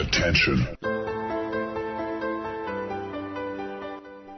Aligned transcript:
Attention. 0.00 0.66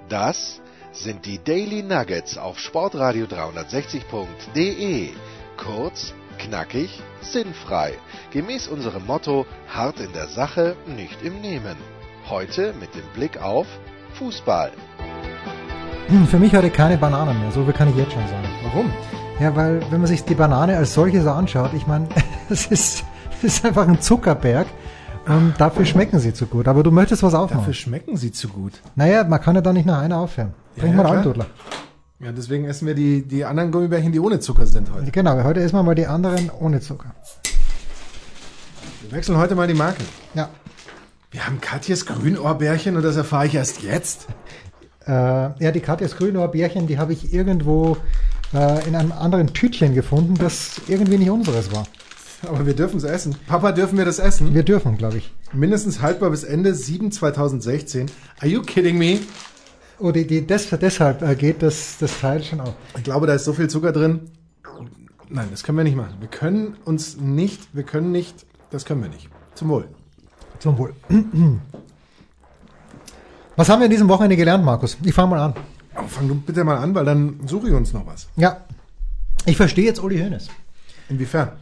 Das 0.09 0.61
sind 0.93 1.27
die 1.27 1.39
Daily 1.43 1.83
Nuggets 1.83 2.39
auf 2.39 2.59
Sportradio 2.59 3.27
360.de. 3.27 5.11
Kurz, 5.59 6.15
knackig, 6.39 7.03
sinnfrei. 7.21 7.93
Gemäß 8.31 8.69
unserem 8.69 9.05
Motto: 9.07 9.45
hart 9.69 10.01
in 10.01 10.13
der 10.15 10.29
Sache, 10.29 10.77
nicht 10.87 11.23
im 11.23 11.41
Nehmen. 11.43 11.77
Heute 12.31 12.73
mit 12.81 12.95
dem 12.95 13.05
Blick 13.15 13.43
auf 13.43 13.67
Fußball. 14.15 14.73
Hm, 16.09 16.27
Für 16.27 16.39
mich 16.39 16.55
heute 16.55 16.71
keine 16.71 16.97
Banane 16.97 17.35
mehr, 17.35 17.51
so 17.51 17.65
viel 17.65 17.75
kann 17.75 17.91
ich 17.91 17.97
jetzt 17.97 18.13
schon 18.13 18.27
sagen. 18.27 18.49
Warum? 18.63 18.91
Ja, 19.39 19.55
weil 19.55 19.83
wenn 19.91 20.01
man 20.01 20.07
sich 20.09 20.25
die 20.25 20.35
Banane 20.35 20.77
als 20.79 20.95
solches 20.95 21.27
anschaut, 21.27 21.73
ich 21.75 21.87
meine, 21.87 22.09
es 22.49 22.67
ist, 22.67 23.05
es 23.37 23.45
ist 23.45 23.65
einfach 23.67 23.87
ein 23.87 24.01
Zuckerberg 24.01 24.67
und 25.31 25.55
dafür 25.59 25.85
schmecken 25.85 26.19
sie 26.19 26.35
zu 26.35 26.47
gut. 26.47 26.67
Aber 26.67 26.83
du 26.83 26.91
möchtest 26.91 27.23
was 27.23 27.35
aufmachen. 27.35 27.59
Dafür 27.59 27.75
schmecken 27.75 28.17
sie 28.17 28.33
zu 28.33 28.49
gut. 28.49 28.73
Naja, 28.97 29.25
man 29.25 29.41
kann 29.41 29.55
ja 29.55 29.61
da 29.61 29.73
nicht 29.73 29.87
nach 29.87 30.01
einer 30.01 30.19
aufhören. 30.19 30.55
Trink 30.77 30.91
ja, 30.91 30.97
mal 30.97 31.03
klar. 31.05 31.15
einen 31.15 31.23
Dudler. 31.23 31.47
Ja, 32.19 32.33
deswegen 32.33 32.65
essen 32.65 32.87
wir 32.87 32.95
die, 32.95 33.23
die 33.23 33.45
anderen 33.45 33.71
Gummibärchen, 33.71 34.13
die 34.13 34.21
ohne 34.21 34.41
Zucker 34.41 34.67
sind 34.67 34.93
heute. 34.93 35.11
Genau, 35.11 35.43
heute 35.45 35.61
essen 35.61 35.77
wir 35.77 35.83
mal 35.83 35.95
die 35.95 36.07
anderen 36.07 36.51
ohne 36.51 36.81
Zucker. 36.81 37.15
Wir 39.03 39.13
wechseln 39.13 39.39
heute 39.39 39.55
mal 39.55 39.67
die 39.67 39.75
Marke. 39.75 40.03
Ja. 40.35 40.51
Wir 41.31 41.47
haben 41.47 41.61
Katjes 41.61 42.07
Grünohrbärchen 42.07 42.97
und 42.97 43.03
das 43.03 43.17
erfahre 43.17 43.47
ich 43.47 43.55
erst 43.55 43.83
jetzt. 43.83 44.27
Äh, 45.07 45.13
ja, 45.13 45.71
die 45.73 45.81
Katjas 45.81 46.17
Grünohrbärchen, 46.17 46.89
die 46.89 46.99
habe 46.99 47.13
ich 47.13 47.33
irgendwo 47.33 47.97
äh, 48.53 48.87
in 48.87 48.97
einem 48.97 49.13
anderen 49.13 49.53
Tütchen 49.53 49.95
gefunden, 49.95 50.35
das 50.35 50.81
irgendwie 50.89 51.19
nicht 51.19 51.31
unseres 51.31 51.73
war. 51.73 51.85
Aber 52.47 52.65
wir 52.65 52.75
dürfen 52.75 52.97
es 52.97 53.05
essen. 53.05 53.37
Papa, 53.47 53.73
dürfen 53.73 53.99
wir 53.99 54.05
das 54.05 54.19
essen? 54.19 54.55
Wir 54.55 54.63
dürfen, 54.63 54.97
glaube 54.97 55.19
ich. 55.19 55.33
Mindestens 55.53 56.01
haltbar 56.01 56.31
bis 56.31 56.45
Ende 56.45 56.75
7 56.75 57.13
2016. 57.13 58.11
Are 58.39 58.49
you 58.49 58.63
kidding 58.63 58.97
me? 58.97 59.21
Oh, 59.99 60.13
die, 60.13 60.27
die, 60.27 60.47
des, 60.47 60.71
deshalb 60.71 61.21
äh, 61.23 61.35
geht 61.35 61.63
das, 61.63 61.99
das 61.99 62.21
Teil 62.21 62.43
schon 62.43 62.61
auf. 62.61 62.75
Ich 62.97 63.05
glaube, 63.05 63.27
da 63.27 63.35
ist 63.35 63.45
so 63.45 63.53
viel 63.53 63.69
Zucker 63.69 63.93
drin. 63.93 64.31
Nein, 65.29 65.49
das 65.51 65.63
können 65.63 65.77
wir 65.77 65.85
nicht 65.85 65.97
machen. 65.97 66.15
Wir 66.21 66.29
können 66.29 66.77
uns 66.85 67.19
nicht, 67.19 67.69
wir 67.75 67.83
können 67.83 68.11
nicht, 68.11 68.47
das 68.71 68.87
können 68.87 69.03
wir 69.03 69.11
nicht. 69.11 69.29
Zum 69.55 69.69
Wohl. 69.69 69.89
Zum 70.59 70.79
Wohl. 70.79 70.95
Was 73.57 73.69
haben 73.69 73.81
wir 73.81 73.85
in 73.87 73.91
diesem 73.91 74.09
Wochenende 74.09 74.37
gelernt, 74.37 74.65
Markus? 74.65 74.97
Ich 75.05 75.13
fange 75.13 75.31
mal 75.31 75.41
an. 75.41 75.55
Oh, 75.95 76.07
fang 76.09 76.27
du 76.27 76.35
bitte 76.35 76.65
mal 76.65 76.79
an, 76.79 76.95
weil 76.95 77.05
dann 77.05 77.41
suche 77.47 77.69
ich 77.69 77.75
uns 77.75 77.93
noch 77.93 78.07
was. 78.07 78.29
Ja, 78.37 78.65
ich 79.45 79.57
verstehe 79.57 79.85
jetzt 79.85 80.03
Uli 80.03 80.19
Hoeneß. 80.19 80.49
Inwiefern? 81.11 81.53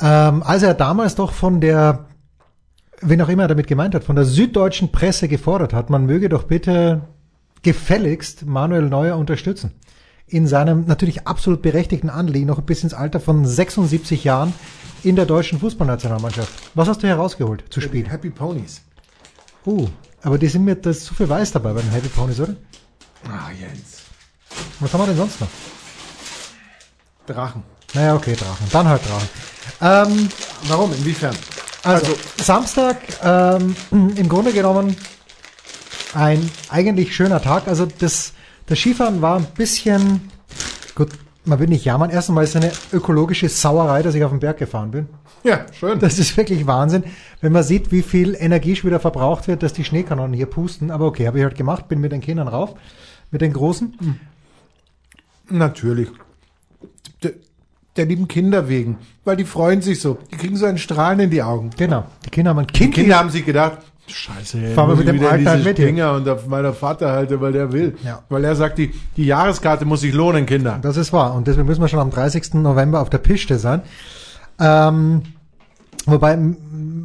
Ähm, 0.00 0.42
als 0.42 0.62
er 0.62 0.74
damals 0.74 1.14
doch 1.14 1.32
von 1.32 1.60
der, 1.60 2.06
wen 3.00 3.20
auch 3.20 3.28
immer 3.28 3.44
er 3.44 3.48
damit 3.48 3.66
gemeint 3.66 3.94
hat, 3.94 4.04
von 4.04 4.16
der 4.16 4.24
süddeutschen 4.24 4.92
Presse 4.92 5.28
gefordert 5.28 5.72
hat, 5.72 5.90
man 5.90 6.06
möge 6.06 6.28
doch 6.28 6.44
bitte 6.44 7.02
gefälligst 7.62 8.46
Manuel 8.46 8.88
Neuer 8.88 9.16
unterstützen. 9.16 9.72
In 10.26 10.46
seinem 10.46 10.84
natürlich 10.86 11.26
absolut 11.26 11.62
berechtigten 11.62 12.10
Anliegen, 12.10 12.46
noch 12.46 12.60
bis 12.60 12.82
ins 12.82 12.94
Alter 12.94 13.18
von 13.18 13.46
76 13.46 14.24
Jahren 14.24 14.52
in 15.02 15.16
der 15.16 15.26
deutschen 15.26 15.58
Fußballnationalmannschaft. 15.58 16.52
Was 16.74 16.88
hast 16.88 17.02
du 17.02 17.08
herausgeholt 17.08 17.64
zu 17.70 17.80
spielen? 17.80 18.06
Happy 18.06 18.30
Ponies. 18.30 18.82
Uh, 19.64 19.88
aber 20.22 20.38
die 20.38 20.48
sind 20.48 20.64
mir, 20.64 20.76
da 20.76 20.90
ist 20.90 21.04
zu 21.04 21.14
viel 21.14 21.28
Weiß 21.28 21.52
dabei 21.52 21.72
bei 21.72 21.80
den 21.80 21.90
Happy 21.90 22.08
Ponies, 22.08 22.40
oder? 22.40 22.54
Ah, 23.24 23.50
Jens. 23.58 24.02
Was 24.80 24.92
haben 24.92 25.00
wir 25.00 25.06
denn 25.06 25.16
sonst 25.16 25.40
noch? 25.40 25.48
Drachen. 27.26 27.62
Naja, 27.94 28.14
okay, 28.14 28.34
Drachen. 28.34 28.66
Dann 28.70 28.88
halt 28.88 29.02
Drachen. 29.04 29.28
Ähm, 29.80 30.28
Warum? 30.68 30.92
Inwiefern? 30.92 31.34
Also, 31.84 32.14
Samstag, 32.36 32.98
ähm, 33.22 33.74
im 33.90 34.28
Grunde 34.28 34.52
genommen 34.52 34.96
ein 36.14 36.50
eigentlich 36.68 37.14
schöner 37.14 37.40
Tag. 37.40 37.68
Also 37.68 37.86
das, 37.86 38.32
das 38.66 38.78
Skifahren 38.78 39.22
war 39.22 39.36
ein 39.36 39.46
bisschen, 39.56 40.30
gut, 40.94 41.10
man 41.44 41.58
will 41.58 41.68
nicht 41.68 41.84
jammern. 41.84 42.10
Erstens 42.10 42.34
mal 42.34 42.44
ist 42.44 42.54
es 42.54 42.56
eine 42.56 42.72
ökologische 42.92 43.48
Sauerei, 43.48 44.02
dass 44.02 44.14
ich 44.14 44.24
auf 44.24 44.30
den 44.30 44.40
Berg 44.40 44.58
gefahren 44.58 44.90
bin. 44.90 45.08
Ja, 45.44 45.66
schön. 45.72 45.98
Das 46.00 46.18
ist 46.18 46.36
wirklich 46.36 46.66
Wahnsinn, 46.66 47.04
wenn 47.40 47.52
man 47.52 47.62
sieht, 47.62 47.92
wie 47.92 48.02
viel 48.02 48.34
Energie 48.38 48.74
schon 48.74 48.90
wieder 48.90 49.00
verbraucht 49.00 49.48
wird, 49.48 49.62
dass 49.62 49.72
die 49.72 49.84
Schneekanonen 49.84 50.34
hier 50.34 50.46
pusten. 50.46 50.90
Aber 50.90 51.06
okay, 51.06 51.26
habe 51.26 51.38
ich 51.38 51.44
halt 51.44 51.56
gemacht, 51.56 51.88
bin 51.88 52.00
mit 52.00 52.12
den 52.12 52.20
Kindern 52.20 52.48
rauf, 52.48 52.74
mit 53.30 53.40
den 53.40 53.52
Großen. 53.52 54.18
Natürlich. 55.48 56.08
Der, 57.98 58.06
lieben 58.06 58.28
Kinder 58.28 58.68
wegen. 58.68 58.96
Weil 59.24 59.36
die 59.36 59.44
freuen 59.44 59.82
sich 59.82 60.00
so. 60.00 60.18
Die 60.32 60.36
kriegen 60.36 60.56
so 60.56 60.66
einen 60.66 60.78
Strahlen 60.78 61.20
in 61.20 61.30
die 61.30 61.42
Augen. 61.42 61.70
Genau, 61.76 62.04
die 62.24 62.30
Kinder 62.30 62.50
haben 62.50 62.60
ein 62.60 62.66
Die 62.68 62.72
Kind. 62.72 62.94
Kinder 62.94 63.18
haben 63.18 63.30
sich 63.30 63.44
gedacht, 63.44 63.78
Scheiße, 64.10 64.68
Fahren 64.74 64.88
wir 64.88 64.96
mit 64.96 65.08
dem 65.08 65.18
diese 65.18 65.56
mit. 65.58 65.76
Stinger 65.76 66.14
und 66.14 66.28
auf 66.28 66.46
meiner 66.46 66.72
Vater 66.72 67.12
halte, 67.12 67.40
weil 67.40 67.52
der 67.52 67.72
will. 67.72 67.96
Ja. 68.04 68.22
Weil 68.28 68.44
er 68.44 68.56
sagt, 68.56 68.78
die, 68.78 68.92
die 69.16 69.26
Jahreskarte 69.26 69.84
muss 69.84 70.00
sich 70.00 70.14
lohnen, 70.14 70.46
Kinder. 70.46 70.78
Das 70.80 70.96
ist 70.96 71.12
wahr. 71.12 71.34
Und 71.34 71.46
deswegen 71.46 71.66
müssen 71.66 71.80
wir 71.80 71.88
schon 71.88 72.00
am 72.00 72.10
30. 72.10 72.54
November 72.54 73.00
auf 73.00 73.10
der 73.10 73.18
Piste 73.18 73.58
sein. 73.58 73.82
Ähm, 74.58 75.22
wobei 76.06 76.38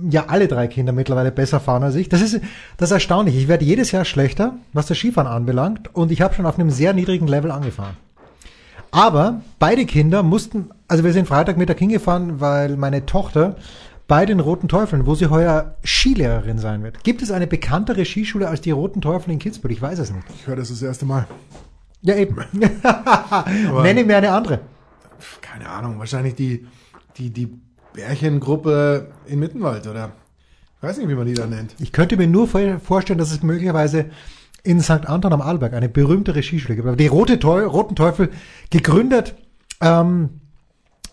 ja 0.09 0.25
alle 0.27 0.47
drei 0.47 0.67
Kinder 0.67 0.93
mittlerweile 0.93 1.31
besser 1.31 1.59
fahren 1.59 1.83
als 1.83 1.95
ich. 1.95 2.09
Das 2.09 2.21
ist 2.21 2.39
das 2.77 2.89
ist 2.89 2.93
erstaunlich. 2.93 3.35
Ich 3.35 3.47
werde 3.47 3.65
jedes 3.65 3.91
Jahr 3.91 4.05
schlechter, 4.05 4.55
was 4.71 4.85
das 4.87 4.97
Skifahren 4.97 5.27
anbelangt. 5.27 5.93
Und 5.93 6.11
ich 6.11 6.21
habe 6.21 6.33
schon 6.33 6.45
auf 6.45 6.57
einem 6.57 6.69
sehr 6.69 6.93
niedrigen 6.93 7.27
Level 7.27 7.51
angefahren. 7.51 7.97
Aber 8.93 9.41
beide 9.57 9.87
Kinder 9.87 10.21
mussten, 10.21 10.69
also 10.87 11.03
wir 11.03 11.13
sind 11.13 11.27
Freitag 11.27 11.57
Mittag 11.57 11.79
hingefahren, 11.79 12.39
weil 12.39 12.77
meine 12.77 13.07
Tochter 13.07 13.55
bei 14.07 14.27
den 14.27 14.39
Roten 14.39 14.67
Teufeln, 14.67 15.07
wo 15.07 15.15
sie 15.15 15.31
heuer 15.31 15.75
Skilehrerin 15.83 16.59
sein 16.59 16.83
wird. 16.83 17.03
Gibt 17.03 17.23
es 17.23 17.31
eine 17.31 17.47
bekanntere 17.47 18.05
Skischule 18.05 18.47
als 18.47 18.61
die 18.61 18.69
Roten 18.69 19.01
Teufel 19.01 19.31
in 19.31 19.39
Kitzbühel? 19.39 19.71
Ich 19.71 19.81
weiß 19.81 19.97
es 19.97 20.11
nicht. 20.13 20.23
Ich 20.35 20.45
höre 20.45 20.57
das 20.57 20.69
das 20.69 20.83
erste 20.83 21.05
Mal. 21.07 21.25
Ja, 22.03 22.15
eben. 22.15 22.35
Nenne 23.81 24.03
mir 24.03 24.17
eine 24.17 24.31
andere. 24.31 24.59
Keine 25.41 25.67
Ahnung, 25.69 25.97
wahrscheinlich 25.97 26.35
die, 26.35 26.67
die, 27.17 27.31
die 27.31 27.47
Bärchengruppe 27.93 29.07
in 29.25 29.39
Mittenwald 29.39 29.87
oder 29.87 30.11
ich 30.77 30.83
weiß 30.89 30.97
nicht, 30.97 31.09
wie 31.09 31.15
man 31.15 31.25
die 31.25 31.33
da 31.33 31.47
nennt. 31.47 31.73
Ich 31.79 31.93
könnte 31.93 32.15
mir 32.15 32.27
nur 32.27 32.47
vor- 32.47 32.79
vorstellen, 32.79 33.17
dass 33.17 33.31
es 33.31 33.41
möglicherweise 33.41 34.11
in 34.63 34.79
St. 34.81 35.07
Anton 35.07 35.33
am 35.33 35.41
Arlberg 35.41 35.73
eine 35.73 35.89
gibt. 36.75 36.87
Aber 36.87 36.97
die 36.97 37.07
Rote 37.07 37.39
Teu 37.39 37.65
Roten 37.65 37.95
Teufel 37.95 38.29
gegründet, 38.69 39.35
ähm, 39.81 40.41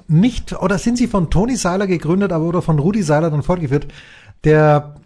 nicht, 0.07 0.61
oder 0.61 0.79
sind 0.79 0.99
sie 0.99 1.07
von 1.07 1.31
Toni 1.31 1.57
Seiler 1.57 1.87
gegründet, 1.87 2.33
aber 2.33 2.45
oder 2.45 2.63
von 2.63 2.79
Rudi 2.79 3.03
Seiler 3.03 3.31
dann 3.31 3.43
fortgeführt, 3.43 3.87
der, 4.45 4.97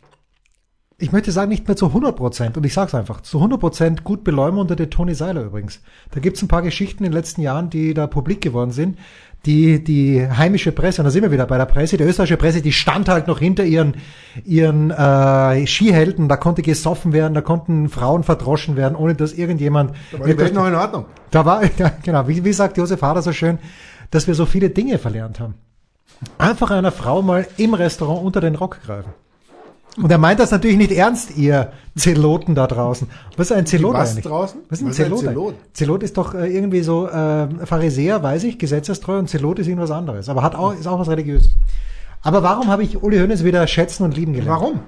ich 0.98 1.12
möchte 1.12 1.32
sagen, 1.32 1.48
nicht 1.48 1.66
mehr 1.66 1.76
zu 1.76 1.86
100 1.86 2.14
Prozent, 2.14 2.56
und 2.56 2.64
ich 2.64 2.72
sag's 2.72 2.94
einfach, 2.94 3.20
zu 3.20 3.38
100 3.38 3.58
Prozent 3.58 4.04
gut 4.04 4.22
beleumundete 4.22 4.90
Toni 4.90 5.14
Seiler 5.14 5.42
übrigens. 5.42 5.80
Da 6.12 6.20
gibt's 6.20 6.40
ein 6.42 6.48
paar 6.48 6.62
Geschichten 6.62 7.04
in 7.04 7.10
den 7.10 7.16
letzten 7.16 7.42
Jahren, 7.42 7.68
die 7.68 7.94
da 7.94 8.06
publik 8.06 8.40
geworden 8.40 8.70
sind, 8.70 8.98
die, 9.44 9.82
die 9.82 10.26
heimische 10.26 10.72
Presse, 10.72 11.02
und 11.02 11.04
da 11.04 11.10
sind 11.10 11.22
wir 11.22 11.32
wieder 11.32 11.46
bei 11.46 11.58
der 11.58 11.66
Presse, 11.66 11.96
die 11.96 12.04
österreichische 12.04 12.36
Presse, 12.36 12.62
die 12.62 12.72
stand 12.72 13.08
halt 13.08 13.26
noch 13.26 13.40
hinter 13.40 13.64
ihren, 13.64 13.96
ihren 14.44 14.90
äh, 14.90 15.66
Skihelden, 15.66 16.28
da 16.28 16.36
konnte 16.36 16.62
gesoffen 16.62 17.12
werden, 17.12 17.34
da 17.34 17.40
konnten 17.40 17.88
Frauen 17.88 18.22
verdroschen 18.22 18.76
werden, 18.76 18.94
ohne 18.94 19.14
dass 19.14 19.32
irgendjemand 19.32 19.94
Da 20.12 20.20
war 20.20 20.26
die 20.26 20.38
Welt 20.38 20.54
noch 20.54 20.66
in 20.66 20.74
Ordnung. 20.74 21.06
da 21.30 21.44
war, 21.44 21.62
ja, 21.78 21.92
genau, 22.02 22.28
wie, 22.28 22.44
wie 22.44 22.52
sagt 22.52 22.78
Josef 22.78 23.02
Hader 23.02 23.20
so 23.20 23.32
schön, 23.32 23.58
dass 24.10 24.26
wir 24.28 24.34
so 24.34 24.46
viele 24.46 24.70
Dinge 24.70 24.98
verlernt 24.98 25.40
haben. 25.40 25.54
Einfach 26.38 26.70
einer 26.70 26.92
Frau 26.92 27.20
mal 27.20 27.46
im 27.56 27.74
Restaurant 27.74 28.24
unter 28.24 28.40
den 28.40 28.54
Rock 28.54 28.80
greifen. 28.86 29.12
Und 29.96 30.10
er 30.10 30.18
meint 30.18 30.40
das 30.40 30.50
natürlich 30.50 30.76
nicht 30.76 30.90
ernst, 30.90 31.36
ihr 31.36 31.72
Zeloten 31.96 32.54
da 32.54 32.66
draußen. 32.66 33.08
Was 33.36 33.50
ist 33.50 33.56
ein 33.56 33.66
Zelot 33.66 33.94
Was 33.94 34.10
eigentlich? 34.10 34.24
draußen? 34.24 34.60
Was 34.68 34.80
ist 34.80 34.84
ein 34.84 34.90
Was 34.90 34.98
ist 34.98 35.00
ein 35.00 35.06
Zelot? 35.06 35.20
Zelot? 35.20 35.54
Zelot 35.72 36.02
ist 36.02 36.16
doch 36.16 36.34
äh, 36.34 36.48
irgendwie 36.48 36.82
so 36.82 37.08
äh, 37.08 37.48
Pharisäer, 37.64 38.22
weiß 38.22 38.44
ich, 38.44 38.58
gesetzestreu 38.58 39.18
und 39.18 39.28
Zelot 39.28 39.58
ist 39.60 39.68
irgendwas 39.68 39.92
anderes. 39.92 40.28
Aber 40.28 40.42
hat 40.42 40.54
auch, 40.56 40.74
ist 40.74 40.86
auch 40.86 40.98
was 40.98 41.08
Religiöses. 41.08 41.52
Aber 42.22 42.42
warum 42.42 42.68
habe 42.68 42.82
ich 42.82 43.02
Uli 43.02 43.18
Hoeneß 43.18 43.44
wieder 43.44 43.66
schätzen 43.66 44.02
und 44.02 44.16
lieben 44.16 44.32
gelernt? 44.32 44.60
Warum? 44.60 44.80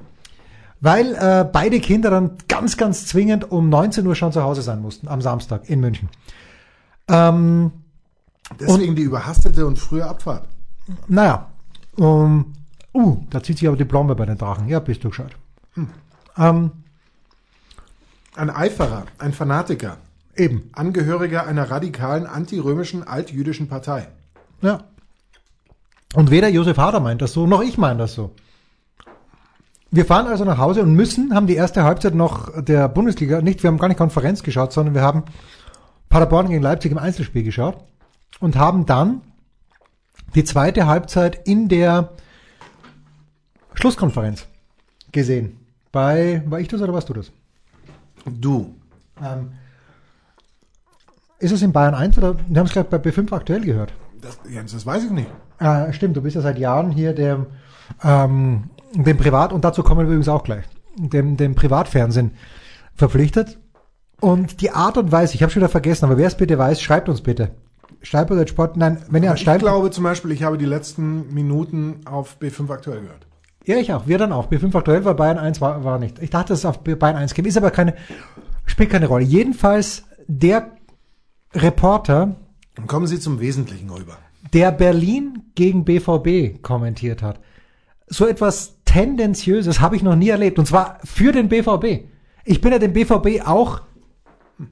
Weil 0.80 1.14
äh, 1.14 1.44
beide 1.50 1.80
Kinder 1.80 2.10
dann 2.10 2.32
ganz, 2.48 2.76
ganz 2.76 3.06
zwingend 3.06 3.50
um 3.50 3.68
19 3.68 4.06
Uhr 4.06 4.14
schon 4.14 4.32
zu 4.32 4.42
Hause 4.42 4.62
sein 4.62 4.82
mussten, 4.82 5.08
am 5.08 5.20
Samstag 5.20 5.68
in 5.70 5.80
München. 5.80 6.08
Ähm, 7.08 7.70
Deswegen 8.60 8.94
die 8.94 9.02
überhastete 9.02 9.66
und 9.66 9.78
frühe 9.78 10.04
Abfahrt. 10.04 10.48
Naja, 11.08 11.48
um, 11.96 12.52
uh, 12.96 13.24
da 13.30 13.42
zieht 13.42 13.58
sich 13.58 13.68
aber 13.68 13.76
die 13.76 13.84
Blombe 13.84 14.14
bei 14.14 14.26
den 14.26 14.38
Drachen. 14.38 14.68
Ja, 14.68 14.80
bist 14.80 15.04
du 15.04 15.10
gescheit. 15.10 15.32
Ähm, 16.38 16.70
Ein 18.34 18.50
Eiferer, 18.50 19.04
ein 19.18 19.32
Fanatiker, 19.32 19.98
eben, 20.34 20.70
Angehöriger 20.72 21.46
einer 21.46 21.70
radikalen 21.70 22.26
antirömischen 22.26 23.06
altjüdischen 23.06 23.68
Partei. 23.68 24.08
ja. 24.62 24.80
Und 26.14 26.30
weder 26.30 26.48
Josef 26.48 26.78
Hader 26.78 27.00
meint 27.00 27.20
das 27.20 27.32
so, 27.32 27.46
noch 27.46 27.62
ich 27.62 27.76
meine 27.76 27.98
das 27.98 28.14
so. 28.14 28.30
Wir 29.90 30.06
fahren 30.06 30.26
also 30.28 30.44
nach 30.44 30.56
Hause 30.56 30.82
und 30.82 30.94
müssen, 30.94 31.34
haben 31.34 31.46
die 31.46 31.56
erste 31.56 31.82
Halbzeit 31.82 32.14
noch 32.14 32.62
der 32.62 32.88
Bundesliga, 32.88 33.42
nicht, 33.42 33.62
wir 33.62 33.68
haben 33.68 33.78
gar 33.78 33.88
nicht 33.88 33.98
Konferenz 33.98 34.42
geschaut, 34.42 34.72
sondern 34.72 34.94
wir 34.94 35.02
haben 35.02 35.24
Paderborn 36.08 36.48
gegen 36.48 36.62
Leipzig 36.62 36.92
im 36.92 36.98
Einzelspiel 36.98 37.42
geschaut 37.42 37.78
und 38.40 38.56
haben 38.56 38.86
dann 38.86 39.20
die 40.34 40.44
zweite 40.44 40.86
Halbzeit 40.86 41.46
in 41.46 41.68
der 41.68 42.12
Schlusskonferenz 43.76 44.46
gesehen. 45.12 45.58
Bei, 45.92 46.42
war 46.46 46.60
ich 46.60 46.68
das 46.68 46.82
oder 46.82 46.92
warst 46.92 47.08
du 47.08 47.14
das? 47.14 47.30
Du. 48.24 48.74
Ähm, 49.22 49.52
ist 51.38 51.52
es 51.52 51.62
in 51.62 51.72
Bayern 51.72 51.94
1 51.94 52.18
oder 52.18 52.36
wir 52.36 52.58
haben 52.58 52.66
es 52.66 52.72
gerade 52.72 52.88
bei 52.88 52.96
B5 52.98 53.32
aktuell 53.32 53.60
gehört? 53.60 53.92
Das, 54.20 54.38
Jens, 54.50 54.72
das 54.72 54.84
weiß 54.84 55.04
ich 55.04 55.10
nicht. 55.10 55.30
Äh, 55.58 55.92
stimmt, 55.92 56.16
du 56.16 56.22
bist 56.22 56.36
ja 56.36 56.42
seit 56.42 56.58
Jahren 56.58 56.90
hier 56.90 57.14
dem, 57.14 57.46
ähm, 58.02 58.70
dem 58.94 59.16
Privat, 59.16 59.52
und 59.52 59.64
dazu 59.64 59.82
kommen 59.82 60.00
wir 60.00 60.06
übrigens 60.06 60.28
auch 60.28 60.42
gleich, 60.42 60.64
dem, 60.96 61.36
dem 61.36 61.54
Privatfernsehen 61.54 62.32
verpflichtet. 62.94 63.58
Und 64.20 64.62
die 64.62 64.70
Art 64.70 64.96
und 64.96 65.12
Weise, 65.12 65.34
ich 65.34 65.42
habe 65.42 65.52
schon 65.52 65.60
wieder 65.60 65.68
vergessen, 65.68 66.06
aber 66.06 66.16
wer 66.16 66.26
es 66.26 66.36
bitte 66.36 66.58
weiß, 66.58 66.80
schreibt 66.80 67.08
uns 67.08 67.20
bitte. 67.20 67.50
Steinberger 68.00 68.46
Sport, 68.46 68.76
nein, 68.76 69.02
wenn 69.10 69.22
ihr 69.22 69.30
an 69.30 69.36
Ich 69.36 69.44
glaube 69.44 69.90
zum 69.90 70.04
Beispiel, 70.04 70.30
ich 70.30 70.42
habe 70.42 70.56
die 70.56 70.64
letzten 70.64 71.32
Minuten 71.34 72.00
auf 72.06 72.36
B5 72.40 72.70
aktuell 72.70 73.00
gehört. 73.00 73.25
Ja, 73.66 73.76
ich 73.78 73.92
auch. 73.92 74.06
Wir 74.06 74.16
dann 74.18 74.32
auch. 74.32 74.48
B5 74.50 74.74
aktuell 74.76 75.04
war 75.04 75.14
Bayern 75.14 75.38
1 75.38 75.60
war, 75.60 75.82
war 75.84 75.98
nicht. 75.98 76.20
Ich 76.20 76.30
dachte, 76.30 76.52
es 76.52 76.60
ist 76.60 76.64
auf 76.64 76.78
Bayern 76.84 77.16
1 77.16 77.34
käme. 77.34 77.48
Ist 77.48 77.56
aber 77.56 77.70
keine, 77.72 77.94
spielt 78.64 78.90
keine 78.90 79.06
Rolle. 79.06 79.24
Jedenfalls 79.24 80.04
der 80.28 80.70
Reporter, 81.54 82.36
Dann 82.74 82.86
kommen 82.86 83.06
Sie 83.06 83.18
zum 83.18 83.40
Wesentlichen 83.40 83.90
rüber. 83.90 84.18
der 84.52 84.70
Berlin 84.72 85.42
gegen 85.54 85.84
BVB 85.84 86.62
kommentiert 86.62 87.22
hat. 87.22 87.40
So 88.06 88.26
etwas 88.26 88.76
Tendenziöses 88.84 89.80
habe 89.80 89.96
ich 89.96 90.02
noch 90.02 90.14
nie 90.16 90.28
erlebt. 90.28 90.58
Und 90.60 90.66
zwar 90.66 90.98
für 91.04 91.32
den 91.32 91.48
BVB. 91.48 92.04
Ich 92.44 92.60
bin 92.60 92.70
ja 92.72 92.78
dem 92.78 92.92
BVB 92.92 93.44
auch 93.46 93.80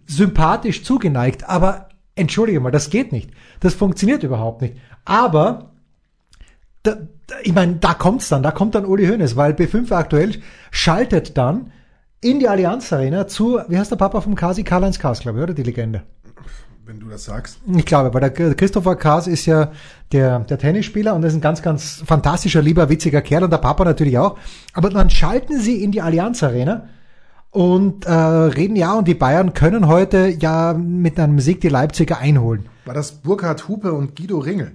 sympathisch 0.07 0.85
zugeneigt, 0.85 1.49
aber 1.49 1.89
entschuldige 2.15 2.61
mal, 2.61 2.71
das 2.71 2.91
geht 2.91 3.11
nicht. 3.13 3.31
Das 3.61 3.75
funktioniert 3.75 4.23
überhaupt 4.23 4.63
nicht. 4.63 4.77
Aber 5.05 5.74
da, 6.85 6.97
ich 7.43 7.53
meine, 7.53 7.77
da 7.77 7.95
kommt's 7.95 8.29
dann, 8.29 8.43
da 8.43 8.53
kommt 8.53 8.75
dann 8.75 8.85
Uli 8.85 9.07
Hoeneß, 9.09 9.35
weil 9.37 9.53
B5 9.53 9.91
aktuell 9.93 10.35
schaltet 10.71 11.37
dann 11.37 11.73
in 12.21 12.39
die 12.39 12.49
Allianz 12.49 12.93
Arena 12.93 13.27
zu, 13.27 13.59
wie 13.69 13.79
heißt 13.79 13.91
der 13.91 13.97
Papa 13.97 14.21
vom 14.21 14.35
Kasi? 14.35 14.63
Karl-Heinz 14.63 14.99
Kaas, 14.99 15.21
glaube 15.21 15.39
ich, 15.39 15.43
oder 15.43 15.55
die 15.55 15.63
Legende? 15.63 16.03
Wenn 16.87 17.01
du 17.01 17.09
das 17.09 17.25
sagst. 17.25 17.61
Ich 17.67 17.87
glaube, 17.87 18.13
weil 18.13 18.31
der 18.31 18.55
Christopher 18.55 18.97
Kaas 18.97 19.27
ist 19.27 19.47
ja 19.47 19.73
der, 20.13 20.41
der 20.41 20.59
Tennisspieler 20.59 21.15
und 21.15 21.23
ist 21.23 21.35
ein 21.35 21.41
ganz, 21.41 21.63
ganz 21.63 22.03
fantastischer, 22.07 22.61
lieber, 22.61 22.91
witziger 22.91 23.23
Kerl 23.23 23.45
und 23.45 23.51
der 23.51 23.59
Papa 23.59 23.85
natürlich 23.85 24.19
auch. 24.19 24.39
Aber 24.75 24.91
dann 24.91 25.09
schalten 25.09 25.59
sie 25.59 25.83
in 25.83 25.93
die 25.93 26.03
Allianz 26.03 26.43
Arena 26.43 26.89
und 27.51 28.05
äh, 28.05 28.13
reden 28.13 28.77
ja, 28.77 28.93
und 28.93 29.09
die 29.09 29.15
Bayern 29.15 29.55
können 29.55 29.89
heute 29.89 30.29
ja 30.29 30.75
mit 30.75 31.19
einem 31.19 31.39
Sieg 31.41 31.63
die 31.63 31.71
Leipziger 31.71 32.19
einholen. 32.19 32.69
War 32.85 32.95
das 32.95 33.13
Burkhard 33.13 33.67
Hupe 33.69 33.95
und 33.95 34.15
Guido 34.17 34.39
Ringel? 34.39 34.73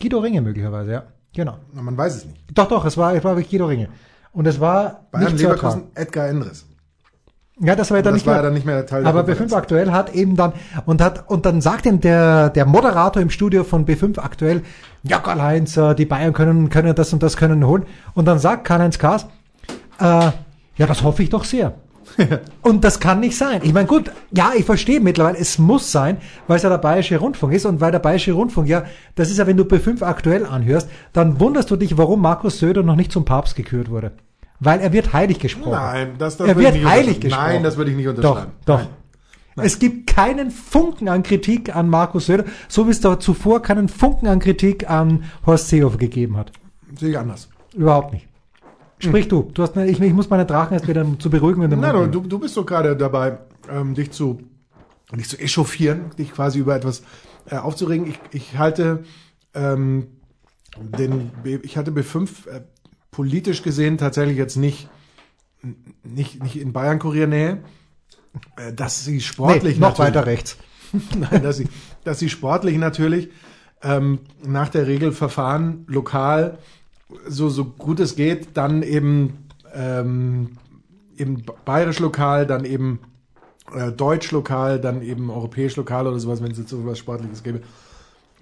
Guido 0.00 0.20
Ringe 0.20 0.42
möglicherweise, 0.42 0.92
ja. 0.92 1.02
Genau. 1.34 1.56
Na, 1.72 1.82
man 1.82 1.96
weiß 1.96 2.16
es 2.16 2.24
nicht. 2.26 2.44
Doch, 2.52 2.68
doch, 2.68 2.84
es 2.84 2.96
war, 2.96 3.14
es 3.14 3.24
war 3.24 3.36
wirklich 3.36 3.50
Guido 3.50 3.66
Ringe. 3.66 3.88
Und 4.32 4.46
es 4.46 4.60
war 4.60 5.06
Bayern 5.10 5.32
nicht 5.32 5.42
Leverkusen. 5.42 5.84
Edgar 5.94 6.28
Endres. 6.28 6.66
Ja, 7.60 7.76
das 7.76 7.90
war 7.90 7.98
ja 7.98 8.02
dann 8.02 8.14
nicht 8.14 8.26
war 8.26 8.34
mehr. 8.34 8.42
dann 8.42 8.54
nicht 8.54 8.66
mehr 8.66 8.86
Teil 8.86 9.06
aber 9.06 9.24
Konferenz. 9.24 9.52
B5 9.52 9.56
aktuell 9.56 9.92
hat 9.92 10.14
eben 10.14 10.36
dann 10.36 10.54
und 10.86 11.02
hat 11.02 11.28
und 11.30 11.44
dann 11.44 11.60
sagt 11.60 11.84
ihm 11.84 12.00
der 12.00 12.48
der 12.48 12.64
Moderator 12.64 13.20
im 13.22 13.28
Studio 13.28 13.62
von 13.62 13.86
B5 13.86 14.18
aktuell, 14.18 14.62
ja 15.02 15.18
Karl-Heinz, 15.18 15.76
äh, 15.76 15.94
die 15.94 16.06
Bayern 16.06 16.32
können 16.32 16.70
können 16.70 16.94
das 16.94 17.12
und 17.12 17.22
das 17.22 17.36
können 17.36 17.64
holen 17.66 17.84
und 18.14 18.24
dann 18.24 18.38
sagt 18.38 18.64
Karl-Heinz 18.64 18.98
Kaas, 18.98 19.26
äh, 20.00 20.04
ja, 20.04 20.86
das 20.86 21.02
hoffe 21.02 21.22
ich 21.22 21.28
doch 21.28 21.44
sehr. 21.44 21.74
und 22.62 22.84
das 22.84 23.00
kann 23.00 23.20
nicht 23.20 23.36
sein. 23.36 23.60
Ich 23.64 23.72
meine, 23.72 23.86
gut, 23.86 24.10
ja, 24.30 24.52
ich 24.56 24.64
verstehe 24.64 25.00
mittlerweile, 25.00 25.38
es 25.38 25.58
muss 25.58 25.92
sein, 25.92 26.18
weil 26.46 26.56
es 26.56 26.62
ja 26.62 26.68
der 26.68 26.78
Bayerische 26.78 27.18
Rundfunk 27.18 27.52
ist 27.52 27.66
und 27.66 27.80
weil 27.80 27.92
der 27.92 27.98
Bayerische 27.98 28.32
Rundfunk, 28.32 28.68
ja, 28.68 28.84
das 29.14 29.30
ist 29.30 29.38
ja, 29.38 29.46
wenn 29.46 29.56
du 29.56 29.64
B5 29.64 30.02
aktuell 30.02 30.46
anhörst, 30.46 30.88
dann 31.12 31.40
wunderst 31.40 31.70
du 31.70 31.76
dich, 31.76 31.96
warum 31.98 32.20
Markus 32.20 32.58
Söder 32.58 32.82
noch 32.82 32.96
nicht 32.96 33.12
zum 33.12 33.24
Papst 33.24 33.56
gekürt 33.56 33.90
wurde. 33.90 34.12
Weil 34.60 34.80
er 34.80 34.92
wird 34.92 35.12
heilig 35.12 35.40
gesprochen. 35.40 35.72
Nein, 35.72 36.14
das, 36.18 36.36
das 36.36 36.46
er 36.46 36.56
ich 36.56 36.62
wird 36.62 36.74
nicht 36.74 36.86
heilig 36.86 37.20
gesprochen. 37.20 37.44
Nein, 37.46 37.62
das 37.62 37.76
würde 37.76 37.90
ich 37.90 37.96
nicht 37.96 38.06
Doch, 38.06 38.14
unterschreiben. 38.14 38.52
doch. 38.64 38.78
Nein. 39.56 39.66
Es 39.66 39.78
gibt 39.78 40.06
keinen 40.06 40.50
Funken 40.50 41.08
an 41.08 41.22
Kritik 41.22 41.74
an 41.74 41.88
Markus 41.88 42.26
Söder, 42.26 42.44
so 42.68 42.86
wie 42.86 42.90
es 42.90 43.00
da 43.00 43.20
zuvor 43.20 43.60
keinen 43.60 43.88
Funken 43.88 44.28
an 44.28 44.38
Kritik 44.38 44.88
an 44.88 45.24
Horst 45.44 45.68
Seehofer 45.68 45.98
gegeben 45.98 46.36
hat. 46.36 46.52
Sehe 46.98 47.10
ich 47.10 47.18
anders. 47.18 47.48
Überhaupt 47.74 48.12
nicht. 48.12 48.28
Sprich 49.02 49.28
du. 49.28 49.50
du 49.52 49.62
hast, 49.62 49.76
ich, 49.76 50.00
ich 50.00 50.12
muss 50.12 50.30
meine 50.30 50.46
Drachen 50.46 50.74
erst 50.74 50.88
wieder 50.88 51.06
zu 51.18 51.30
beruhigen. 51.30 51.60
Wenn 51.62 51.78
Nein, 51.78 52.12
du, 52.12 52.20
du 52.20 52.38
bist 52.38 52.56
doch 52.56 52.64
gerade 52.64 52.96
dabei, 52.96 53.38
ähm, 53.70 53.94
dich 53.94 54.12
zu 54.12 54.40
dich 55.16 55.28
zu 55.28 55.38
echauffieren, 55.38 56.10
dich 56.18 56.32
quasi 56.32 56.58
über 56.58 56.74
etwas 56.74 57.02
äh, 57.50 57.56
aufzuregen. 57.56 58.06
Ich, 58.06 58.18
ich 58.30 58.58
halte 58.58 59.04
ähm, 59.54 60.08
den 60.78 61.30
B, 61.42 61.58
ich 61.62 61.76
hatte 61.76 61.90
B5 61.90 62.48
äh, 62.48 62.62
politisch 63.10 63.62
gesehen 63.62 63.98
tatsächlich 63.98 64.38
jetzt 64.38 64.56
nicht 64.56 64.88
nicht 66.02 66.42
nicht 66.42 66.58
in 66.58 66.72
Bayern 66.72 66.98
Kuriernähe, 66.98 67.62
äh, 68.56 68.72
dass 68.72 69.04
sie 69.04 69.20
sportlich 69.20 69.74
nee, 69.74 69.80
noch 69.80 69.98
weiter 69.98 70.26
rechts. 70.26 70.56
Nein, 71.18 71.42
dass 71.42 71.56
sie, 71.56 71.68
dass 72.04 72.18
sie 72.18 72.28
sportlich 72.28 72.76
natürlich 72.78 73.30
ähm, 73.82 74.20
nach 74.44 74.68
der 74.68 74.86
Regel 74.86 75.12
verfahren, 75.12 75.84
lokal, 75.88 76.58
so, 77.28 77.48
so 77.48 77.64
gut 77.64 78.00
es 78.00 78.16
geht, 78.16 78.56
dann 78.56 78.82
eben, 78.82 79.46
ähm, 79.74 80.56
eben 81.16 81.42
bayerisch 81.64 81.98
lokal, 81.98 82.46
dann 82.46 82.64
eben 82.64 83.00
äh, 83.74 83.92
deutsch 83.92 84.30
lokal, 84.32 84.80
dann 84.80 85.02
eben 85.02 85.30
europäisch 85.30 85.76
lokal 85.76 86.06
oder 86.06 86.18
sowas, 86.18 86.42
wenn 86.42 86.52
es 86.52 86.58
jetzt 86.58 86.70
so 86.70 86.84
was 86.86 86.98
Sportliches 86.98 87.42
gäbe. 87.42 87.62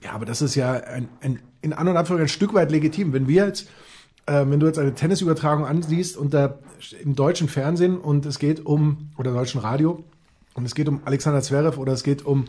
Ja, 0.02 0.12
aber 0.12 0.24
das 0.24 0.42
ist 0.42 0.54
ja 0.54 0.72
ein, 0.72 1.08
ein, 1.20 1.40
in 1.60 1.72
An- 1.72 1.88
und 1.88 1.96
Abfolge 1.96 2.22
ein 2.22 2.28
Stück 2.28 2.54
weit 2.54 2.70
legitim. 2.70 3.12
Wenn 3.12 3.28
wir 3.28 3.46
jetzt, 3.46 3.68
äh, 4.26 4.44
wenn 4.46 4.60
du 4.60 4.66
jetzt 4.66 4.78
eine 4.78 4.94
Tennisübertragung 4.94 5.66
ansiehst 5.66 6.16
und 6.16 6.32
da 6.32 6.58
im 7.02 7.14
deutschen 7.14 7.48
Fernsehen 7.48 7.98
und 7.98 8.24
es 8.26 8.38
geht 8.38 8.64
um, 8.64 9.10
oder 9.18 9.32
deutschen 9.32 9.60
Radio, 9.60 10.02
und 10.54 10.64
es 10.64 10.74
geht 10.74 10.88
um 10.88 11.00
Alexander 11.04 11.42
Zverev 11.42 11.78
oder 11.78 11.92
es 11.92 12.02
geht 12.02 12.24
um 12.26 12.46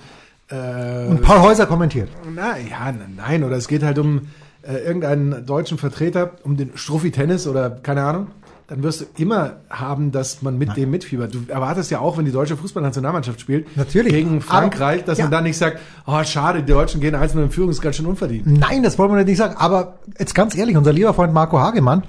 äh, 0.50 1.08
Und 1.08 1.22
Paul 1.22 1.42
Häuser 1.42 1.66
kommentiert. 1.66 2.10
na 2.34 2.58
ja, 2.58 2.94
nein, 3.16 3.44
oder 3.44 3.58
es 3.58 3.68
geht 3.68 3.84
halt 3.84 4.00
um 4.00 4.28
äh, 4.63 4.78
irgendeinen 4.78 5.46
deutschen 5.46 5.78
Vertreter, 5.78 6.31
um 6.44 6.58
den 6.58 6.72
Struffi 6.75 7.12
Tennis 7.12 7.48
oder 7.48 7.69
keine 7.69 8.04
Ahnung, 8.04 8.28
dann 8.68 8.84
wirst 8.84 9.02
du 9.02 9.06
immer 9.18 9.58
haben, 9.69 10.13
dass 10.13 10.42
man 10.42 10.58
mit 10.58 10.78
dem 10.78 10.92
mitfiebert. 10.92 11.34
Du 11.34 11.40
erwartest 11.50 11.92
ja 11.92 12.00
auch, 12.00 12.18
wenn 12.18 12.24
die 12.24 12.31
deutsche 12.31 12.56
Fußballnationalmannschaft 12.56 13.42
spielt, 13.42 13.75
Natürlich. 13.75 14.13
gegen 14.13 14.40
Frankreich, 14.40 15.04
dass 15.04 15.18
ja. 15.18 15.25
man 15.25 15.31
dann 15.31 15.44
nicht 15.44 15.58
sagt, 15.58 15.80
oh 16.08 16.24
schade, 16.24 16.63
die 16.63 16.72
Deutschen 16.72 17.02
gehen 17.02 17.13
einzeln 17.13 17.44
in 17.44 17.52
Führung, 17.52 17.69
ist 17.69 17.81
ganz 17.81 17.98
schön 17.98 18.06
unverdient. 18.06 18.48
Nein, 18.48 18.81
das 18.81 18.98
wollen 18.98 19.13
wir 19.13 19.25
nicht 19.25 19.38
sagen. 19.38 19.56
Aber 19.58 20.00
jetzt 20.18 20.34
ganz 20.36 20.56
ehrlich, 20.56 20.78
unser 20.78 20.94
lieber 20.94 21.13
Freund 21.13 21.34
Marco 21.34 21.60
Hagemann, 21.60 22.04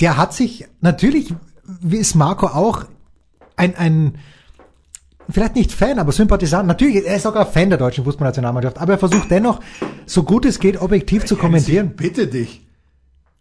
der 0.00 0.18
hat 0.18 0.34
sich, 0.34 0.66
natürlich 0.82 1.32
wie 1.80 1.96
ist 1.96 2.14
Marco 2.14 2.46
auch 2.46 2.84
ein, 3.56 3.74
ein 3.76 4.18
vielleicht 5.32 5.54
nicht 5.54 5.72
Fan, 5.72 5.98
aber 5.98 6.12
Sympathisant. 6.12 6.66
Natürlich, 6.66 7.04
er 7.06 7.16
ist 7.16 7.22
sogar 7.22 7.46
Fan 7.46 7.70
der 7.70 7.78
deutschen 7.78 8.04
Fußballnationalmannschaft, 8.04 8.78
aber 8.78 8.92
er 8.92 8.98
versucht 8.98 9.30
dennoch, 9.30 9.60
so 10.06 10.22
gut 10.22 10.44
es 10.44 10.58
geht, 10.58 10.80
objektiv 10.80 11.24
zu 11.24 11.36
kommentieren. 11.36 11.94
Bitte 11.96 12.26
dich. 12.26 12.66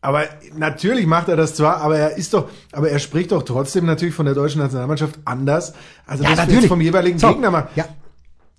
Aber 0.01 0.23
natürlich 0.55 1.05
macht 1.05 1.27
er 1.27 1.35
das 1.35 1.55
zwar, 1.55 1.81
aber 1.81 1.97
er 1.97 2.17
ist 2.17 2.33
doch, 2.33 2.49
aber 2.71 2.89
er 2.89 2.99
spricht 2.99 3.33
doch 3.33 3.43
trotzdem 3.43 3.85
natürlich 3.85 4.15
von 4.15 4.25
der 4.25 4.33
deutschen 4.33 4.61
Nationalmannschaft 4.61 5.19
anders, 5.25 5.73
also 6.07 6.23
das 6.23 6.47
jetzt 6.47 6.67
vom 6.67 6.79
jeweiligen 6.79 7.19
So, 7.19 7.27
Gegner 7.27 7.51
macht. 7.51 7.75
Ja. 7.75 7.85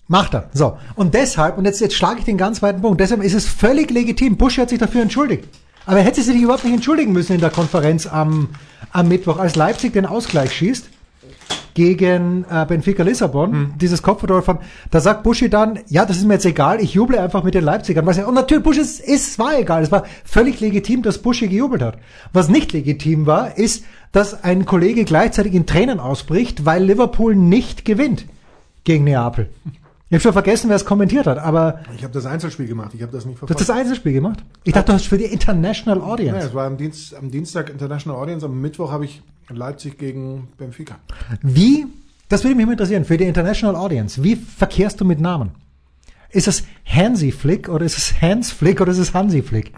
Macht 0.06 0.34
er. 0.34 0.50
So. 0.52 0.76
Und 0.96 1.14
deshalb, 1.14 1.56
und 1.56 1.64
jetzt, 1.64 1.80
jetzt 1.80 1.94
schlage 1.94 2.18
ich 2.18 2.24
den 2.24 2.36
ganz 2.36 2.60
weiten 2.62 2.82
Punkt, 2.82 3.00
deshalb 3.00 3.22
ist 3.22 3.32
es 3.32 3.46
völlig 3.46 3.90
legitim. 3.90 4.36
Busch 4.36 4.58
hat 4.58 4.68
sich 4.68 4.78
dafür 4.78 5.02
entschuldigt. 5.02 5.48
Aber 5.86 5.98
er 5.98 6.04
hätte 6.04 6.22
sich 6.22 6.36
überhaupt 6.36 6.64
nicht 6.64 6.74
entschuldigen 6.74 7.12
müssen 7.12 7.34
in 7.34 7.40
der 7.40 7.50
Konferenz 7.50 8.06
am, 8.06 8.50
am 8.92 9.08
Mittwoch, 9.08 9.38
als 9.38 9.56
Leipzig 9.56 9.92
den 9.92 10.04
Ausgleich 10.06 10.52
schießt 10.52 10.90
gegen 11.80 12.44
äh, 12.50 12.66
Benfica 12.66 13.02
Lissabon, 13.02 13.52
Hm. 13.52 13.74
dieses 13.80 14.02
Kopfball 14.02 14.42
von, 14.42 14.58
da 14.90 15.00
sagt 15.00 15.22
Buschi 15.22 15.48
dann, 15.48 15.78
ja, 15.88 16.04
das 16.04 16.18
ist 16.18 16.26
mir 16.26 16.34
jetzt 16.34 16.44
egal, 16.44 16.78
ich 16.80 16.92
juble 16.92 17.18
einfach 17.18 17.42
mit 17.42 17.54
den 17.54 17.64
Leipzigern. 17.64 18.04
Was, 18.04 18.18
und 18.18 18.34
natürlich, 18.34 18.62
Busch 18.62 18.76
ist, 18.76 19.00
ist, 19.00 19.38
war 19.38 19.58
egal, 19.58 19.82
es 19.82 19.90
war 19.90 20.04
völlig 20.24 20.60
legitim, 20.60 21.02
dass 21.02 21.18
Buschi 21.18 21.48
gejubelt 21.48 21.82
hat. 21.82 21.96
Was 22.34 22.50
nicht 22.50 22.74
legitim 22.74 23.24
war, 23.24 23.56
ist, 23.56 23.84
dass 24.12 24.44
ein 24.44 24.66
Kollege 24.66 25.04
gleichzeitig 25.04 25.54
in 25.54 25.64
Tränen 25.64 26.00
ausbricht, 26.00 26.66
weil 26.66 26.84
Liverpool 26.84 27.34
nicht 27.34 27.86
gewinnt 27.86 28.26
gegen 28.84 29.04
Neapel. 29.04 29.48
Ich 30.10 30.14
habe 30.14 30.22
schon 30.22 30.32
vergessen, 30.32 30.68
wer 30.68 30.74
es 30.76 30.84
kommentiert 30.84 31.26
hat, 31.28 31.38
aber 31.38 31.80
Ich 31.96 32.02
habe 32.02 32.12
das 32.12 32.26
Einzelspiel 32.26 32.66
gemacht, 32.66 32.90
ich 32.94 33.02
habe 33.02 33.12
das 33.12 33.24
nicht 33.24 33.36
du 33.36 33.46
verfolgt. 33.46 33.60
hast 33.60 33.68
das 33.68 33.76
Einzelspiel 33.76 34.12
gemacht. 34.12 34.44
Ich 34.64 34.72
dachte, 34.72 34.86
du 34.86 34.92
hast 34.94 35.06
für 35.06 35.16
die 35.18 35.24
International 35.26 35.98
Ja, 35.98 36.04
Audience. 36.04 36.46
es 36.48 36.54
war 36.54 36.66
am, 36.66 36.76
Dienst, 36.76 37.14
am 37.14 37.30
Dienstag 37.30 37.70
International 37.70 38.20
Audience, 38.20 38.44
am 38.44 38.60
Mittwoch 38.60 38.90
habe 38.90 39.04
ich 39.04 39.22
Leipzig 39.48 39.98
gegen 39.98 40.48
Benfica. 40.58 40.96
Wie, 41.42 41.86
das 42.28 42.42
würde 42.42 42.56
mich 42.56 42.66
interessieren, 42.68 43.04
für 43.04 43.16
die 43.16 43.24
International 43.24 43.76
Audience, 43.76 44.22
wie 44.24 44.34
verkehrst 44.34 45.00
du 45.00 45.04
mit 45.04 45.20
Namen? 45.20 45.52
Ist 46.30 46.48
es 46.48 46.64
Hansi 46.84 47.30
Flick 47.30 47.68
oder 47.68 47.84
ist 47.84 47.96
es 47.98 48.20
Hans 48.20 48.50
Flick 48.50 48.80
oder 48.80 48.90
ist 48.90 48.98
es 48.98 49.14
Hansi 49.14 49.42
Flick? 49.42 49.72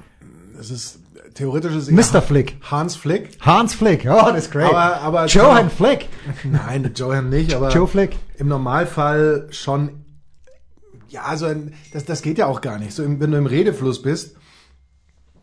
Es 0.58 0.70
ist 0.70 0.98
theoretisch 1.34 1.74
ist 1.74 1.90
Mr. 1.90 2.20
Flick. 2.22 2.56
Hans 2.70 2.96
Flick. 2.96 3.36
Hans 3.40 3.74
Flick, 3.74 4.06
oh, 4.08 4.28
das 4.30 4.44
ist 4.44 4.50
great. 4.50 4.70
Aber- 4.70 4.96
aber- 5.00 5.26
Johan 5.26 5.68
Flick. 5.70 6.08
Nein, 6.44 6.90
Johan 6.94 7.28
nicht, 7.28 7.52
aber 7.54 7.70
Joe 7.70 7.86
Flick. 7.86 8.16
im 8.38 8.48
Normalfall 8.48 9.48
schon. 9.50 9.90
Ja, 11.12 11.23
also 11.23 11.47
ein, 11.47 11.75
das, 11.92 12.04
das 12.04 12.23
geht 12.23 12.38
ja 12.38 12.47
auch 12.47 12.61
gar 12.61 12.78
nicht. 12.78 12.92
So, 12.92 13.04
wenn 13.04 13.31
du 13.31 13.37
im 13.38 13.47
Redefluss 13.47 14.00
bist 14.02 14.37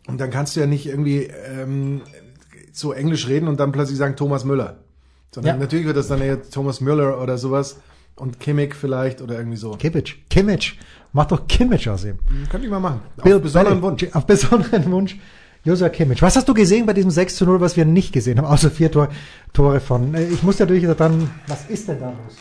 und 0.06 0.20
dann 0.20 0.30
kannst 0.30 0.56
du 0.56 0.60
ja 0.60 0.66
nicht 0.66 0.86
irgendwie 0.86 1.24
ähm, 1.24 2.02
so 2.72 2.92
Englisch 2.92 3.28
reden 3.28 3.48
und 3.48 3.58
dann 3.60 3.72
plötzlich 3.72 3.96
sagen 3.98 4.16
Thomas 4.16 4.44
Müller. 4.44 4.78
Sondern 5.32 5.54
Ja. 5.56 5.60
natürlich 5.60 5.86
wird 5.86 5.96
das 5.96 6.08
dann 6.08 6.20
eher 6.20 6.42
Thomas 6.42 6.80
Müller 6.80 7.22
oder 7.22 7.38
sowas 7.38 7.76
und 8.16 8.40
Kimmich 8.40 8.74
vielleicht 8.74 9.22
oder 9.22 9.36
irgendwie 9.38 9.56
so. 9.56 9.70
Kimmich. 9.72 10.24
Kimmich. 10.28 10.78
Mach 11.12 11.26
doch 11.26 11.46
Kimmich 11.46 11.88
aus 11.88 12.04
ihm. 12.04 12.18
Könnte 12.50 12.66
ich 12.66 12.70
mal 12.70 12.80
machen. 12.80 13.00
Bill 13.22 13.36
Auf 13.36 13.42
besonderen 13.42 13.80
Belichick. 13.80 14.08
Wunsch. 14.12 14.16
Auf 14.16 14.26
besonderen 14.26 14.90
Wunsch. 14.90 15.16
Josua 15.62 15.88
Kimmich. 15.90 16.22
Was 16.22 16.36
hast 16.36 16.48
du 16.48 16.54
gesehen 16.54 16.86
bei 16.86 16.94
diesem 16.94 17.10
6 17.10 17.36
zu 17.36 17.44
0, 17.44 17.60
was 17.60 17.76
wir 17.76 17.84
nicht 17.84 18.12
gesehen 18.12 18.38
haben, 18.38 18.46
außer 18.46 18.70
vier 18.70 18.90
Tor, 18.90 19.08
Tore 19.52 19.78
von? 19.80 20.14
äh, 20.14 20.24
Ich 20.28 20.42
muss 20.42 20.58
natürlich 20.58 20.86
dann, 20.96 21.30
was 21.46 21.66
ist 21.68 21.86
denn 21.88 22.00
da 22.00 22.06
los? 22.10 22.36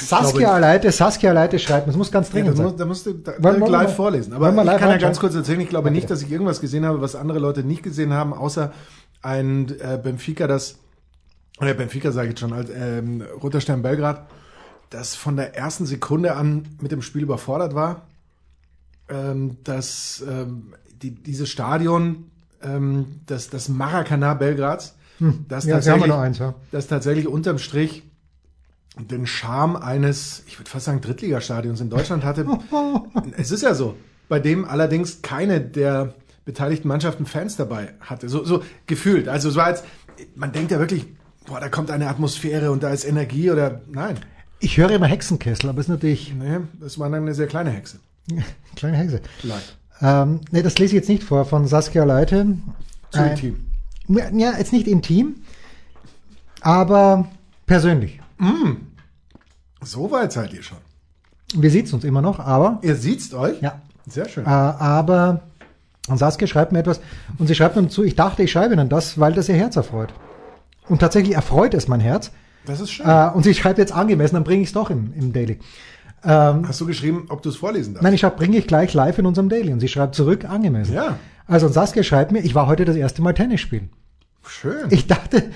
Saskia 0.00 0.58
Leite, 0.58 0.92
Saskia 0.92 1.32
Leite 1.32 1.58
schreibt, 1.58 1.88
das 1.88 1.96
muss 1.96 2.10
ganz 2.10 2.28
Ja, 2.28 2.32
dringend 2.34 2.50
das 2.50 2.56
sein. 2.58 2.66
muss, 2.66 2.76
da 2.76 2.84
musst 2.86 3.06
du 3.06 3.12
da, 3.14 3.32
Wollen 3.38 3.60
live 3.66 3.94
vorlesen. 3.94 4.32
Aber 4.32 4.50
ich 4.50 4.56
kann 4.56 4.66
ja 4.66 4.72
reinschauen? 4.72 4.98
ganz 5.00 5.20
kurz 5.20 5.34
erzählen, 5.34 5.60
ich 5.60 5.68
glaube 5.68 5.88
Ja, 5.88 5.94
nicht, 5.94 6.10
dass 6.10 6.22
ich 6.22 6.30
irgendwas 6.30 6.60
gesehen 6.60 6.84
habe, 6.86 7.00
was 7.00 7.14
andere 7.14 7.38
Leute 7.38 7.62
nicht 7.64 7.82
gesehen 7.82 8.12
haben, 8.12 8.32
außer 8.32 8.72
ein 9.22 9.68
äh, 9.80 9.98
Benfica, 10.02 10.46
das, 10.46 10.76
oder 11.60 11.74
Benfica 11.74 12.12
sage 12.12 12.28
ich 12.28 12.32
jetzt 12.32 12.40
schon, 12.40 12.52
als 12.52 12.70
ähm, 12.74 13.22
Roter 13.42 13.60
Stern 13.60 13.82
Belgrad, 13.82 14.26
das 14.90 15.14
von 15.16 15.36
der 15.36 15.56
ersten 15.56 15.86
Sekunde 15.86 16.34
an 16.36 16.66
mit 16.80 16.92
dem 16.92 17.02
Spiel 17.02 17.22
überfordert 17.22 17.74
war. 17.74 18.02
Ähm, 19.10 19.56
dass 19.64 20.22
ähm, 20.28 20.74
die, 21.02 21.10
dieses 21.10 21.48
Stadion, 21.48 22.30
ähm, 22.62 23.20
das, 23.26 23.48
das 23.48 23.68
Maracanã 23.68 24.34
Belgrads, 24.34 24.94
das 25.48 25.64
Hm. 25.64 25.70
Ja, 25.70 25.80
sie 25.80 25.90
haben 25.90 26.00
tatsächlich, 26.00 26.12
eins, 26.12 26.38
ja. 26.38 26.54
das 26.70 26.86
tatsächlich 26.86 27.26
unterm 27.26 27.58
Strich 27.58 28.04
den 28.98 29.26
Charme 29.26 29.76
eines, 29.76 30.42
ich 30.46 30.58
würde 30.58 30.70
fast 30.70 30.86
sagen, 30.86 31.00
Drittligastadions 31.00 31.80
in 31.80 31.90
Deutschland 31.90 32.24
hatte. 32.24 32.46
es 33.36 33.50
ist 33.50 33.62
ja 33.62 33.74
so, 33.74 33.96
bei 34.28 34.40
dem 34.40 34.64
allerdings 34.64 35.22
keine 35.22 35.60
der 35.60 36.14
beteiligten 36.44 36.88
Mannschaften 36.88 37.26
Fans 37.26 37.56
dabei 37.56 37.94
hatte. 38.00 38.28
So, 38.28 38.44
so 38.44 38.62
gefühlt. 38.86 39.28
Also 39.28 39.50
es 39.50 39.56
war 39.56 39.68
jetzt, 39.70 39.84
man 40.34 40.52
denkt 40.52 40.70
ja 40.70 40.78
wirklich, 40.78 41.06
boah, 41.46 41.60
da 41.60 41.68
kommt 41.68 41.90
eine 41.90 42.08
Atmosphäre 42.08 42.70
und 42.70 42.82
da 42.82 42.90
ist 42.90 43.04
Energie 43.04 43.50
oder 43.50 43.82
nein. 43.90 44.18
Ich 44.60 44.76
höre 44.76 44.90
immer 44.90 45.06
Hexenkessel, 45.06 45.68
aber 45.68 45.78
es 45.80 45.86
ist 45.86 45.90
natürlich 45.90 46.34
Nee, 46.34 46.58
das 46.80 46.98
war 46.98 47.08
dann 47.10 47.22
eine 47.22 47.34
sehr 47.34 47.46
kleine 47.46 47.70
Hexe. 47.70 48.00
kleine 48.76 48.96
Hexe. 48.96 49.20
Vielleicht. 49.40 49.78
Ähm, 50.00 50.40
nee, 50.50 50.62
das 50.62 50.78
lese 50.78 50.96
ich 50.96 51.00
jetzt 51.00 51.08
nicht 51.08 51.22
vor, 51.22 51.44
von 51.44 51.66
Saskia 51.66 52.04
Leite. 52.04 52.46
Zu 53.10 53.20
Ein- 53.20 53.30
intim. 53.30 53.64
Ja, 54.38 54.56
jetzt 54.56 54.72
nicht 54.72 54.88
intim, 54.88 55.36
aber 56.62 57.28
persönlich. 57.66 58.20
So 59.82 60.10
weit 60.10 60.32
seid 60.32 60.52
ihr 60.52 60.62
schon. 60.62 60.78
Wir 61.54 61.70
sieht's 61.70 61.92
uns 61.92 62.04
immer 62.04 62.20
noch, 62.20 62.40
aber, 62.40 62.78
Ihr 62.82 62.94
sieht's 62.94 63.32
euch? 63.32 63.60
ja, 63.62 63.80
Sehr 64.06 64.28
schön. 64.28 64.44
äh, 64.44 64.48
aber, 64.48 65.40
und 66.08 66.18
Saskia 66.18 66.46
schreibt 66.46 66.72
mir 66.72 66.80
etwas, 66.80 67.00
und 67.38 67.46
sie 67.46 67.54
schreibt 67.54 67.76
dann 67.76 67.88
zu, 67.88 68.02
ich 68.04 68.16
dachte, 68.16 68.42
ich 68.42 68.52
schreibe 68.52 68.74
Ihnen 68.74 68.88
das, 68.88 69.18
weil 69.18 69.32
das 69.32 69.48
ihr 69.48 69.54
Herz 69.56 69.76
erfreut. 69.76 70.12
Und 70.88 71.00
tatsächlich 71.00 71.34
erfreut 71.34 71.74
es 71.74 71.88
mein 71.88 72.00
Herz. 72.00 72.30
Das 72.66 72.80
ist 72.80 72.90
schön. 72.90 73.06
Äh, 73.06 73.30
und 73.34 73.44
sie 73.44 73.54
schreibt 73.54 73.78
jetzt 73.78 73.92
angemessen, 73.92 74.34
dann 74.34 74.44
bringe 74.44 74.62
ich 74.62 74.68
es 74.68 74.74
doch 74.74 74.90
im, 74.90 75.12
im 75.14 75.32
Daily. 75.32 75.58
Ähm, 76.24 76.66
Hast 76.68 76.80
du 76.80 76.86
geschrieben, 76.86 77.26
ob 77.28 77.42
du 77.42 77.48
es 77.48 77.56
vorlesen 77.56 77.94
darfst? 77.94 78.02
nein, 78.02 78.12
ich 78.14 78.22
bringe 78.22 78.56
ich 78.58 78.66
gleich 78.66 78.92
live 78.92 79.18
in 79.18 79.26
unserem 79.26 79.48
Daily. 79.48 79.72
Und 79.72 79.80
sie 79.80 79.88
schreibt 79.88 80.14
zurück, 80.14 80.44
angemessen. 80.44 80.94
Ja. 80.94 81.16
Also, 81.46 81.66
und 81.66 81.72
Saskia 81.72 82.02
schreibt 82.02 82.32
mir, 82.32 82.40
ich 82.40 82.54
war 82.54 82.66
heute 82.66 82.84
das 82.84 82.96
erste 82.96 83.22
Mal 83.22 83.32
Tennis 83.32 83.60
spielen. 83.60 83.90
Schön. 84.48 84.88
Ich 84.90 85.06
dachte, 85.06 85.50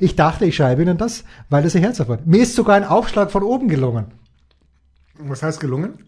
ich 0.00 0.16
dachte, 0.16 0.44
ich 0.44 0.56
schreibe 0.56 0.82
Ihnen 0.82 0.98
das, 0.98 1.24
weil 1.48 1.62
das 1.62 1.74
Ihr 1.74 1.80
Herz 1.80 1.98
erfreut. 1.98 2.26
Mir 2.26 2.42
ist 2.42 2.54
sogar 2.54 2.76
ein 2.76 2.84
Aufschlag 2.84 3.30
von 3.30 3.42
oben 3.42 3.68
gelungen. 3.68 4.06
Was 5.18 5.42
heißt 5.42 5.60
gelungen? 5.60 5.98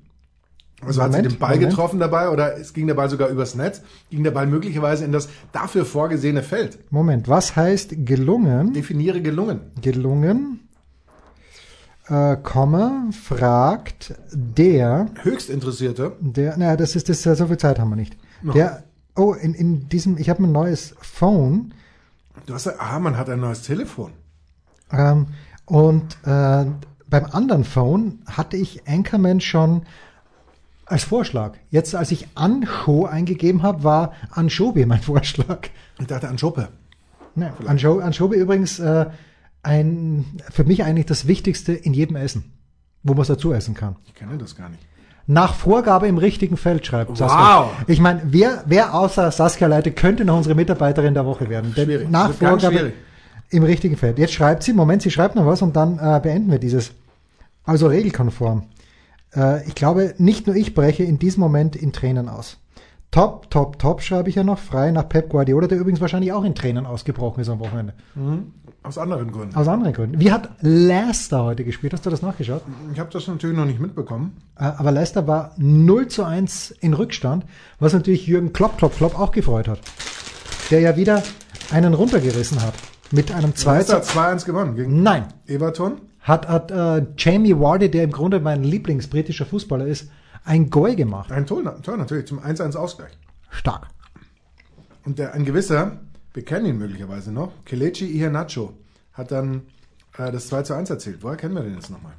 Also 0.82 1.02
hat 1.02 1.12
sie 1.12 1.18
Moment, 1.18 1.32
den 1.34 1.38
Ball 1.38 1.54
Moment. 1.56 1.70
getroffen 1.70 2.00
dabei 2.00 2.30
oder 2.30 2.56
es 2.56 2.72
ging 2.72 2.86
der 2.86 2.94
Ball 2.94 3.10
sogar 3.10 3.28
übers 3.28 3.54
Netz? 3.54 3.82
Ging 4.10 4.24
der 4.24 4.30
Ball 4.30 4.46
möglicherweise 4.46 5.04
in 5.04 5.12
das 5.12 5.28
dafür 5.52 5.84
vorgesehene 5.84 6.42
Feld? 6.42 6.78
Moment, 6.90 7.28
was 7.28 7.54
heißt 7.54 8.06
gelungen? 8.06 8.72
Definiere 8.72 9.20
gelungen. 9.20 9.60
Gelungen, 9.82 10.68
äh, 12.08 12.36
Komma, 12.36 13.10
fragt 13.12 14.14
der, 14.32 15.06
Höchst 15.22 15.50
Interessierte. 15.50 16.12
der, 16.20 16.56
naja, 16.56 16.76
das 16.76 16.96
ist 16.96 17.08
das, 17.10 17.22
so 17.22 17.46
viel 17.46 17.58
Zeit 17.58 17.78
haben 17.78 17.90
wir 17.90 17.96
nicht. 17.96 18.16
Der, 18.54 18.84
oh, 19.16 19.34
in, 19.34 19.52
in 19.54 19.88
diesem, 19.90 20.16
ich 20.16 20.30
habe 20.30 20.42
ein 20.44 20.52
neues 20.52 20.94
Phone, 21.00 21.74
Du 22.46 22.54
hast 22.54 22.66
ja, 22.66 22.72
ah, 22.78 22.98
man 22.98 23.16
hat 23.16 23.28
ein 23.28 23.40
neues 23.40 23.62
Telefon. 23.62 24.12
ähm, 24.92 25.26
und 25.66 26.16
äh, 26.24 26.66
beim 27.08 27.24
anderen 27.30 27.64
Phone 27.64 28.20
hatte 28.26 28.56
ich 28.56 28.86
Anchorman 28.88 29.40
schon 29.40 29.82
als 30.86 31.04
Vorschlag. 31.04 31.56
Jetzt, 31.70 31.94
als 31.94 32.10
ich 32.10 32.26
Ancho 32.34 33.06
eingegeben 33.06 33.62
habe, 33.62 33.84
war 33.84 34.12
Anchovy 34.30 34.86
mein 34.86 35.00
Vorschlag. 35.02 35.68
Ich 35.98 36.06
dachte 36.06 36.28
an 36.28 36.38
Schuppe. 36.38 36.68
Ne, 37.36 37.52
Ancho, 37.66 38.00
Anchovy 38.00 38.36
übrigens 38.36 38.80
äh, 38.80 39.06
ein, 39.62 40.24
für 40.50 40.64
mich 40.64 40.82
eigentlich 40.82 41.06
das 41.06 41.26
Wichtigste 41.26 41.72
in 41.72 41.94
jedem 41.94 42.16
Essen, 42.16 42.52
wo 43.02 43.12
man 43.12 43.22
es 43.22 43.28
dazu 43.28 43.52
essen 43.52 43.74
kann. 43.74 43.96
Ich 44.06 44.14
kenne 44.14 44.36
das 44.36 44.56
gar 44.56 44.68
nicht. 44.68 44.82
Nach 45.30 45.54
Vorgabe 45.54 46.08
im 46.08 46.18
richtigen 46.18 46.56
Feld 46.56 46.84
schreibt 46.84 47.10
Wow. 47.10 47.18
Saskia. 47.18 47.70
Ich 47.86 48.00
meine, 48.00 48.20
wer, 48.24 48.64
wer 48.66 48.94
außer 48.94 49.30
Saskia 49.30 49.68
Leite 49.68 49.92
könnte 49.92 50.24
noch 50.24 50.36
unsere 50.36 50.56
Mitarbeiterin 50.56 51.14
der 51.14 51.24
Woche 51.24 51.48
werden? 51.48 51.72
Denn 51.76 51.84
Schwierig. 51.84 52.10
Nach 52.10 52.32
Vorgabe 52.32 52.76
schwierig. 52.76 52.94
im 53.50 53.62
richtigen 53.62 53.96
Feld. 53.96 54.18
Jetzt 54.18 54.32
schreibt 54.32 54.64
sie, 54.64 54.72
Moment, 54.72 55.02
sie 55.02 55.10
schreibt 55.12 55.36
noch 55.36 55.46
was 55.46 55.62
und 55.62 55.76
dann 55.76 56.00
äh, 56.00 56.18
beenden 56.20 56.50
wir 56.50 56.58
dieses. 56.58 56.90
Also 57.64 57.86
regelkonform. 57.86 58.64
Äh, 59.36 59.64
ich 59.68 59.76
glaube, 59.76 60.14
nicht 60.18 60.48
nur 60.48 60.56
ich 60.56 60.74
breche 60.74 61.04
in 61.04 61.20
diesem 61.20 61.40
Moment 61.42 61.76
in 61.76 61.92
Tränen 61.92 62.28
aus. 62.28 62.56
Top, 63.12 63.50
top, 63.50 63.78
top 63.78 64.02
schreibe 64.02 64.28
ich 64.28 64.34
ja 64.34 64.42
noch 64.42 64.58
frei 64.58 64.90
nach 64.90 65.08
Pep 65.08 65.28
Guardiola, 65.28 65.68
der 65.68 65.78
übrigens 65.78 66.00
wahrscheinlich 66.00 66.32
auch 66.32 66.42
in 66.44 66.54
Tränen 66.56 66.86
ausgebrochen 66.86 67.40
ist 67.40 67.48
am 67.48 67.58
Wochenende. 67.60 67.92
Aus 68.82 68.96
anderen 68.96 69.30
Gründen. 69.30 69.54
Aus 69.54 69.68
anderen 69.68 69.92
Gründen. 69.92 70.20
Wie 70.20 70.32
hat 70.32 70.48
Leicester 70.60 71.44
heute 71.44 71.64
gespielt? 71.64 71.92
Hast 71.92 72.06
du 72.06 72.10
das 72.10 72.22
nachgeschaut? 72.22 72.62
Ich 72.92 72.98
habe 72.98 73.10
das 73.12 73.26
natürlich 73.28 73.56
noch 73.56 73.66
nicht 73.66 73.78
mitbekommen. 73.78 74.36
Äh, 74.56 74.64
Aber 74.64 74.90
Leicester 74.90 75.26
war 75.26 75.54
0 75.58 76.08
zu 76.08 76.24
1 76.24 76.70
in 76.80 76.94
Rückstand, 76.94 77.44
was 77.78 77.92
natürlich 77.92 78.26
Jürgen 78.26 78.54
Klopp, 78.54 78.78
Klopp, 78.78 78.96
Klopp 78.96 79.18
auch 79.18 79.32
gefreut 79.32 79.68
hat. 79.68 79.80
Der 80.70 80.80
ja 80.80 80.96
wieder 80.96 81.22
einen 81.70 81.92
runtergerissen 81.92 82.62
hat. 82.62 82.72
Mit 83.10 83.32
einem 83.32 83.54
2 83.54 83.72
Leicester 83.74 84.02
zu 84.02 84.18
hat 84.18 84.38
2-1 84.40 84.46
gewonnen 84.46 84.76
gegen 84.76 85.02
Nein. 85.02 85.26
Everton. 85.46 86.00
Hat, 86.20 86.48
hat 86.48 86.70
äh, 86.70 87.06
Jamie 87.18 87.58
Wardy, 87.58 87.90
der 87.90 88.04
im 88.04 88.12
Grunde 88.12 88.40
mein 88.40 88.62
Lieblingsbritischer 88.64 89.44
Fußballer 89.46 89.86
ist, 89.86 90.10
ein 90.44 90.70
Goal 90.70 90.96
gemacht. 90.96 91.30
Ein 91.30 91.44
Tor, 91.46 91.62
Tor 91.82 91.96
natürlich 91.98 92.26
zum 92.26 92.38
1-1 92.40 92.76
Ausgleich. 92.76 93.12
Stark. 93.50 93.88
Und 95.04 95.18
der, 95.18 95.34
ein 95.34 95.44
gewisser, 95.44 95.98
wir 96.34 96.44
kennen 96.44 96.66
ihn 96.66 96.78
möglicherweise 96.78 97.32
noch, 97.32 97.52
Kelechi 97.64 98.06
Iheanacho, 98.06 98.72
hat 99.12 99.30
dann 99.32 99.62
äh, 100.18 100.30
das 100.30 100.48
2 100.48 100.62
zu 100.62 100.74
1 100.74 100.90
erzählt. 100.90 101.18
Woher 101.22 101.36
kennen 101.36 101.54
wir 101.54 101.62
den 101.62 101.74
jetzt 101.74 101.90
nochmal? 101.90 102.12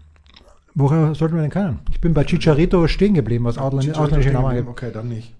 Woher 0.73 1.13
sollten 1.15 1.35
wir 1.35 1.41
den 1.41 1.51
kennen? 1.51 1.79
Ich 1.91 1.99
bin 1.99 2.13
bei 2.13 2.23
Chicharito 2.23 2.87
stehen 2.87 3.13
geblieben, 3.13 3.45
was 3.45 3.57
Ausländ- 3.57 3.93
ausländische 3.93 4.31
Namen 4.33 4.45
angeht. 4.47 4.67
Okay, 4.67 4.91
dann 4.93 5.09
nicht. 5.09 5.33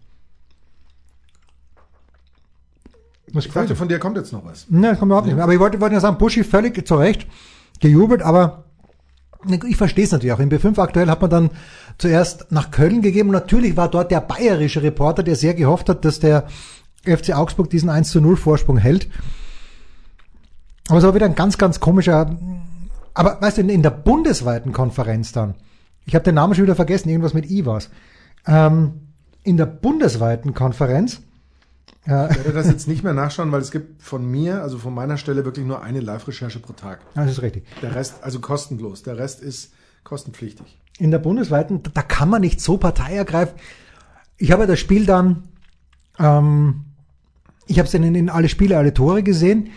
Was 3.34 3.46
Ich 3.46 3.54
dachte, 3.54 3.76
von 3.76 3.88
dir 3.88 3.98
kommt 4.00 4.18
jetzt 4.18 4.34
noch 4.34 4.44
was. 4.46 4.70
Ne, 4.70 4.90
das 4.90 5.00
kommt 5.00 5.10
überhaupt 5.10 5.26
nicht 5.28 5.36
mehr. 5.36 5.44
Aber 5.46 5.54
ich 5.54 5.60
wollte, 5.60 5.80
wollte 5.80 5.96
ja 5.96 6.02
sagen, 6.02 6.18
Buschi 6.18 6.44
völlig 6.44 6.86
zu 6.86 6.96
Recht 6.96 7.28
gejubelt, 7.80 8.22
aber 8.22 8.66
ich 9.68 9.78
verstehe 9.78 10.04
es 10.04 10.12
natürlich 10.12 10.34
auch. 10.34 10.40
Im 10.40 10.50
B5 10.50 10.78
aktuell 10.80 11.10
hat 11.10 11.22
man 11.22 11.30
dann 11.30 11.50
zuerst 11.98 12.52
nach 12.52 12.72
Köln 12.72 13.02
gegeben. 13.02 13.30
Und 13.30 13.34
natürlich 13.36 13.78
war 13.78 13.90
dort 13.90 14.12
der 14.12 14.22
bayerische 14.22 14.84
Reporter, 14.84 15.24
der 15.24 15.36
sehr 15.36 15.54
gehofft 15.54 15.88
hat, 15.88 16.04
dass 16.04 16.20
der 16.20 16.48
FC 17.04 17.36
Augsburg 17.36 17.70
diesen 17.70 17.90
1 17.90 18.12
zu 18.12 18.22
0 18.22 18.38
Vorsprung 18.38 18.78
hält. 18.78 19.10
Aber 20.88 20.98
es 21.00 21.04
war 21.06 21.16
wieder 21.16 21.26
ein 21.26 21.36
ganz, 21.36 21.58
ganz 21.58 21.80
komischer, 21.80 22.38
aber 23.14 23.42
weißt 23.42 23.58
du, 23.58 23.62
in, 23.62 23.70
in 23.70 23.84
der 23.84 23.92
bundesweiten 23.92 24.72
Konferenz 24.74 25.32
dann, 25.32 25.56
ich 26.06 26.16
habe 26.16 26.24
den 26.24 26.36
Namen 26.36 26.56
schon 26.56 26.64
wieder 26.64 26.76
vergessen, 26.76 27.10
irgendwas 27.10 27.34
mit 27.34 27.50
I 27.50 27.66
war's. 27.66 27.90
Ähm, 28.46 28.94
in 29.44 29.58
der 29.58 29.68
bundesweiten 29.68 30.54
Konferenz, 30.54 31.22
Ich 32.04 32.10
werde 32.12 32.54
das 32.54 32.68
jetzt 32.68 32.88
nicht 32.88 33.04
mehr 33.04 33.14
nachschauen, 33.14 33.52
weil 33.52 33.62
es 33.62 33.70
gibt 33.72 34.02
von 34.02 34.26
mir, 34.26 34.62
also 34.64 34.78
von 34.80 34.94
meiner 34.94 35.18
Stelle, 35.18 35.46
wirklich 35.46 35.66
nur 35.66 35.84
eine 35.84 36.00
Live-Recherche 36.00 36.60
pro 36.60 36.74
Tag. 36.74 37.00
das 37.14 37.32
ist 37.32 37.42
richtig. 37.42 37.66
Der 37.82 37.94
Rest, 37.96 38.24
also 38.24 38.40
kostenlos. 38.40 39.04
Der 39.04 39.18
Rest 39.18 39.42
ist 39.42 39.74
kostenpflichtig. 40.04 40.80
in 40.98 41.12
der 41.12 41.20
bundesweiten, 41.20 41.82
da 41.94 42.02
kann 42.02 42.30
man 42.30 42.42
nicht 42.42 42.60
so 42.60 42.78
Partei 42.78 43.16
ergreifen. 43.16 43.54
Ich 44.38 44.52
habe 44.52 44.66
das 44.66 44.80
Spiel 44.80 45.06
dann, 45.06 45.44
ähm, 46.20 46.86
ich 47.72 47.80
habe 47.80 47.88
es 47.88 47.94
in, 47.94 48.30
alle 48.30 48.50
Spiele, 48.50 48.78
alle 48.78 48.94
Tore 48.94 49.24
gesehen. 49.24 49.70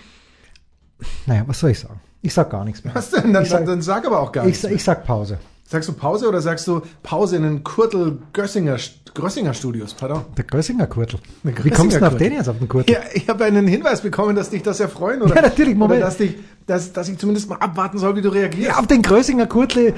Naja, 1.27 1.45
was 1.47 1.61
soll 1.61 1.71
ich 1.71 1.81
sagen? 1.81 2.01
Ich 2.23 2.33
sag 2.35 2.51
gar 2.51 2.65
nichts 2.65 2.85
mehr. 2.85 2.95
Was 2.95 3.11
denn? 3.11 3.33
Dann, 3.33 3.45
sag- 3.45 3.67
dann, 3.67 3.83
sag 3.83 4.07
aber 4.07 4.21
auch 4.21 4.33
gar 4.33 4.45
Ich, 4.45 4.49
nichts. 4.49 4.63
sa- 4.63 4.69
ich 4.71 4.83
sag 4.85 5.05
Pause. 5.07 5.39
Sagst 5.67 5.89
du 5.89 5.93
Pause 5.95 6.29
oder 6.29 6.41
sagst 6.43 6.67
du 6.67 6.83
Pause 7.03 7.37
in 7.37 7.43
den 7.43 7.65
Kurtel-Gössinger 7.65 8.77
Grössinger 9.15 9.55
Studios? 9.55 9.95
Pardon. 9.95 10.23
Der 10.37 10.45
Grössinger 10.45 10.87
Kurtel. 10.87 11.21
Der 11.43 11.65
Wie 11.65 11.71
kommst 11.71 11.95
du 11.97 11.99
denn 12.01 12.05
auf 12.09 12.13
Grössinger 12.15 12.31
den 12.31 12.39
jetzt 12.39 12.49
auf 12.49 12.59
den 12.59 12.69
Kurtel? 12.69 12.93
Ja, 12.95 13.01
ich 13.15 13.29
habe 13.29 13.45
einen 13.45 13.67
Hinweis 13.67 14.03
bekommen, 14.03 14.37
dass 14.37 14.51
dich 14.51 14.63
das 14.63 14.79
ja 14.79 14.89
freuen 14.89 15.23
oder, 15.23 15.37
Ja, 15.37 15.43
natürlich, 15.43 15.75
Moment. 15.75 15.99
oder 15.99 16.07
dass, 16.07 16.17
dich, 16.19 16.35
dass, 16.67 16.93
dass 16.93 17.09
ich 17.09 17.19
zumindest 17.19 17.49
mal 17.49 17.57
abwarten 17.57 17.99
soll, 17.99 18.17
wie 18.17 18.23
du 18.23 18.29
reagierst. 18.31 18.69
Ja, 18.69 18.79
auf 18.79 18.87
den 18.87 19.03
Grössinger 19.03 19.47
Kurtel 19.47 19.95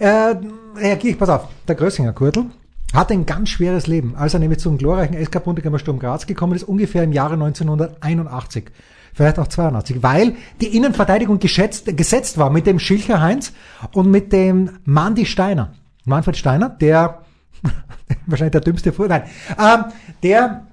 äh, 0.00 0.34
reagiere 0.76 1.12
ich. 1.12 1.18
Pass 1.18 1.28
auf, 1.30 1.48
der 1.66 1.74
Grössinger 1.76 2.12
Kurtel 2.12 2.46
hat 2.94 3.10
ein 3.10 3.26
ganz 3.26 3.50
schweres 3.50 3.86
Leben. 3.86 4.14
Als 4.16 4.34
er 4.34 4.40
nämlich 4.40 4.60
zum 4.60 4.78
glorreichen 4.78 5.22
SK 5.24 5.44
Bundegammer 5.44 5.78
Sturm 5.78 5.98
Graz 5.98 6.26
gekommen 6.26 6.54
ist, 6.54 6.64
ungefähr 6.64 7.04
im 7.04 7.12
Jahre 7.12 7.34
1981. 7.34 8.66
vielleicht 9.14 9.38
auch 9.38 9.46
82, 9.46 10.02
weil 10.02 10.34
die 10.60 10.76
Innenverteidigung 10.76 11.38
geschätzt, 11.38 11.96
gesetzt 11.96 12.38
war 12.38 12.50
mit 12.50 12.66
dem 12.66 12.78
Schilcher 12.78 13.20
Heinz 13.20 13.52
und 13.92 14.10
mit 14.10 14.32
dem 14.32 14.78
Mandy 14.84 15.26
Steiner. 15.26 15.72
Manfred 16.04 16.36
Steiner, 16.36 16.68
der 16.68 17.22
wahrscheinlich 18.26 18.52
der 18.52 18.60
dümmste 18.60 18.92
Fuhr, 18.92 19.08
nein, 19.08 19.22
ähm, 19.58 19.86
der 20.22 20.66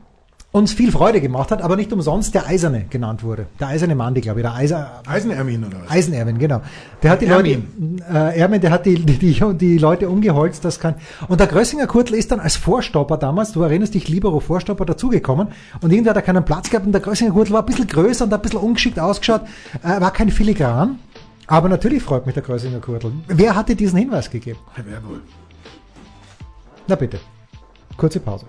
uns 0.54 0.72
viel 0.72 0.92
Freude 0.92 1.20
gemacht 1.20 1.50
hat, 1.50 1.64
aber 1.64 1.76
nicht 1.76 1.92
umsonst 1.92 2.36
der 2.36 2.46
Eiserne 2.46 2.86
genannt 2.88 3.24
wurde. 3.24 3.48
Der 3.60 3.70
Eiserne 3.70 3.96
Mann, 3.96 4.14
glaube 4.14 4.40
ich, 4.40 4.44
der 4.44 4.54
Eiser, 4.54 5.02
Eisenermin 5.08 5.64
oder 5.66 5.78
was? 5.82 5.90
Eisenerwin, 5.92 6.38
genau. 6.38 6.62
Der 7.02 7.10
hat 7.10 7.22
die 7.22 7.26
Ermin. 7.26 7.98
Leute, 7.98 8.14
äh, 8.14 8.40
Ermin, 8.40 8.62
der 8.62 8.70
hat 8.70 8.86
die, 8.86 9.04
die, 9.04 9.18
die, 9.18 9.58
die 9.58 9.78
Leute 9.80 10.08
umgeholzt, 10.08 10.64
das 10.64 10.80
kann. 10.80 10.94
Und 11.28 11.40
der 11.40 11.48
Grössinger 11.48 11.88
Kurtl 11.88 12.14
ist 12.14 12.32
dann 12.32 12.40
als 12.40 12.56
Vorstopper 12.56 13.18
damals, 13.18 13.54
du 13.54 13.64
erinnerst 13.64 13.96
dich, 13.96 14.08
Libero 14.08 14.40
Vorstopper 14.40 14.86
dazugekommen 14.86 15.48
und 15.82 15.92
irgendwie 15.92 16.12
hat 16.12 16.18
er 16.18 16.22
keinen 16.22 16.46
Platz 16.46 16.70
gehabt 16.70 16.86
und 16.86 16.92
der 16.92 17.02
Grössinger 17.02 17.32
Kurtl 17.32 17.52
war 17.52 17.64
ein 17.64 17.66
bisschen 17.66 17.88
größer 17.88 18.26
und 18.26 18.34
ein 18.34 18.42
bisschen 18.42 18.60
ungeschickt 18.60 19.00
ausgeschaut, 19.00 19.42
äh, 19.82 20.00
war 20.00 20.14
kein 20.14 20.30
Filigran. 20.30 21.00
Aber 21.48 21.68
natürlich 21.68 22.04
freut 22.04 22.28
mich 22.28 22.36
der 22.36 22.44
Grössinger 22.44 22.80
Kurtl. 22.80 23.12
Wer 23.28 23.56
hat 23.56 23.70
dir 23.70 23.76
diesen 23.76 23.98
Hinweis 23.98 24.30
gegeben? 24.30 24.60
Wer 24.76 25.04
wohl? 25.04 25.22
Na 26.88 26.94
bitte. 26.94 27.20
Kurze 27.98 28.20
Pause. 28.20 28.46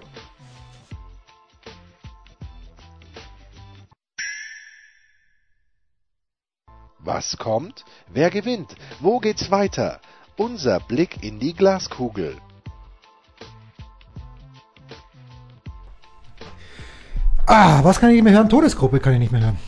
Was 7.05 7.37
kommt? 7.37 7.85
Wer 8.13 8.31
gewinnt? 8.31 8.75
Wo 9.01 9.19
geht's 9.19 9.51
weiter? 9.51 10.01
Unser 10.37 10.81
Blick 10.81 11.23
in 11.23 11.39
die 11.39 11.53
Glaskugel. 11.55 12.37
Ah, 17.47 17.81
was 17.85 18.01
kann 18.01 18.09
ich 18.11 18.15
nicht 18.17 18.25
mehr 18.25 18.33
hören? 18.33 18.49
Todesgruppe 18.49 19.01
kann 19.01 19.13
ich 19.13 19.19
nicht 19.19 19.33
mehr 19.33 19.43
hören. 19.43 19.59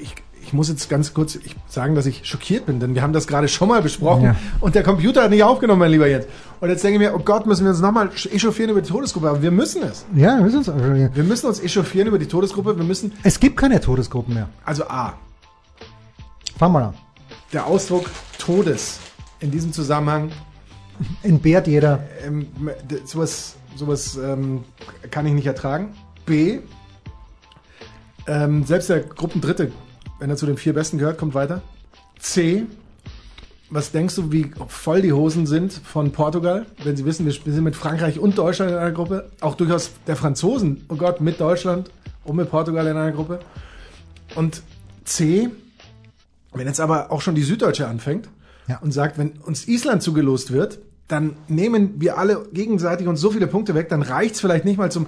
Ich, 0.00 0.14
ich 0.42 0.52
muss 0.54 0.70
jetzt 0.70 0.88
ganz 0.88 1.12
kurz 1.12 1.34
ich 1.34 1.54
sagen, 1.68 1.94
dass 1.94 2.06
ich 2.06 2.24
schockiert 2.26 2.64
bin, 2.64 2.80
denn 2.80 2.94
wir 2.94 3.02
haben 3.02 3.12
das 3.12 3.26
gerade 3.26 3.48
schon 3.48 3.68
mal 3.68 3.82
besprochen 3.82 4.24
Ja. 4.24 4.36
und 4.60 4.74
der 4.74 4.82
Computer 4.82 5.22
hat 5.24 5.30
nicht 5.30 5.42
aufgenommen, 5.42 5.80
mein 5.80 5.90
lieber 5.90 6.06
Jens. 6.06 6.24
Und 6.60 6.70
jetzt 6.70 6.82
denke 6.82 6.94
ich 7.02 7.06
mir, 7.10 7.14
oh 7.14 7.18
Gott, 7.22 7.44
müssen 7.46 7.64
wir 7.64 7.70
uns 7.70 7.80
nochmal 7.80 8.08
echauffieren 8.32 8.70
über 8.70 8.80
die 8.80 8.88
Todesgruppe. 8.88 9.28
Aber 9.28 9.42
wir 9.42 9.50
müssen 9.50 9.82
es. 9.82 10.06
Ja, 10.14 10.36
wir 10.38 10.44
müssen 10.44 10.58
uns, 10.58 10.68
äh, 10.68 11.10
Wir 11.14 11.24
müssen 11.24 11.46
uns 11.46 11.60
echauffieren 11.60 12.08
über 12.08 12.18
die 12.18 12.28
Todesgruppe. 12.28 12.78
Wir 12.78 12.84
müssen, 12.84 13.12
es 13.22 13.38
gibt 13.38 13.58
keine 13.58 13.78
Todesgruppen 13.82 14.32
mehr. 14.32 14.48
also 14.64 14.84
A, 14.88 15.12
Fangen 16.64 16.76
wir 16.76 16.86
an. 16.86 16.94
der 17.52 17.66
Ausdruck 17.66 18.10
Todes 18.38 18.98
in 19.40 19.50
diesem 19.50 19.70
Zusammenhang, 19.74 20.32
Entbehrt 21.22 21.66
jeder. 21.66 22.02
ähm, 22.24 22.46
sowas, 23.04 23.56
sowas 23.76 24.16
ähm, 24.16 24.64
kann 25.10 25.26
ich 25.26 25.34
nicht 25.34 25.44
ertragen. 25.44 25.92
B, 26.24 26.60
ähm, 28.26 28.64
selbst 28.64 28.88
der 28.88 29.00
Gruppendritte, 29.00 29.72
wenn 30.18 30.30
er 30.30 30.36
zu 30.36 30.46
den 30.46 30.56
vier 30.56 30.72
Besten 30.72 30.96
gehört, 30.96 31.18
kommt 31.18 31.34
weiter. 31.34 31.60
C, 32.18 32.64
was 33.68 33.92
denkst 33.92 34.14
du, 34.14 34.32
wie 34.32 34.50
voll 34.68 35.02
die 35.02 35.12
Hosen 35.12 35.46
sind 35.46 35.70
von 35.70 36.12
Portugal, 36.12 36.64
wenn 36.82 36.96
sie 36.96 37.04
wissen, 37.04 37.26
wir 37.26 37.32
sind 37.34 37.64
mit 37.64 37.76
Frankreich 37.76 38.18
und 38.18 38.38
Deutschland 38.38 38.70
in 38.70 38.78
einer 38.78 38.92
Gruppe, 38.92 39.30
auch 39.42 39.54
durchaus 39.54 39.90
der 40.06 40.16
Franzosen, 40.16 40.86
oh 40.88 40.96
Gott, 40.96 41.20
mit 41.20 41.38
Deutschland 41.38 41.90
und 42.24 42.36
mit 42.36 42.48
Portugal 42.48 42.86
in 42.86 42.96
einer 42.96 43.12
Gruppe. 43.12 43.40
Und 44.34 44.62
C, 45.04 45.50
wenn 46.54 46.66
jetzt 46.66 46.80
aber 46.80 47.10
auch 47.12 47.20
schon 47.20 47.34
die 47.34 47.42
Süddeutsche 47.42 47.86
anfängt 47.88 48.28
Ja. 48.68 48.78
und 48.78 48.92
sagt, 48.92 49.18
wenn 49.18 49.32
uns 49.44 49.66
Island 49.68 50.02
zugelost 50.02 50.52
wird, 50.52 50.78
dann 51.08 51.36
nehmen 51.48 51.94
wir 52.00 52.16
alle 52.18 52.46
gegenseitig 52.52 53.06
uns 53.06 53.20
so 53.20 53.30
viele 53.30 53.46
Punkte 53.46 53.74
weg, 53.74 53.88
dann 53.90 54.02
reicht's 54.02 54.40
vielleicht 54.40 54.64
nicht 54.64 54.78
mal 54.78 54.90
zum 54.90 55.06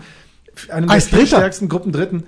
einem 0.70 0.88
Als 0.90 1.10
der 1.10 1.26
stärksten 1.26 1.68
Gruppendritten. 1.68 2.24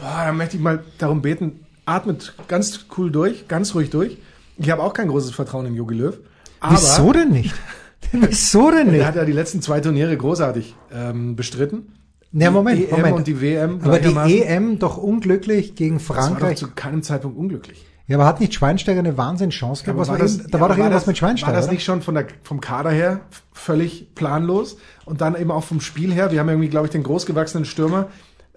Boah, 0.00 0.24
da 0.26 0.32
möchte 0.32 0.56
ich 0.56 0.62
mal 0.62 0.82
darum 0.98 1.22
beten, 1.22 1.60
atmet 1.86 2.34
ganz 2.48 2.86
cool 2.96 3.10
durch, 3.10 3.48
ganz 3.48 3.74
ruhig 3.74 3.90
durch. 3.90 4.18
Ich 4.58 4.70
habe 4.70 4.82
auch 4.82 4.92
kein 4.92 5.08
großes 5.08 5.30
Vertrauen 5.32 5.66
in 5.66 5.74
Jogi 5.74 5.94
Löw. 5.94 6.18
Aber 6.60 6.74
Wieso 6.76 7.12
denn 7.12 7.30
nicht? 7.30 7.54
Wieso 8.12 8.70
denn 8.70 8.86
er 8.88 8.92
nicht? 8.92 9.04
hat 9.06 9.16
ja 9.16 9.24
die 9.24 9.32
letzten 9.32 9.60
zwei 9.62 9.80
Turniere 9.80 10.16
großartig 10.16 10.74
ähm, 10.92 11.36
bestritten. 11.36 11.92
Ja, 12.32 12.50
Moment, 12.50 12.78
die 12.78 12.84
EM 12.86 12.96
Moment. 12.96 13.16
und 13.16 13.26
die 13.26 13.40
WM. 13.40 13.80
aber 13.82 13.98
die. 14.00 14.42
EM 14.42 14.78
doch 14.78 14.96
unglücklich 14.96 15.74
gegen 15.76 15.98
das 15.98 16.08
war 16.08 16.16
doch 16.16 16.24
Frankreich. 16.26 16.58
zu 16.58 16.68
keinem 16.74 17.02
Zeitpunkt 17.02 17.38
unglücklich. 17.38 17.86
Ja, 18.06 18.18
aber 18.18 18.26
hat 18.26 18.40
nicht 18.40 18.52
Schweinsteiger 18.52 18.98
eine 18.98 19.16
Wahnsinnschance 19.16 19.82
gehabt? 19.84 19.98
Was 19.98 20.08
war 20.08 20.18
das, 20.18 20.36
da 20.38 20.60
war 20.60 20.68
doch 20.68 20.74
aber 20.74 20.84
irgendwas 20.84 21.02
das- 21.02 21.06
mit 21.06 21.16
Schweinsteiger. 21.18 21.52
War 21.54 21.60
das 21.60 21.70
nicht 21.70 21.84
schon 21.84 22.02
von 22.02 22.14
der, 22.14 22.26
vom 22.42 22.60
Kader 22.60 22.90
her 22.90 23.20
völlig 23.52 24.14
planlos? 24.14 24.76
Und 25.06 25.20
dann 25.22 25.34
eben 25.36 25.50
auch 25.50 25.64
vom 25.64 25.80
Spiel 25.80 26.12
her. 26.12 26.30
Wir 26.30 26.40
haben 26.40 26.48
irgendwie, 26.50 26.68
glaube 26.68 26.86
ich, 26.86 26.92
den 26.92 27.02
großgewachsenen 27.02 27.64
Stürmer. 27.64 28.08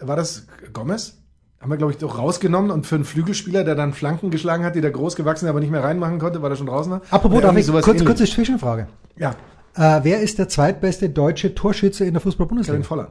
War 0.01 0.15
das 0.17 0.47
Gomez? 0.73 1.17
Haben 1.62 1.71
wir, 1.71 1.77
glaube 1.77 1.93
ich, 1.93 1.97
doch 1.97 2.17
rausgenommen 2.19 2.69
und 2.71 2.86
für 2.86 2.95
einen 2.95 3.05
Flügelspieler, 3.05 3.63
der 3.63 3.73
dann 3.75 3.93
Flanken 3.93 4.29
geschlagen 4.31 4.63
hat, 4.65 4.75
die 4.75 4.81
der 4.81 4.91
großgewachsene 4.91 5.49
aber 5.49 5.60
nicht 5.60 5.71
mehr 5.71 5.83
reinmachen 5.83 6.19
konnte, 6.19 6.41
war 6.41 6.49
der 6.49 6.55
schon 6.57 6.67
draußen? 6.67 6.93
Apropos, 7.10 7.38
Oder 7.38 7.47
darf 7.47 7.57
ich, 7.57 7.65
sowas 7.65 7.83
kurz, 7.83 8.01
ähnlich. 8.01 8.15
kurze 8.17 8.31
Zwischenfrage. 8.31 8.88
Ja, 9.15 9.36
Äh, 9.75 9.99
wer 10.03 10.21
ist 10.21 10.39
der 10.39 10.49
zweitbeste 10.49 11.10
deutsche 11.10 11.55
Torschütze 11.55 12.03
in 12.03 12.13
der 12.13 12.19
Kevin 12.21 12.31
Fußball-Bundesliga? 12.31 12.83
Volland. 12.83 13.10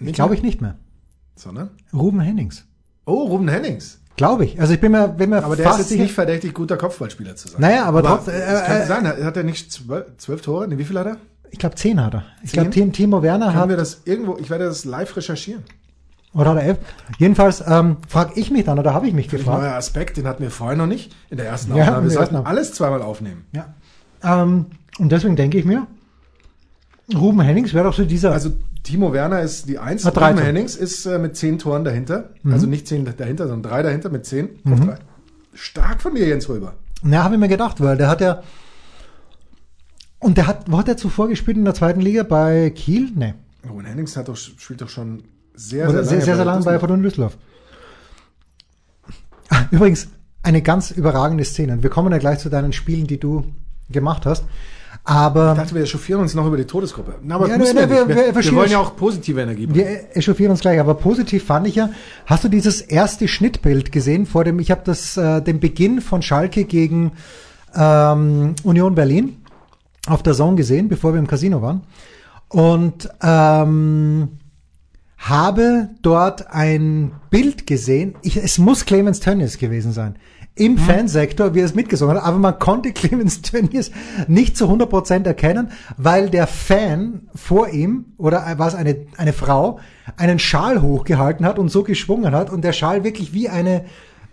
Ich 0.00 0.12
glaube 0.14 0.34
ich 0.34 0.42
nicht 0.42 0.60
mehr. 0.60 0.76
Sondern? 1.36 1.70
Ruben 1.92 2.20
Hennings. 2.20 2.64
Oh, 3.06 3.24
Ruben 3.26 3.48
Hennings. 3.48 4.00
Glaube 4.18 4.44
ich. 4.44 4.60
Also 4.60 4.74
ich 4.74 4.80
bin 4.80 4.92
mir, 4.92 5.08
bin 5.08 5.30
mir 5.30 5.42
Aber 5.42 5.56
der 5.56 5.70
ist 5.70 5.78
jetzt 5.78 5.90
nicht 5.92 6.12
verdächtig, 6.12 6.52
guter 6.52 6.76
Kopfballspieler 6.76 7.34
zu 7.36 7.48
sein. 7.48 7.60
Naja, 7.62 7.84
aber 7.86 8.02
trotz- 8.02 8.28
es 8.28 8.34
äh, 8.34 8.64
könnte 8.66 8.82
äh, 8.82 8.86
sein, 8.86 9.06
hat 9.24 9.36
er 9.38 9.44
nicht 9.44 9.72
zwölf, 9.72 10.04
zwölf 10.18 10.42
Tore? 10.42 10.68
Nee, 10.68 10.76
wie 10.76 10.84
viel 10.84 10.98
hat 10.98 11.06
er? 11.06 11.16
ich 11.50 11.58
glaube 11.58 11.76
zehn 11.76 12.04
hat 12.04 12.12
er. 12.12 12.24
Ich 12.42 12.52
glaube 12.52 12.68
Timo 12.70 13.22
Werner 13.22 13.46
Haben 13.54 13.56
hat 13.60 13.68
wir 13.70 13.76
das 13.78 14.02
irgendwo, 14.04 14.36
ich 14.36 14.50
werde 14.50 14.66
das 14.66 14.84
live 14.84 15.16
recherchieren. 15.16 15.62
oder 16.34 16.50
hat 16.50 16.58
er 16.58 16.62
elf. 16.64 16.78
Jedenfalls 17.18 17.64
ähm, 17.66 17.96
frage 18.06 18.32
ich 18.34 18.50
mich 18.50 18.64
dann 18.66 18.78
oder 18.78 18.92
habe 18.92 19.06
ich 19.08 19.14
mich 19.14 19.32
Ein 19.32 19.38
gefragt. 19.38 19.62
neuer 19.62 19.72
Aspekt, 19.74 20.18
den 20.18 20.26
hatten 20.26 20.42
wir 20.42 20.50
vorher 20.50 20.76
noch 20.76 20.86
nicht 20.86 21.14
in 21.30 21.38
der 21.38 21.46
ersten 21.46 21.74
Ja, 21.74 21.84
Aufnahme. 21.84 22.02
Wir 22.04 22.10
sollten 22.10 22.36
alles 22.36 22.74
zweimal 22.74 23.00
aufnehmen. 23.00 23.46
Ja. 23.52 23.72
Ähm, 24.22 24.66
und 24.98 25.10
deswegen 25.10 25.36
denke 25.36 25.56
ich 25.58 25.64
mir, 25.64 25.86
Ruben 27.14 27.40
Hennings 27.40 27.72
wäre 27.72 27.84
doch 27.84 27.94
so 27.94 28.04
dieser. 28.04 28.32
Also 28.32 28.50
Timo 28.88 29.12
Werner 29.12 29.42
ist 29.42 29.68
die 29.68 29.78
Eins. 29.78 30.06
Hat 30.06 30.16
drei. 30.16 30.34
Hennings 30.34 30.74
ist 30.74 31.04
äh, 31.04 31.18
mit 31.18 31.36
zehn 31.36 31.58
Toren 31.58 31.84
dahinter. 31.84 32.30
Mhm. 32.42 32.54
Also 32.54 32.66
nicht 32.66 32.88
zehn 32.88 33.04
dahinter, 33.04 33.46
sondern 33.46 33.70
drei 33.70 33.82
dahinter 33.82 34.08
mit 34.08 34.24
zehn. 34.24 34.48
Drei. 34.64 34.96
Stark 35.52 36.00
von 36.00 36.14
dir, 36.14 36.26
Jens 36.26 36.48
Röber. 36.48 36.72
Na, 37.02 37.22
habe 37.22 37.34
ich 37.34 37.40
mir 37.40 37.48
gedacht, 37.48 37.82
weil 37.82 37.98
der 37.98 38.08
hat 38.08 38.22
ja. 38.22 38.42
Und 40.20 40.38
der 40.38 40.46
hat, 40.46 40.70
wo 40.70 40.78
hat 40.78 40.88
er 40.88 40.96
zuvor 40.96 41.28
gespielt 41.28 41.58
in 41.58 41.66
der 41.66 41.74
zweiten 41.74 42.00
Liga? 42.00 42.22
Bei 42.22 42.70
Kiel? 42.70 43.10
Nee. 43.14 43.34
Ruben 43.68 43.84
Hennings 43.84 44.16
hat 44.16 44.28
doch, 44.28 44.36
spielt 44.36 44.80
doch 44.80 44.88
schon 44.88 45.22
sehr, 45.54 45.90
Oder 45.90 46.02
sehr, 46.02 46.22
sehr, 46.22 46.36
sehr 46.36 46.44
lange 46.46 46.64
bei. 46.64 46.78
Fortuna 46.78 47.02
Düsseldorf. 47.02 47.36
Übrigens, 49.70 50.08
eine 50.42 50.62
ganz 50.62 50.92
überragende 50.92 51.44
Szene. 51.44 51.82
Wir 51.82 51.90
kommen 51.90 52.10
ja 52.10 52.18
gleich 52.18 52.38
zu 52.38 52.48
deinen 52.48 52.72
Spielen, 52.72 53.06
die 53.06 53.20
du 53.20 53.52
gemacht 53.90 54.24
hast. 54.24 54.44
Aber 55.04 55.52
Ich 55.52 55.58
dachte, 55.58 55.74
wir 55.74 55.82
echauffieren 55.82 56.20
uns 56.20 56.34
noch 56.34 56.46
über 56.46 56.56
die 56.56 56.64
Todesgruppe. 56.66 57.14
Na, 57.22 57.36
aber 57.36 57.48
Ja, 57.48 57.56
müssen 57.58 57.76
ne, 57.76 57.88
wir, 57.88 58.08
wir- 58.08 58.16
wir, 58.34 58.34
wir 58.44 58.52
wollen 58.56 58.70
ja 58.70 58.78
auch 58.78 58.94
positive 58.96 59.40
Energie 59.40 59.66
bringen. 59.66 59.78
wir 59.86 60.16
echauffieren 60.16 60.50
uns 60.50 60.60
gleich. 60.60 60.78
Aber 60.80 60.94
positiv 60.94 61.44
fand 61.44 61.66
ich 61.66 61.76
ja, 61.76 61.90
hast 62.26 62.44
du 62.44 62.48
dieses 62.48 62.80
erste 62.82 63.26
Schnittbild 63.28 63.90
gesehen 63.92 64.26
vor 64.26 64.44
dem, 64.44 64.58
ich 64.58 64.70
habe 64.70 64.82
das, 64.84 65.16
äh, 65.16 65.40
den 65.40 65.60
Beginn 65.60 66.00
von 66.00 66.20
Schalke 66.22 66.64
gegen 66.64 67.12
ähm, 67.74 68.54
Union 68.64 68.94
Berlin 68.94 69.38
auf 70.06 70.22
der 70.22 70.34
Zone 70.34 70.56
gesehen, 70.56 70.88
bevor 70.88 71.12
wir 71.14 71.18
im 71.20 71.26
Casino 71.26 71.62
waren. 71.62 71.82
Und 72.48 73.08
ähm, 73.22 74.28
habe 75.18 75.88
dort 76.02 76.50
ein 76.50 77.12
Bild 77.30 77.66
gesehen. 77.66 78.14
Ich, 78.22 78.36
es 78.36 78.58
muss 78.58 78.84
Clemens 78.84 79.20
Tönnies 79.20 79.58
gewesen 79.58 79.92
sein. 79.92 80.16
Im 80.58 80.76
Fansektor, 80.76 81.54
wie 81.54 81.60
er 81.60 81.64
es 81.64 81.74
mitgesungen 81.74 82.16
hat, 82.16 82.24
aber 82.24 82.38
man 82.38 82.58
konnte 82.58 82.92
Clemens 82.94 83.42
Tönnies 83.42 83.90
nicht 84.26 84.56
zu 84.56 84.66
100% 84.66 85.24
erkennen, 85.24 85.70
weil 85.96 86.30
der 86.30 86.46
Fan 86.46 87.28
vor 87.34 87.68
ihm, 87.68 88.06
oder 88.18 88.58
war 88.58 88.68
es 88.68 88.74
eine, 88.74 89.06
eine 89.16 89.32
Frau, 89.32 89.78
einen 90.16 90.38
Schal 90.38 90.82
hochgehalten 90.82 91.46
hat 91.46 91.58
und 91.58 91.68
so 91.68 91.84
geschwungen 91.84 92.34
hat 92.34 92.50
und 92.50 92.62
der 92.62 92.72
Schal 92.72 93.04
wirklich 93.04 93.32
wie 93.32 93.48
eine, 93.48 93.84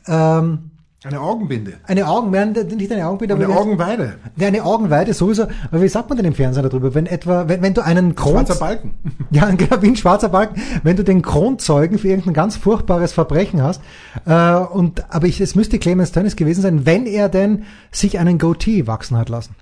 ähm, 0.08 0.72
Eine 1.06 1.20
Augenbinde. 1.22 1.74
eine 1.84 2.08
Augenweide, 2.08 2.64
nicht 2.66 2.92
eine 2.92 3.06
Augenbinde, 3.08 3.36
Eine 3.36 3.46
aber 3.46 3.54
wie- 3.54 3.58
Augenweide. 3.60 4.16
ja, 4.38 4.48
eine 4.48 4.64
Augenweide 4.64 5.14
sowieso. 5.14 5.44
Aber 5.72 5.82
wie 5.82 5.88
sagt 5.88 6.10
man 6.10 6.18
denn 6.18 6.26
im 6.26 6.34
Fernsehen 6.34 6.64
darüber? 6.68 6.96
Wenn 6.96 7.06
etwa, 7.06 7.48
wenn, 7.48 7.62
wenn 7.62 7.74
du 7.76 7.82
einen 7.84 8.16
Kron, 8.16 8.34
Schwarzer 8.34 8.56
Balken. 8.56 8.96
ja, 9.30 9.50
genau, 9.52 9.82
wie 9.82 9.88
ein 9.90 9.96
schwarzer 9.96 10.30
Balken, 10.30 10.60
wenn 10.84 10.96
du 10.98 11.04
den 11.04 11.22
Kronzeugen 11.22 12.00
für 12.00 12.08
irgendein 12.08 12.34
ganz 12.34 12.56
furchtbares 12.58 13.14
Verbrechen 13.14 13.62
hast, 13.62 13.82
äh, 14.26 14.56
und, 14.56 15.06
aber 15.14 15.28
ich, 15.28 15.40
es 15.42 15.54
müsste 15.56 15.78
Clemens 15.80 16.12
Tönnies 16.12 16.36
gewesen 16.36 16.62
sein, 16.62 16.86
wenn 16.86 17.06
er 17.06 17.30
denn 17.30 17.64
sich 17.92 18.18
einen 18.18 18.40
Goatee 18.40 18.88
wachsen 18.88 19.18
hat 19.18 19.30
lassen. 19.30 19.56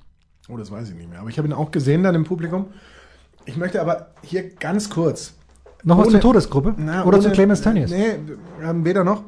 Oh, 0.50 0.58
das 0.58 0.72
weiß 0.72 0.90
ich 0.90 0.96
nicht 0.96 1.10
mehr. 1.10 1.20
Aber 1.20 1.30
ich 1.30 1.38
habe 1.38 1.48
ihn 1.48 1.54
auch 1.54 1.72
gesehen 1.72 2.04
dann 2.04 2.16
im 2.16 2.24
Publikum. 2.24 2.68
Ich 3.46 3.58
möchte 3.58 3.82
aber 3.82 4.08
hier 4.22 4.50
ganz 4.50 4.90
kurz. 4.90 5.34
Noch 5.84 5.98
was 5.98 6.06
Ohne- 6.08 6.12
zur 6.14 6.22
Todesgruppe? 6.22 6.74
Na, 6.78 7.04
Oder 7.04 7.18
ohne- 7.18 7.28
zu 7.28 7.32
Clemens 7.32 7.62
Tönnies? 7.62 7.92
Nee, 7.92 8.16
haben 8.64 8.86
weder 8.86 9.04
noch, 9.04 9.24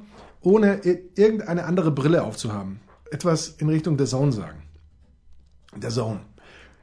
ohne 0.45 0.81
irgendeine 1.15 1.65
andere 1.65 1.91
Brille 1.91 2.23
aufzuhaben. 2.23 2.79
Etwas 3.11 3.49
in 3.57 3.69
Richtung 3.69 3.97
der 3.97 4.07
Zone 4.07 4.31
sagen. 4.31 4.61
Der 5.75 5.89
Zone. 5.89 6.21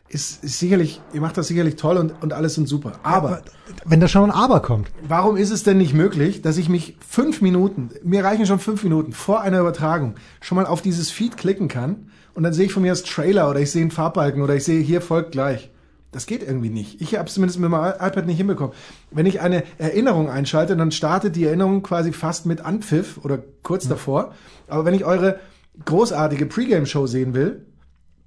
ist, 0.08 0.44
ist 0.44 0.58
sicherlich, 0.58 1.00
ihr 1.14 1.20
macht 1.22 1.38
das 1.38 1.48
sicherlich 1.48 1.76
toll 1.76 1.96
und, 1.96 2.22
und 2.22 2.32
alles 2.34 2.54
sind 2.54 2.68
super. 2.68 2.92
Aber 3.02 3.42
Wenn 3.86 4.00
da 4.00 4.08
schon 4.08 4.24
ein 4.24 4.30
Aber 4.30 4.60
kommt. 4.60 4.90
warum 5.08 5.36
ist 5.36 5.50
es 5.50 5.62
denn 5.62 5.78
nicht 5.78 5.94
möglich, 5.94 6.42
dass 6.42 6.58
ich 6.58 6.68
mich 6.68 6.96
fünf 7.06 7.40
Minuten, 7.40 7.90
mir 8.04 8.22
reichen 8.24 8.44
schon 8.46 8.58
fünf 8.58 8.82
Minuten 8.82 9.12
vor 9.12 9.40
einer 9.40 9.60
Übertragung, 9.60 10.16
schon 10.42 10.56
mal 10.56 10.66
auf 10.66 10.82
dieses 10.82 11.10
Feed 11.10 11.36
klicken 11.38 11.68
kann 11.68 12.10
und 12.34 12.42
dann 12.42 12.52
sehe 12.52 12.66
ich 12.66 12.72
von 12.72 12.82
mir 12.82 12.92
das 12.92 13.02
Trailer 13.04 13.48
oder 13.48 13.60
ich 13.60 13.70
sehe 13.70 13.82
einen 13.82 13.90
Farbbalken 13.90 14.42
oder 14.42 14.54
ich 14.54 14.64
sehe 14.64 14.80
hier 14.82 15.00
folgt 15.00 15.32
gleich. 15.32 15.70
Das 16.12 16.26
geht 16.26 16.42
irgendwie 16.42 16.68
nicht. 16.68 17.00
Ich 17.00 17.16
habe 17.16 17.26
es 17.26 17.34
zumindest 17.34 17.58
mit 17.58 17.70
meinem 17.70 17.94
iPad 17.94 18.26
nicht 18.26 18.36
hinbekommen. 18.36 18.74
Wenn 19.10 19.24
ich 19.24 19.40
eine 19.40 19.64
Erinnerung 19.78 20.28
einschalte, 20.28 20.76
dann 20.76 20.92
startet 20.92 21.36
die 21.36 21.46
Erinnerung 21.46 21.82
quasi 21.82 22.12
fast 22.12 22.44
mit 22.44 22.64
Anpfiff 22.64 23.18
oder 23.24 23.38
kurz 23.62 23.88
davor. 23.88 24.34
Aber 24.68 24.84
wenn 24.84 24.92
ich 24.92 25.06
eure 25.06 25.40
großartige 25.86 26.44
Pre-Game-Show 26.44 27.06
sehen 27.06 27.32
will, 27.32 27.64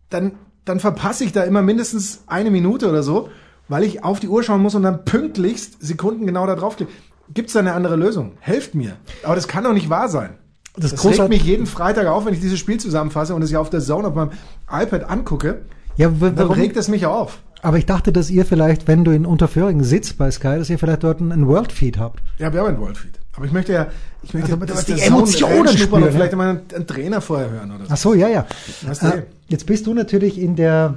dann, 0.09 0.33
dann 0.65 0.79
verpasse 0.79 1.23
ich 1.23 1.31
da 1.31 1.43
immer 1.43 1.61
mindestens 1.61 2.23
eine 2.25 2.49
Minute 2.49 2.89
oder 2.89 3.03
so, 3.03 3.29
weil 3.67 3.83
ich 3.83 4.03
auf 4.03 4.19
die 4.19 4.29
Uhr 4.29 4.41
schauen 4.41 4.61
muss 4.61 4.73
und 4.73 4.81
dann 4.81 5.05
pünktlichst 5.05 5.77
Sekunden 5.79 6.25
genau 6.25 6.47
da 6.47 6.55
draufklicke. 6.55 6.91
Gibt 7.33 7.49
es 7.49 7.53
da 7.53 7.59
eine 7.59 7.73
andere 7.73 7.95
Lösung? 7.95 8.33
Helft 8.39 8.73
mir. 8.73 8.97
Aber 9.23 9.35
das 9.35 9.47
kann 9.47 9.63
doch 9.63 9.73
nicht 9.73 9.91
wahr 9.91 10.09
sein. 10.09 10.37
Das, 10.75 10.91
Das 10.91 11.05
regt 11.05 11.29
mich 11.29 11.43
jeden 11.43 11.67
Freitag 11.67 12.07
auf, 12.07 12.25
wenn 12.25 12.33
ich 12.33 12.41
dieses 12.41 12.59
Spiel 12.59 12.79
zusammenfasse 12.79 13.33
und 13.33 13.41
es 13.43 13.51
ja 13.51 13.59
auf 13.59 13.69
der 13.69 13.79
Zone 13.79 14.07
auf 14.07 14.15
meinem 14.15 14.31
iPad 14.69 15.09
angucke. 15.09 15.61
Ja, 15.97 16.09
warum? 16.19 16.51
regt 16.51 16.77
es 16.77 16.87
mich 16.87 17.05
auf. 17.05 17.39
Aber 17.61 17.77
ich 17.77 17.85
dachte, 17.85 18.11
dass 18.11 18.29
ihr 18.29 18.45
vielleicht, 18.45 18.87
wenn 18.87 19.03
du 19.03 19.11
in 19.11 19.25
Unterföhring 19.25 19.83
sitzt 19.83 20.17
bei 20.17 20.29
Sky, 20.29 20.57
dass 20.57 20.69
ihr 20.69 20.77
vielleicht 20.77 21.03
dort 21.03 21.19
einen 21.19 21.47
World 21.47 21.71
Feed 21.71 21.97
habt. 21.97 22.21
Ja, 22.37 22.53
wir 22.53 22.59
haben 22.59 22.75
ein 22.75 22.79
Worldfeed. 22.79 23.19
Aber 23.35 23.45
ich 23.45 23.51
möchte 23.51 23.73
ja, 23.73 23.87
ich 24.21 24.33
möchte 24.33 24.53
Also, 24.53 24.65
dass 24.65 24.85
dass 24.85 24.85
die 24.85 25.01
Emotionen 25.01 25.77
spüren, 25.77 26.03
ja. 26.03 26.11
vielleicht 26.11 26.35
mal 26.35 26.49
einen, 26.49 26.61
einen 26.73 26.87
Trainer 26.87 27.21
vorher 27.21 27.49
hören 27.49 27.71
oder 27.71 27.85
so. 27.85 27.91
Ach 27.91 27.97
so, 27.97 28.13
ja, 28.13 28.27
ja. 28.27 28.45
Weißt 28.83 29.01
du, 29.01 29.07
Äh, 29.07 29.23
jetzt 29.47 29.65
bist 29.65 29.87
du 29.87 29.93
natürlich 29.93 30.39
in 30.39 30.55
der, 30.55 30.95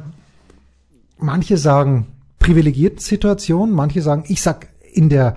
manche 1.18 1.56
sagen 1.56 2.06
privilegierten 2.38 3.00
Situation, 3.00 3.72
manche 3.72 4.02
sagen, 4.02 4.24
ich 4.28 4.40
sag 4.42 4.68
in 4.92 5.08
der 5.08 5.37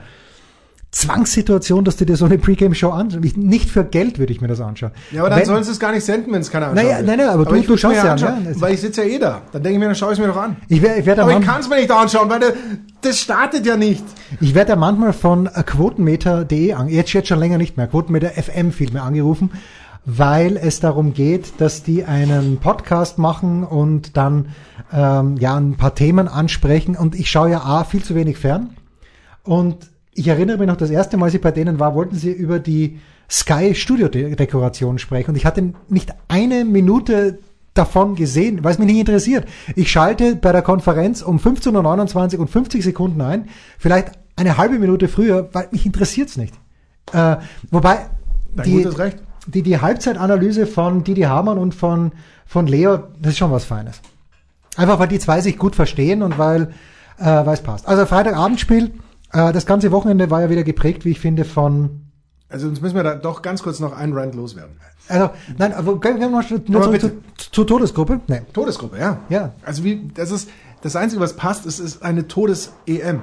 Zwangssituation, 0.92 1.86
dass 1.86 1.96
du 1.96 2.06
dir 2.06 2.18
so 2.18 2.26
eine 2.26 2.38
Pre-Game-Show 2.38 2.90
anschaust. 2.90 3.24
Ich- 3.24 3.38
Nicht 3.38 3.70
für 3.70 3.86
Geld 3.86 4.20
würde 4.20 4.34
ich 4.34 4.42
mir 4.42 4.50
das 4.50 4.60
anschauen. 4.60 4.92
Ja, 5.12 5.22
aber 5.22 5.30
dann 5.30 5.40
Wenn- 5.40 5.46
sollen 5.46 5.64
sie 5.64 5.72
es 5.72 5.80
gar 5.80 5.94
nicht 5.94 6.04
senden, 6.06 6.34
wenn 6.34 6.42
es 6.42 6.52
keiner 6.52 6.68
anschaut. 6.68 6.84
Naja, 6.84 7.02
nein, 7.02 7.18
nein, 7.18 7.30
aber 7.30 7.46
du- 7.46 7.56
ich 7.56 7.66
du 7.66 7.72
mir 7.74 7.78
schaust 7.78 7.96
ja 7.96 8.12
an, 8.14 8.18
ja. 8.20 8.38
Weil 8.56 8.74
ich 8.74 8.82
sitze 8.82 9.04
ja 9.04 9.08
eh 9.16 9.20
da. 9.20 9.42
Dann 9.54 9.64
denke 9.64 9.76
ich 9.76 9.80
mir, 9.80 9.86
dann 9.86 9.96
schaue 9.96 10.12
ich 10.12 10.20
es 10.20 10.26
mir 10.26 10.32
doch 10.32 10.42
an. 10.42 10.58
Ich 10.68 10.82
werde 10.82 11.00
ich 11.00 11.06
da 11.06 11.22
Aber 11.24 11.40
ich 11.40 11.46
kann 11.46 11.62
es 11.62 11.70
mir 11.70 11.78
nicht 11.78 11.92
anschauen, 11.92 12.30
weil 12.30 12.40
der, 12.42 12.54
das 13.02 13.18
startet 13.20 13.66
ja 13.66 13.78
nicht. 13.78 14.04
Ich 14.42 14.54
werde 14.54 14.72
ja 14.72 14.76
manchmal 14.76 15.14
von 15.14 15.46
quotenmeter.de 15.48 16.74
an, 16.74 16.90
jetzt, 16.90 17.14
jetzt 17.14 17.30
schon 17.30 17.40
länger 17.40 17.58
nicht 17.58 17.78
mehr, 17.78 17.88
Quotenmeter 17.88 18.30
FM 18.32 18.72
viel 18.74 18.92
mehr 18.92 19.04
angerufen, 19.04 19.52
weil 20.06 20.58
es 20.58 20.80
darum 20.82 21.14
geht, 21.14 21.54
dass 21.60 21.84
die 21.84 22.04
einen 22.04 22.58
Podcast 22.58 23.18
machen 23.18 23.64
und 23.64 24.18
dann 24.18 24.50
ähm, 24.94 25.38
ja 25.38 25.56
ein 25.56 25.78
paar 25.78 25.96
Themen 25.96 26.28
ansprechen 26.28 26.98
und 26.98 27.16
ich 27.16 27.30
schaue 27.32 27.50
ja 27.52 27.62
A, 27.62 27.84
viel 27.86 28.04
zu 28.04 28.14
wenig 28.16 28.38
fern 28.38 28.72
und 29.44 29.90
ich 30.14 30.28
erinnere 30.28 30.58
mich 30.58 30.68
noch, 30.68 30.78
das 30.78 30.90
erste 30.90 31.18
Mal, 31.18 31.26
als 31.26 31.34
ich 31.34 31.42
bei 31.42 31.52
denen 31.52 31.80
war, 31.80 31.96
wollten 31.96 32.16
sie 32.16 32.32
über 32.32 32.60
die 32.60 33.00
Sky 33.30 33.74
Studio 33.76 34.10
De 34.10 34.36
Dekoration 34.36 35.00
sprechen 35.00 35.32
und 35.32 35.36
ich 35.38 35.46
hatte 35.46 35.74
nicht 35.88 36.14
eine 36.28 36.66
Minute 36.66 37.40
davon 37.74 38.16
gesehen, 38.16 38.64
weil 38.64 38.74
es 38.74 38.80
mich 38.80 38.88
nicht 38.88 39.00
interessiert. 39.00 39.48
Ich 39.76 39.90
schalte 39.90 40.36
bei 40.36 40.52
der 40.52 40.62
Konferenz 40.62 41.22
um 41.22 41.38
15.29 41.38 42.34
Uhr 42.34 42.42
und 42.42 42.50
50 42.50 42.84
Sekunden 42.84 43.22
ein, 43.22 43.48
vielleicht 43.80 44.12
eine 44.36 44.58
halbe 44.58 44.78
Minute 44.78 45.08
früher, 45.08 45.50
weil 45.54 45.70
mich 45.72 45.86
interessiert's 45.86 46.36
nicht. 46.36 46.54
Äh, 47.14 47.38
wobei 47.70 48.08
Dein 48.54 48.66
die, 48.66 48.74
gutes 48.74 49.00
Recht. 49.00 49.20
die, 49.48 49.62
die 49.62 49.80
Halbzeitanalyse 49.80 50.68
von 50.68 51.06
Didi 51.06 51.22
Hamann 51.22 51.58
und 51.58 51.74
von, 51.74 52.12
von 52.46 52.68
Leo, 52.68 53.04
das 53.22 53.34
ist 53.34 53.38
schon 53.38 53.52
was 53.52 53.64
Feines. 53.64 54.02
Einfach 54.76 55.00
weil 55.00 55.08
die 55.08 55.20
zwei 55.20 55.40
sich 55.40 55.58
gut 55.58 55.76
verstehen 55.76 56.22
und 56.22 56.38
weil 56.38 56.74
äh, 57.22 57.46
weil 57.46 57.54
es 57.54 57.62
passt. 57.62 57.88
Also 57.88 58.06
Freitagabendspiel, 58.06 58.92
äh, 59.34 59.52
das 59.54 59.66
ganze 59.66 59.92
Wochenende 59.92 60.30
war 60.30 60.42
ja 60.42 60.50
wieder 60.50 60.64
geprägt, 60.64 61.06
wie 61.06 61.12
ich 61.12 61.20
finde, 61.20 61.46
von 61.46 62.02
Also 62.50 62.68
jetzt 62.70 62.82
müssen 62.82 62.96
wir 62.96 63.04
da 63.04 63.16
doch 63.16 63.42
ganz 63.42 63.64
kurz 63.64 63.80
noch 63.80 63.96
einen 63.96 64.14
Rant 64.14 64.36
loswerden. 64.36 64.76
also 65.08 65.30
nein, 65.58 65.74
aber 65.74 66.00
gehen 66.00 66.20
wir 66.20 66.30
mal 66.30 66.44
nur 66.68 66.82
zurück 66.84 67.02
zu, 67.02 67.12
zur 67.52 67.68
Todesgruppe. 67.68 68.20
Nee. 68.28 68.42
Todesgruppe, 68.54 68.98
ja. 69.00 69.20
Ja. 69.30 69.54
Also 69.66 69.84
wie, 69.84 70.10
das 70.14 70.32
ist, 70.32 70.50
das 70.82 70.96
Einzige, 70.96 71.22
was 71.22 71.36
passt, 71.36 71.66
ist, 71.66 71.80
ist 71.80 72.02
eine 72.04 72.28
Todes-EM. 72.28 73.22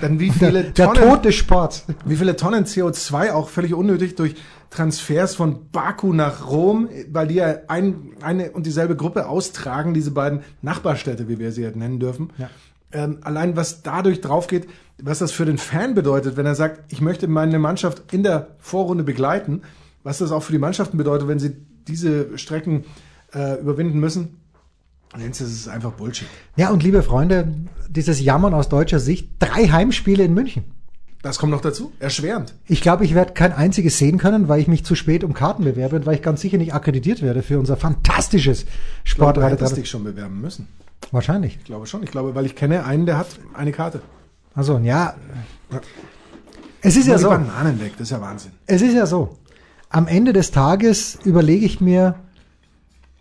Dann 0.00 0.18
wie 0.20 0.30
viele 0.38 0.52
Der, 0.64 0.70
der 0.72 0.86
Tonnen, 0.86 1.02
Tod 1.10 1.24
des 1.24 1.34
Sports. 1.34 1.84
wie 2.04 2.16
viele 2.16 2.34
Tonnen 2.36 2.64
CO2 2.64 3.32
auch 3.32 3.48
völlig 3.50 3.74
unnötig 3.74 4.14
durch 4.16 4.34
Transfers 4.70 5.34
von 5.34 5.68
Baku 5.70 6.14
nach 6.14 6.48
Rom, 6.48 6.88
weil 7.10 7.26
die 7.28 7.34
ja 7.34 7.56
ein, 7.68 8.12
eine 8.22 8.52
und 8.52 8.64
dieselbe 8.64 8.96
Gruppe 8.96 9.28
austragen, 9.28 9.92
diese 9.92 10.10
beiden 10.12 10.40
Nachbarstädte, 10.62 11.28
wie 11.28 11.38
wir 11.38 11.52
sie 11.52 11.64
halt 11.66 11.76
nennen 11.76 12.00
dürfen. 12.00 12.30
Ja. 12.38 12.48
Ähm, 12.92 13.18
allein 13.22 13.56
was 13.56 13.82
dadurch 13.82 14.20
drauf 14.20 14.46
geht, 14.46 14.68
was 15.02 15.18
das 15.18 15.32
für 15.32 15.44
den 15.44 15.58
Fan 15.58 15.94
bedeutet, 15.94 16.36
wenn 16.36 16.46
er 16.46 16.54
sagt, 16.54 16.92
ich 16.92 17.00
möchte 17.00 17.26
meine 17.26 17.58
Mannschaft 17.58 18.12
in 18.12 18.22
der 18.22 18.48
Vorrunde 18.58 19.04
begleiten, 19.04 19.62
was 20.02 20.18
das 20.18 20.32
auch 20.32 20.42
für 20.42 20.52
die 20.52 20.58
Mannschaften 20.58 20.96
bedeutet, 20.96 21.28
wenn 21.28 21.38
sie 21.38 21.56
diese 21.88 22.36
Strecken 22.38 22.84
äh, 23.34 23.60
überwinden 23.60 23.98
müssen. 23.98 24.40
Jens, 25.18 25.38
das 25.38 25.50
ist 25.50 25.68
einfach 25.68 25.92
Bullshit. 25.92 26.28
Ja, 26.56 26.70
und 26.70 26.82
liebe 26.82 27.02
Freunde, 27.02 27.54
dieses 27.88 28.20
Jammern 28.20 28.54
aus 28.54 28.68
deutscher 28.68 28.98
Sicht, 28.98 29.30
drei 29.38 29.68
Heimspiele 29.68 30.24
in 30.24 30.32
München. 30.32 30.64
Das 31.22 31.38
kommt 31.38 31.52
noch 31.52 31.60
dazu. 31.60 31.92
Erschwerend. 32.00 32.52
Ich 32.66 32.80
glaube, 32.80 33.04
ich 33.04 33.14
werde 33.14 33.32
kein 33.32 33.52
einziges 33.52 33.96
sehen 33.96 34.18
können, 34.18 34.48
weil 34.48 34.60
ich 34.60 34.66
mich 34.66 34.84
zu 34.84 34.96
spät 34.96 35.22
um 35.22 35.34
Karten 35.34 35.62
bewerbe 35.62 35.96
und 35.96 36.04
weil 36.06 36.16
ich 36.16 36.22
ganz 36.22 36.40
sicher 36.40 36.58
nicht 36.58 36.74
akkreditiert 36.74 37.22
werde 37.22 37.42
für 37.44 37.60
unser 37.60 37.76
fantastisches 37.76 38.64
Du 38.64 38.70
Sportradio. 39.04 39.50
hättest 39.56 39.76
dich 39.76 39.88
schon 39.88 40.02
bewerben 40.02 40.40
müssen. 40.40 40.66
Wahrscheinlich. 41.12 41.56
Ich 41.58 41.64
glaube 41.64 41.86
schon. 41.86 42.02
Ich 42.02 42.10
glaube, 42.10 42.34
weil 42.34 42.44
ich 42.44 42.56
kenne 42.56 42.84
einen, 42.84 43.06
der 43.06 43.18
hat 43.18 43.28
eine 43.54 43.70
Karte. 43.70 44.02
Also, 44.54 44.78
ja. 44.78 45.14
Es 46.80 46.96
ist 46.96 47.06
Nur 47.06 47.14
ja 47.14 47.18
so. 47.18 47.28
Bananen 47.28 47.80
weg. 47.80 47.92
Das 47.92 48.08
ist 48.08 48.10
ja 48.10 48.20
Wahnsinn. 48.20 48.50
Es 48.66 48.82
ist 48.82 48.94
ja 48.94 49.06
so. 49.06 49.38
Am 49.90 50.08
Ende 50.08 50.32
des 50.32 50.50
Tages 50.50 51.18
überlege 51.24 51.64
ich 51.64 51.80
mir, 51.80 52.16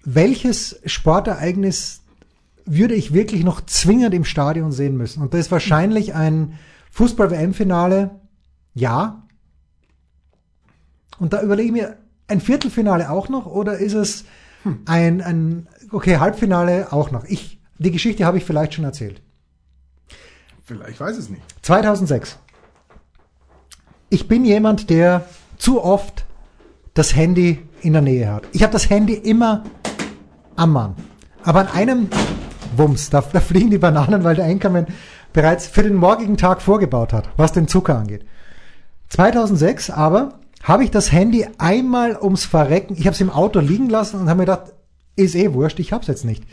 welches 0.04 0.80
Sportereignis 0.86 2.02
würde 2.66 2.96
ich 2.96 3.14
wirklich 3.14 3.44
noch 3.44 3.62
zwingend 3.62 4.14
im 4.16 4.26
Stadion 4.26 4.72
sehen 4.72 4.98
müssen? 4.98 5.22
Und 5.22 5.34
das 5.34 5.42
ist 5.42 5.52
wahrscheinlich 5.52 6.16
ein 6.16 6.58
Fußball-WM-Finale, 6.92 8.12
ja. 8.74 9.24
Und 11.20 11.34
da 11.34 11.42
überlege 11.42 11.68
ich 11.68 11.74
mir, 11.74 11.98
ein 12.28 12.42
Viertelfinale 12.42 13.10
auch 13.10 13.30
noch 13.30 13.46
oder 13.46 13.78
ist 13.78 13.94
es 13.94 14.26
ein, 14.86 15.22
ein 15.22 15.68
okay, 15.92 16.18
Halbfinale 16.18 16.92
auch 16.92 17.12
noch? 17.12 17.26
Ich, 17.26 17.60
die 17.78 17.92
Geschichte 17.92 18.26
habe 18.26 18.38
ich 18.38 18.46
vielleicht 18.46 18.74
schon 18.74 18.86
erzählt. 18.86 19.22
Vielleicht 20.64 21.00
weiß 21.00 21.18
es 21.18 21.30
nicht. 21.30 21.42
2006. 21.64 22.40
Ich 24.10 24.28
bin 24.28 24.46
jemand, 24.46 24.90
der 24.90 25.26
zu 25.58 25.84
oft 25.84 26.26
das 26.94 27.16
Handy 27.16 27.68
in 27.82 27.94
der 27.94 28.02
Nähe 28.02 28.32
hat. 28.32 28.44
Ich 28.52 28.64
habe 28.64 28.74
das 28.74 28.90
Handy 28.90 29.14
immer 29.14 29.64
am 30.56 30.74
Mann. 30.74 30.96
Aber 31.44 31.62
an 31.62 31.68
einem 31.68 32.10
Wumms, 32.78 33.10
da, 33.10 33.22
da 33.22 33.40
fliegen 33.40 33.72
die 33.72 33.78
Bananen, 33.78 34.24
weil 34.24 34.36
der 34.36 34.46
Einkommen 34.46 34.88
bereits 35.34 35.68
für 35.68 35.84
den 35.84 35.96
morgigen 35.96 36.38
Tag 36.38 36.62
vorgebaut 36.62 37.14
hat, 37.14 37.30
was 37.38 37.52
den 37.52 37.68
Zucker 37.68 37.98
angeht. 37.98 38.26
2006 39.10 39.90
aber 39.90 40.40
habe 40.64 40.84
ich 40.84 40.92
das 40.92 41.12
Handy 41.12 41.48
einmal 41.58 42.18
ums 42.22 42.46
Verrecken, 42.46 42.96
ich 42.98 43.06
habe 43.06 43.14
es 43.14 43.22
im 43.22 43.30
Auto 43.30 43.60
liegen 43.60 43.90
lassen 43.90 44.20
und 44.20 44.30
habe 44.30 44.40
mir 44.40 44.46
gedacht, 44.46 44.74
ist 45.16 45.36
eh 45.36 45.54
wurscht, 45.54 45.80
ich 45.80 45.92
habe 45.92 46.02
es 46.02 46.08
jetzt 46.08 46.26
nicht. 46.26 46.44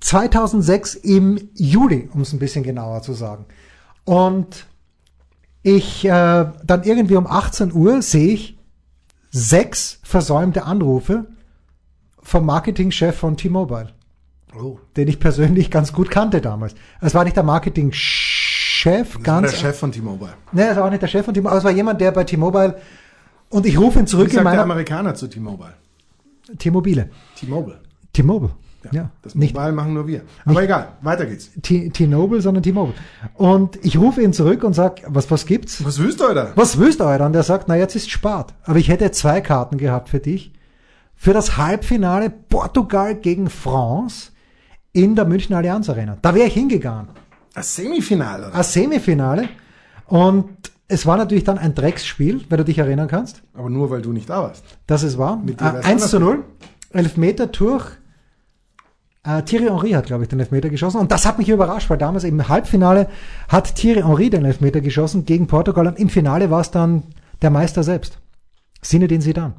2006 0.00 0.94
im 0.94 1.48
Juli, 1.54 2.08
um 2.12 2.20
es 2.20 2.32
ein 2.32 2.38
bisschen 2.38 2.62
genauer 2.62 3.02
zu 3.02 3.14
sagen. 3.14 3.46
Und 4.04 4.66
ich 5.62 6.04
äh, 6.04 6.46
dann 6.64 6.82
irgendwie 6.84 7.16
um 7.16 7.26
18 7.26 7.72
Uhr 7.72 8.00
sehe 8.02 8.34
ich 8.34 8.58
sechs 9.30 9.98
versäumte 10.02 10.64
Anrufe 10.64 11.26
vom 12.22 12.46
Marketingchef 12.46 13.16
von 13.16 13.36
T-Mobile, 13.36 13.92
Oh. 14.56 14.78
den 14.96 15.08
ich 15.08 15.18
persönlich 15.20 15.70
ganz 15.70 15.92
gut 15.92 16.10
kannte 16.10 16.40
damals. 16.40 16.74
Es 17.00 17.14
war 17.14 17.24
nicht 17.24 17.36
der 17.36 17.42
Marketingchef, 17.44 19.22
ganz. 19.22 19.50
der 19.50 19.56
Chef 19.58 19.78
von 19.78 19.92
T-Mobile. 19.92 20.34
Nee, 20.52 20.62
es 20.62 20.76
war 20.76 20.84
auch 20.86 20.90
nicht 20.90 21.02
der 21.02 21.08
Chef 21.08 21.24
von 21.24 21.34
T-Mobile, 21.34 21.50
aber 21.50 21.58
es 21.58 21.64
war 21.64 21.70
jemand, 21.72 22.00
der 22.00 22.12
bei 22.12 22.24
T-Mobile 22.24 22.76
und 23.50 23.66
ich 23.66 23.78
rufe 23.78 23.98
ihn 23.98 24.06
Wie 24.06 24.10
zurück 24.10 24.28
in 24.28 24.34
sagt 24.34 24.44
der 24.44 24.50
meiner 24.52 24.62
Amerikaner 24.62 25.14
zu 25.14 25.26
T-Mobile? 25.28 25.74
T-Mobile. 26.58 27.10
T-Mobile. 27.36 27.80
T-Mobile. 28.12 28.50
Ja, 28.92 29.10
Das 29.22 29.34
nicht 29.34 29.54
Mobile 29.54 29.72
machen 29.72 29.92
nur 29.92 30.06
wir. 30.06 30.22
Aber 30.46 30.62
egal, 30.62 30.92
weiter 31.02 31.26
geht's. 31.26 31.50
T- 31.60 31.90
T-Mobile, 31.90 32.40
sondern 32.40 32.62
T-Mobile. 32.62 32.94
Und 33.34 33.76
ich 33.84 33.98
rufe 33.98 34.22
ihn 34.22 34.32
zurück 34.32 34.62
und 34.64 34.72
sag, 34.72 35.02
was, 35.06 35.30
was 35.30 35.44
gibt's? 35.46 35.84
Was 35.84 35.98
willst 35.98 36.20
du 36.20 36.32
da? 36.32 36.52
Was 36.54 36.78
willst 36.78 37.00
du 37.00 37.04
heute? 37.04 37.24
Und 37.24 37.32
der 37.32 37.42
sagt, 37.42 37.66
na 37.68 37.76
jetzt 37.76 37.96
ist 37.96 38.08
Spart. 38.10 38.54
Aber 38.64 38.78
ich 38.78 38.88
hätte 38.88 39.10
zwei 39.10 39.40
Karten 39.40 39.76
gehabt 39.78 40.08
für 40.08 40.20
dich. 40.20 40.52
Für 41.16 41.32
das 41.32 41.56
Halbfinale 41.58 42.30
Portugal 42.30 43.16
gegen 43.16 43.50
France 43.50 44.30
in 44.92 45.14
der 45.14 45.24
München 45.24 45.54
Allianz 45.54 45.88
Arena. 45.88 46.16
Da 46.22 46.34
wäre 46.34 46.46
ich 46.48 46.54
hingegangen. 46.54 47.08
Das 47.54 47.74
Semifinale. 47.74 48.46
oder? 48.48 48.54
Als 48.54 48.72
Semifinale. 48.72 49.48
Und 50.06 50.48
es 50.88 51.04
war 51.06 51.16
natürlich 51.16 51.44
dann 51.44 51.58
ein 51.58 51.74
Drecksspiel, 51.74 52.44
wenn 52.48 52.58
du 52.58 52.64
dich 52.64 52.78
erinnern 52.78 53.08
kannst. 53.08 53.42
Aber 53.54 53.68
nur, 53.68 53.90
weil 53.90 54.00
du 54.02 54.12
nicht 54.12 54.28
da 54.30 54.42
warst. 54.42 54.64
Das 54.86 55.02
es 55.02 55.18
war. 55.18 55.36
Mit 55.36 55.60
dir 55.60 55.66
Äh, 55.66 55.72
wär's 55.74 55.84
1 55.86 56.10
zu 56.10 56.16
anders 56.16 56.36
0. 56.36 56.44
Elfmeter 56.92 57.46
durch 57.48 57.86
Äh, 59.24 59.42
Thierry 59.42 59.64
Henry 59.64 59.90
hat, 59.90 60.06
glaube 60.06 60.22
ich, 60.22 60.28
den 60.30 60.40
Elfmeter 60.40 60.70
geschossen. 60.70 60.98
Und 60.98 61.10
das 61.12 61.26
hat 61.26 61.38
mich 61.38 61.48
überrascht, 61.48 61.90
weil 61.90 61.98
damals 61.98 62.24
im 62.24 62.48
Halbfinale 62.48 63.08
hat 63.48 63.74
Thierry 63.74 64.00
Henry 64.02 64.30
den 64.30 64.44
Elfmeter 64.44 64.80
geschossen 64.80 65.24
gegen 65.26 65.46
Portugal. 65.48 65.86
Und 65.88 65.98
im 65.98 66.08
Finale 66.08 66.50
war 66.50 66.60
es 66.60 66.70
dann 66.70 67.02
der 67.42 67.50
Meister 67.50 67.82
selbst. 67.82 68.18
Sinne 68.80 69.08
den 69.08 69.20
Zidane. 69.20 69.54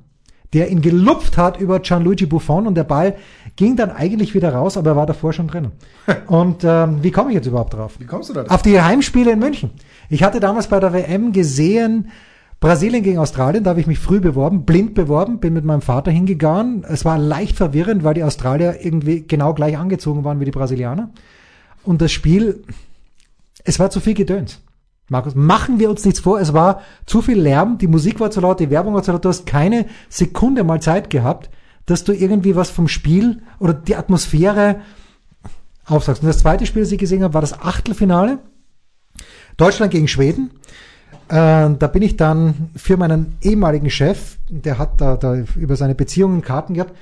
Der 0.53 0.71
ihn 0.71 0.81
gelupft 0.81 1.38
hat 1.38 1.59
über 1.59 1.79
Gianluigi 1.79 2.25
Buffon 2.25 2.65
und 2.65 2.75
der 2.75 2.83
Ball 2.83 3.15
ging 3.55 3.75
dann 3.75 3.91
eigentlich 3.91 4.33
wieder 4.33 4.53
raus, 4.53 4.77
aber 4.77 4.91
er 4.91 4.95
war 4.95 5.05
davor 5.05 5.31
schon 5.31 5.47
drinnen. 5.47 5.73
Und 6.27 6.63
ähm, 6.63 7.03
wie 7.03 7.12
komme 7.12 7.29
ich 7.29 7.35
jetzt 7.35 7.45
überhaupt 7.45 7.73
drauf? 7.73 7.95
Wie 7.99 8.05
kommst 8.05 8.29
du 8.29 8.33
da 8.33 8.43
drauf? 8.43 8.51
Auf 8.51 8.62
die 8.62 8.81
Heimspiele 8.81 9.31
in 9.31 9.39
München. 9.39 9.71
Ich 10.09 10.23
hatte 10.23 10.39
damals 10.39 10.67
bei 10.67 10.79
der 10.79 10.93
WM 10.93 11.33
gesehen, 11.33 12.09
Brasilien 12.59 13.03
gegen 13.03 13.19
Australien, 13.19 13.63
da 13.63 13.71
habe 13.71 13.79
ich 13.79 13.88
mich 13.88 13.99
früh 13.99 14.19
beworben, 14.19 14.65
blind 14.65 14.93
beworben, 14.93 15.39
bin 15.39 15.53
mit 15.53 15.63
meinem 15.63 15.81
Vater 15.81 16.12
hingegangen. 16.12 16.83
Es 16.83 17.05
war 17.05 17.17
leicht 17.17 17.55
verwirrend, 17.55 18.03
weil 18.03 18.15
die 18.15 18.23
Australier 18.23 18.83
irgendwie 18.83 19.25
genau 19.25 19.53
gleich 19.53 19.77
angezogen 19.77 20.23
waren 20.23 20.39
wie 20.39 20.45
die 20.45 20.51
Brasilianer. 20.51 21.12
Und 21.83 22.01
das 22.01 22.12
Spiel, 22.12 22.63
es 23.63 23.79
war 23.79 23.89
zu 23.89 23.99
viel 24.01 24.13
Gedöns. 24.13 24.62
Markus, 25.10 25.36
machen 25.36 25.80
wir 25.80 25.89
uns 25.89 26.06
nichts 26.06 26.19
vor, 26.19 26.39
es 26.39 26.54
war 26.54 26.82
zu 27.06 27.22
viel 27.22 27.39
Lärm, 27.39 27.78
die 27.78 27.88
Musik 27.88 28.19
war 28.19 28.32
zu 28.32 28.41
laut, 28.41 28.60
die 28.60 28.69
Werbung 28.69 28.93
war 28.93 29.04
zu 29.04 29.12
laut, 29.12 29.26
du 29.26 29.30
hast 29.30 29.45
keine 29.45 29.86
Sekunde 30.08 30.63
mal 30.63 30.82
Zeit 30.82 31.10
gehabt, 31.10 31.50
dass 31.86 32.04
du 32.04 32.13
irgendwie 32.13 32.56
was 32.56 32.69
vom 32.69 32.88
Spiel 32.88 33.41
oder 33.60 33.74
die 33.74 33.95
Atmosphäre 33.95 34.82
aufsagst. 35.86 36.22
Und 36.22 36.28
das 36.28 36.39
zweite 36.39 36.65
Spiel, 36.67 36.84
das 36.84 36.91
ich 36.91 37.00
gesehen 37.00 37.24
habe, 37.24 37.34
war 37.34 37.41
das 37.41 37.60
Achtelfinale. 37.60 38.39
Deutschland 39.58 39.91
gegen 39.91 40.08
Schweden. 40.08 40.52
Äh, 41.28 41.69
da 41.78 41.89
bin 41.91 42.04
ich 42.04 42.15
dann 42.15 42.69
für 42.76 42.98
meinen 42.98 43.38
ehemaligen 43.41 43.89
Chef, 43.89 44.38
der 44.50 44.78
hat 44.78 45.02
da, 45.02 45.17
da 45.17 45.36
über 45.56 45.76
seine 45.76 45.95
Beziehungen 45.95 46.41
Karten 46.41 46.76
gehabt, 46.76 46.93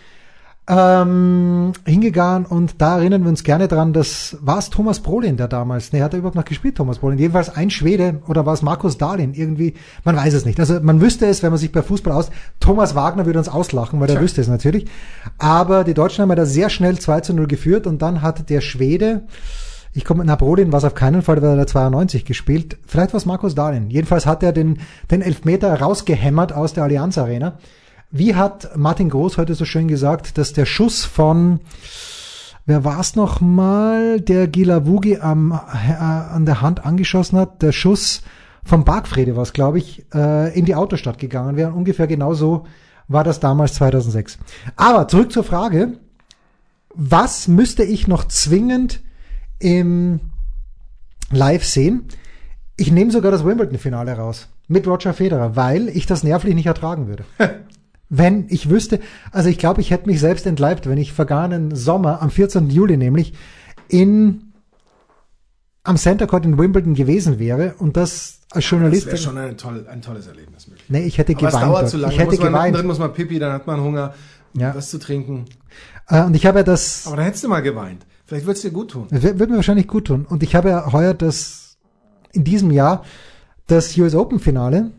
ähm, 0.70 1.72
hingegangen 1.86 2.46
und 2.46 2.82
da 2.82 2.98
erinnern 2.98 3.24
wir 3.24 3.30
uns 3.30 3.44
gerne 3.44 3.70
dran, 3.70 3.94
das 3.94 4.38
war 4.42 4.58
es 4.58 4.70
Thomas 4.70 5.00
Brolin, 5.00 5.38
der 5.38 5.48
damals, 5.48 5.94
ne, 5.94 6.04
hat 6.04 6.14
er 6.14 6.20
überhaupt 6.20 6.36
noch 6.36 6.44
gespielt, 6.44 6.76
Thomas 6.76 7.00
Brolin, 7.00 7.18
jedenfalls 7.18 7.50
ein 7.50 7.70
Schwede 7.70 8.22
oder 8.28 8.46
war 8.46 8.54
es 8.54 8.62
Markus 8.62 8.98
Dahlin, 8.98 9.34
irgendwie, 9.34 9.76
man 10.04 10.18
weiß 10.18 10.34
es 10.34 10.46
nicht. 10.46 10.60
Also 10.60 10.80
man 10.82 11.00
wüsste 11.00 11.26
es, 11.26 11.42
wenn 11.42 11.52
man 11.52 11.60
sich 11.60 11.72
bei 11.72 11.82
Fußball 11.82 12.12
aus, 12.12 12.32
Thomas 12.60 12.96
Wagner 12.96 13.26
würde 13.26 13.40
uns 13.40 13.48
auslachen, 13.48 14.02
weil 14.02 14.10
er 14.10 14.20
wüsste 14.20 14.42
es 14.42 14.50
natürlich, 14.50 14.88
aber 15.38 15.86
die 15.86 15.94
Deutschen 15.94 16.22
haben 16.22 16.30
ja 16.30 16.36
da 16.36 16.46
sehr 16.46 16.70
schnell 16.70 17.00
2 17.00 17.22
zu 17.22 17.34
0 17.34 17.48
geführt 17.48 17.88
und 17.88 18.02
dann 18.02 18.22
hat 18.22 18.50
der 18.50 18.60
Schwede, 18.60 19.24
ich 19.94 20.04
komme 20.04 20.20
mit 20.20 20.28
Napoleon, 20.28 20.74
was 20.74 20.84
auf 20.84 20.96
keinen 20.96 21.22
Fall, 21.22 21.42
weil 21.42 21.58
er 21.58 21.66
92 21.66 22.26
gespielt. 22.26 22.78
Vielleicht 22.86 23.14
war 23.14 23.18
es 23.20 23.26
Markus 23.26 23.56
Dahlin. 23.56 23.90
Jedenfalls 23.90 24.26
hat 24.26 24.44
er 24.44 24.52
den, 24.52 24.80
den 25.10 25.22
Elfmeter 25.22 25.80
rausgehämmert 25.80 26.52
aus 26.52 26.74
der 26.74 26.84
Allianz 26.84 27.18
Arena. 27.18 27.58
Wie 28.10 28.36
hat 28.36 28.78
Martin 28.78 29.10
Groß 29.10 29.38
heute 29.38 29.54
so 29.54 29.66
schön 29.66 29.90
gesagt, 29.90 30.38
dass 30.38 30.54
der 30.54 30.66
Schuss 30.66 31.04
von, 31.04 31.60
wer 32.66 32.86
war 32.86 33.02
es 33.02 33.18
noch 33.18 33.42
mal, 33.42 34.22
der 34.22 34.48
Gilavugi 34.48 35.18
am, 35.18 35.52
äh, 35.52 35.92
an 35.94 36.46
der 36.46 36.62
Hand 36.62 36.86
angeschossen 36.86 37.38
hat, 37.38 37.62
der 37.62 37.74
Schuss 37.74 38.22
vom 38.64 38.86
Bargfrede 38.86 39.36
war 39.36 39.44
es, 39.44 39.52
glaube 39.52 39.80
ich, 39.80 40.06
äh, 40.14 40.58
in 40.58 40.64
die 40.64 40.76
Autostadt 40.76 41.20
gegangen 41.20 41.58
wäre. 41.58 41.74
Ungefähr 41.74 42.08
genauso 42.08 42.66
war 43.10 43.26
das 43.26 43.42
damals 43.42 43.74
2006. 43.74 44.38
Aber 44.78 45.10
zurück 45.10 45.34
zur 45.34 45.44
Frage, 45.44 46.00
was 46.94 47.50
müsste 47.50 47.84
ich 47.84 48.08
noch 48.08 48.24
zwingend 48.24 49.02
im 49.60 50.22
Live 51.30 51.66
sehen. 51.66 52.06
Ich 52.78 52.90
nehme 52.90 53.12
sogar 53.12 53.32
das 53.32 53.44
Wimbledon-Finale 53.44 54.14
raus 54.14 54.48
mit 54.70 54.88
Roger 54.88 55.14
Federer, 55.14 55.58
weil 55.58 55.90
ich 55.90 56.06
das 56.06 56.24
nervlich 56.24 56.56
nicht 56.56 56.68
ertragen 56.68 57.08
würde. 57.08 57.26
wenn 58.10 58.46
ich 58.50 58.70
wüsste, 58.70 59.00
also 59.32 59.50
ich 59.50 59.58
glaube, 59.58 59.82
ich 59.82 59.92
hätte 59.92 60.08
mich 60.08 60.20
selbst 60.20 60.46
entleibt, 60.46 60.88
wenn 60.88 60.98
ich 60.98 61.14
vergangenen 61.14 61.76
Sommer, 61.76 62.22
am 62.22 62.30
14. 62.30 62.70
Juli 62.70 62.98
nämlich, 62.98 63.34
in 63.90 64.54
am 65.84 65.96
Center 65.98 66.28
Court 66.28 66.46
in 66.46 66.58
Wimbledon 66.58 66.96
gewesen 66.96 67.40
wäre 67.40 67.76
und 67.80 67.96
das 67.96 68.42
als 68.52 68.70
Journalist. 68.70 69.06
Das 69.08 69.14
wäre 69.14 69.22
schon 69.22 69.38
ein, 69.38 69.58
toll, 69.58 69.88
ein 69.90 70.02
tolles 70.02 70.28
Erlebnis. 70.28 70.68
Möglich. 70.68 70.86
Nee, 70.90 71.06
ich 71.06 71.18
hätte 71.18 71.34
Aber 71.34 71.48
geweint. 71.48 71.56
es 71.56 71.62
dauert 71.62 71.90
zu 71.90 71.98
lange. 71.98 72.14
Ich 72.14 72.20
hätte 72.20 72.32
muss 72.32 72.40
man, 72.40 72.52
geweint. 72.52 72.76
Drin 72.76 72.88
muss 72.88 73.00
man 73.00 73.14
Pipi, 73.14 73.40
dann 73.40 73.54
hat 73.54 73.68
man 73.68 73.82
Hunger, 73.82 74.14
Ja. 74.54 74.76
was 74.76 74.90
zu 74.90 75.00
trinken. 75.00 75.46
Äh, 76.10 76.24
und 76.24 76.36
ich 76.36 76.46
habe 76.46 76.60
ja 76.60 76.64
das, 76.64 77.08
Aber 77.08 77.16
dann 77.16 77.26
hättest 77.26 77.44
du 77.46 77.48
mal 77.50 77.62
geweint. 77.62 78.06
Vielleicht 78.26 78.46
würdest 78.46 78.66
dir 78.66 78.72
gut 78.72 78.92
tun. 78.92 79.08
wird 79.10 79.40
wird 79.40 79.50
mir 79.50 79.56
wahrscheinlich 79.56 79.88
gut 79.88 80.08
tun. 80.08 80.26
Und 80.28 80.44
ich 80.44 80.56
habe 80.56 80.70
ja 80.70 80.92
heuer 80.92 81.14
das, 81.14 81.78
in 82.34 82.44
diesem 82.44 82.72
Jahr, 82.72 83.04
das 83.68 83.98
US 83.98 84.16
Open 84.16 84.40
Finale 84.40 84.92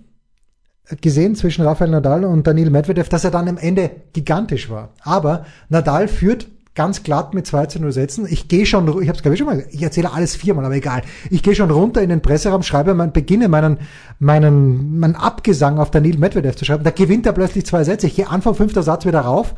gesehen 1.01 1.35
zwischen 1.35 1.63
Rafael 1.63 1.91
Nadal 1.91 2.25
und 2.25 2.47
Daniil 2.47 2.71
Medvedev, 2.71 3.09
dass 3.09 3.25
er 3.25 3.31
dann 3.31 3.49
am 3.49 3.59
Ende 3.59 3.91
gigantisch 4.13 4.71
war. 4.71 4.91
Aber 5.03 5.45
Nadal 5.69 6.09
führt 6.09 6.47
ganz 6.75 7.03
glatt 7.03 7.35
mit 7.35 7.45
2 7.45 7.67
zu 7.67 7.81
0 7.81 7.91
Sätzen. 7.91 8.27
Ich 8.31 8.47
gehe 8.47 8.65
schon, 8.65 8.87
ich 9.03 9.09
habe 9.09 9.19
es 9.19 9.33
ich 9.33 9.39
schon 9.39 9.49
mal, 9.49 9.65
ich 9.71 9.83
erzähle 9.83 10.13
alles 10.13 10.37
viermal, 10.37 10.65
aber 10.65 10.77
egal. 10.77 11.03
Ich 11.29 11.43
gehe 11.43 11.57
schon 11.57 11.73
runter 11.73 12.03
in 12.03 12.09
den 12.09 12.23
Presseraum, 12.23 12.63
schreibe, 12.63 12.95
mein, 12.95 13.13
beginne 13.13 13.49
meinen, 13.49 13.79
meinen, 14.21 15.01
meinen 15.01 15.17
Abgesang 15.17 15.81
auf 15.81 15.91
Daniil 15.91 16.19
Medvedev 16.19 16.55
zu 16.55 16.65
schreiben. 16.65 16.85
Da 16.85 16.91
gewinnt 16.91 17.27
er 17.27 17.33
plötzlich 17.33 17.67
zwei 17.67 17.83
Sätze. 17.83 18.07
Ich 18.07 18.15
gehe 18.15 18.29
Anfang 18.29 18.55
fünfter 18.55 18.85
Satz 18.85 19.05
wieder 19.07 19.21
rauf. 19.23 19.57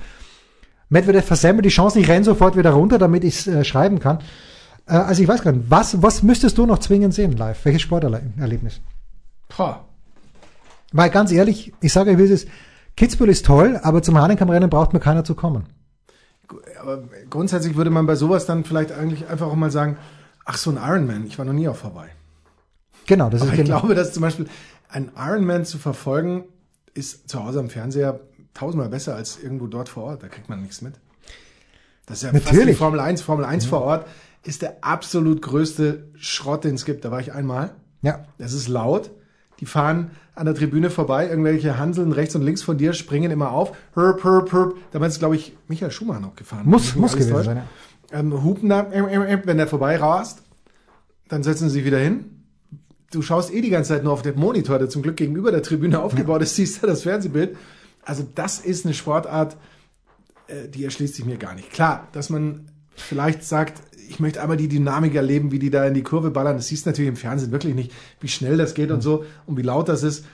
Medvedev 0.89 1.27
versemmelt 1.27 1.67
die 1.67 1.71
Chance, 1.71 2.01
ich 2.01 2.09
renne 2.09 2.25
sofort 2.25 2.57
wieder 2.57 2.71
runter, 2.71 2.99
damit 2.99 3.23
ich 3.23 3.47
äh, 3.47 3.65
schreiben 3.65 4.01
kann. 4.01 4.21
Äh, 4.87 4.95
also 4.95 5.23
ich 5.23 5.29
weiß 5.29 5.43
gar 5.43 5.53
nicht, 5.53 5.67
was, 5.69 6.03
was 6.03 6.23
müsstest 6.23 6.57
du 6.57 6.65
noch 6.65 6.79
zwingend 6.79 7.13
sehen 7.13 7.37
live? 7.37 7.63
Welches 7.65 7.83
Sporterlebnis? 7.83 8.81
Boah. 9.55 9.85
Weil 10.93 11.11
ganz 11.11 11.31
ehrlich, 11.33 11.73
ich 11.81 11.93
sage 11.93 12.11
euch, 12.11 12.19
wie 12.19 12.25
es 12.25 12.31
ist, 12.31 12.49
Kitzbühel 12.97 13.31
ist 13.31 13.47
toll, 13.47 13.79
aber 13.83 14.03
zum 14.03 14.19
Hahnenkammrennen 14.19 14.69
braucht 14.69 14.93
mir 14.93 15.01
keiner 15.01 15.25
zu 15.25 15.35
kommen. 15.35 15.67
Aber 16.81 17.05
grundsätzlich 17.29 17.77
würde 17.77 17.91
man 17.91 18.07
bei 18.07 18.17
sowas 18.17 18.47
dann 18.47 18.65
vielleicht 18.65 18.93
eigentlich 18.93 19.29
einfach 19.29 19.47
auch 19.47 19.55
mal 19.55 19.71
sagen, 19.71 19.97
ach 20.45 20.57
so 20.57 20.71
ein 20.71 20.77
Ironman, 20.77 21.27
ich 21.27 21.39
war 21.39 21.45
noch 21.45 21.53
nie 21.53 21.69
auf 21.69 21.85
Hawaii. 21.85 22.11
Genau, 23.07 23.31
das 23.31 23.43
Aber 23.43 23.53
ist 23.53 23.59
ich 23.59 23.65
genau. 23.65 23.79
glaube, 23.81 23.95
dass 23.95 24.13
zum 24.13 24.23
Beispiel 24.23 24.49
ein 24.89 25.13
Ironman 25.17 25.65
zu 25.65 25.79
verfolgen, 25.79 26.45
ist 26.95 27.29
zu 27.29 27.45
Hause 27.45 27.61
am 27.61 27.71
Fernseher 27.71 28.21
tausendmal 28.55 28.89
besser 28.89 29.15
als 29.15 29.41
irgendwo 29.41 29.69
dort 29.69 29.89
vor 29.89 30.05
Ort. 30.05 30.23
Da 30.23 30.29
kriegt 30.29 30.49
man 30.49 30.61
nichts 30.61 30.83
mit. 30.83 30.95
Das 32.07 32.19
ist 32.19 32.23
ja 32.25 32.33
fast 32.33 32.47
Natürlich. 32.47 32.75
wie 32.75 32.79
Formel 32.79 32.99
1. 32.99 33.23
Formel 33.23 33.45
1 33.45 33.67
vor 33.67 33.83
Ort 33.83 34.07
ist 34.43 34.63
der 34.63 34.79
absolut 34.83 35.43
größte 35.43 36.09
Schrott, 36.17 36.65
den 36.65 36.75
es 36.75 36.85
gibt. 36.85 37.05
Da 37.05 37.11
war 37.11 37.21
ich 37.21 37.33
einmal. 37.33 37.71
Ja, 38.03 38.25
Es 38.39 38.53
ist 38.53 38.69
laut. 38.69 39.11
Die 39.61 39.67
fahren 39.67 40.11
an 40.41 40.47
der 40.47 40.55
Tribüne 40.55 40.89
vorbei. 40.89 41.29
Irgendwelche 41.29 41.77
Hanseln 41.77 42.13
rechts 42.13 42.35
und 42.35 42.41
links 42.41 42.63
von 42.63 42.79
dir 42.79 42.95
springen 42.95 43.31
immer 43.31 43.53
auf. 43.53 43.77
Hörp, 43.95 44.25
hörp, 44.25 44.51
hörp. 44.51 44.77
Damals 44.91 45.15
ist, 45.15 45.19
glaube 45.19 45.37
ich, 45.37 45.55
Michael 45.69 45.91
Schumacher 45.91 46.21
noch 46.21 46.35
gefahren. 46.35 46.63
muss, 46.65 46.97
muss 46.97 47.13
gewesen 47.13 47.33
täuscht. 47.33 47.45
sein. 47.45 47.59
Ja. 47.59 48.19
Ähm, 48.19 48.43
hupen 48.43 48.71
da, 48.71 48.91
ähm, 48.91 49.07
ähm, 49.11 49.23
ähm, 49.29 49.43
wenn 49.45 49.59
der 49.59 49.67
vorbei 49.67 49.97
rast, 49.97 50.43
dann 51.29 51.43
setzen 51.43 51.69
sie 51.69 51.75
sich 51.75 51.85
wieder 51.85 51.99
hin. 51.99 52.25
Du 53.13 53.21
schaust 53.21 53.53
eh 53.53 53.61
die 53.61 53.69
ganze 53.69 53.91
Zeit 53.91 54.03
nur 54.03 54.15
auf 54.15 54.23
den 54.23 54.39
Monitor, 54.41 54.79
der 54.79 54.89
zum 54.89 55.03
Glück 55.03 55.19
gegenüber 55.19 55.51
der 55.51 55.63
Tribüne 55.63 56.01
aufgebaut 56.03 56.41
ist, 56.41 56.57
siehst 56.57 56.83
du 56.83 56.87
das 56.87 57.03
Fernsehbild. 57.03 57.55
Also 58.03 58.27
das 58.35 58.61
ist 58.61 58.87
eine 58.87 58.95
Sportart, 58.95 59.59
äh, 60.47 60.69
die 60.69 60.85
erschließt 60.85 61.17
sich 61.17 61.27
mir 61.27 61.37
gar 61.37 61.55
nicht. 61.55 61.71
Klar, 61.71 62.09
dass 62.13 62.31
man 62.31 62.71
vielleicht 62.95 63.45
sagt, 63.45 63.83
ich 64.11 64.21
möchte 64.21 64.43
einmal 64.43 64.57
die 64.57 64.69
Dynamik 64.69 65.15
erleben, 65.15 65.53
wie 65.53 65.59
die 65.59 65.71
da 65.71 65.87
in 65.87 65.95
die 65.95 66.03
Kurve 66.03 66.31
ballern. 66.31 66.57
Das 66.57 66.67
siehst 66.67 66.85
du 66.85 66.91
natürlich 66.91 67.09
im 67.09 67.17
Fernsehen 67.17 67.53
wirklich 67.53 67.75
nicht, 67.75 67.93
wie 68.21 68.29
schnell 68.29 68.57
das 68.57 68.75
geht 68.75 68.91
und 68.91 69.03
so 69.03 69.25
und 69.47 69.57
wie 69.57 69.63
laut 69.63 69.89
das 69.89 70.03
ist. 70.03 70.25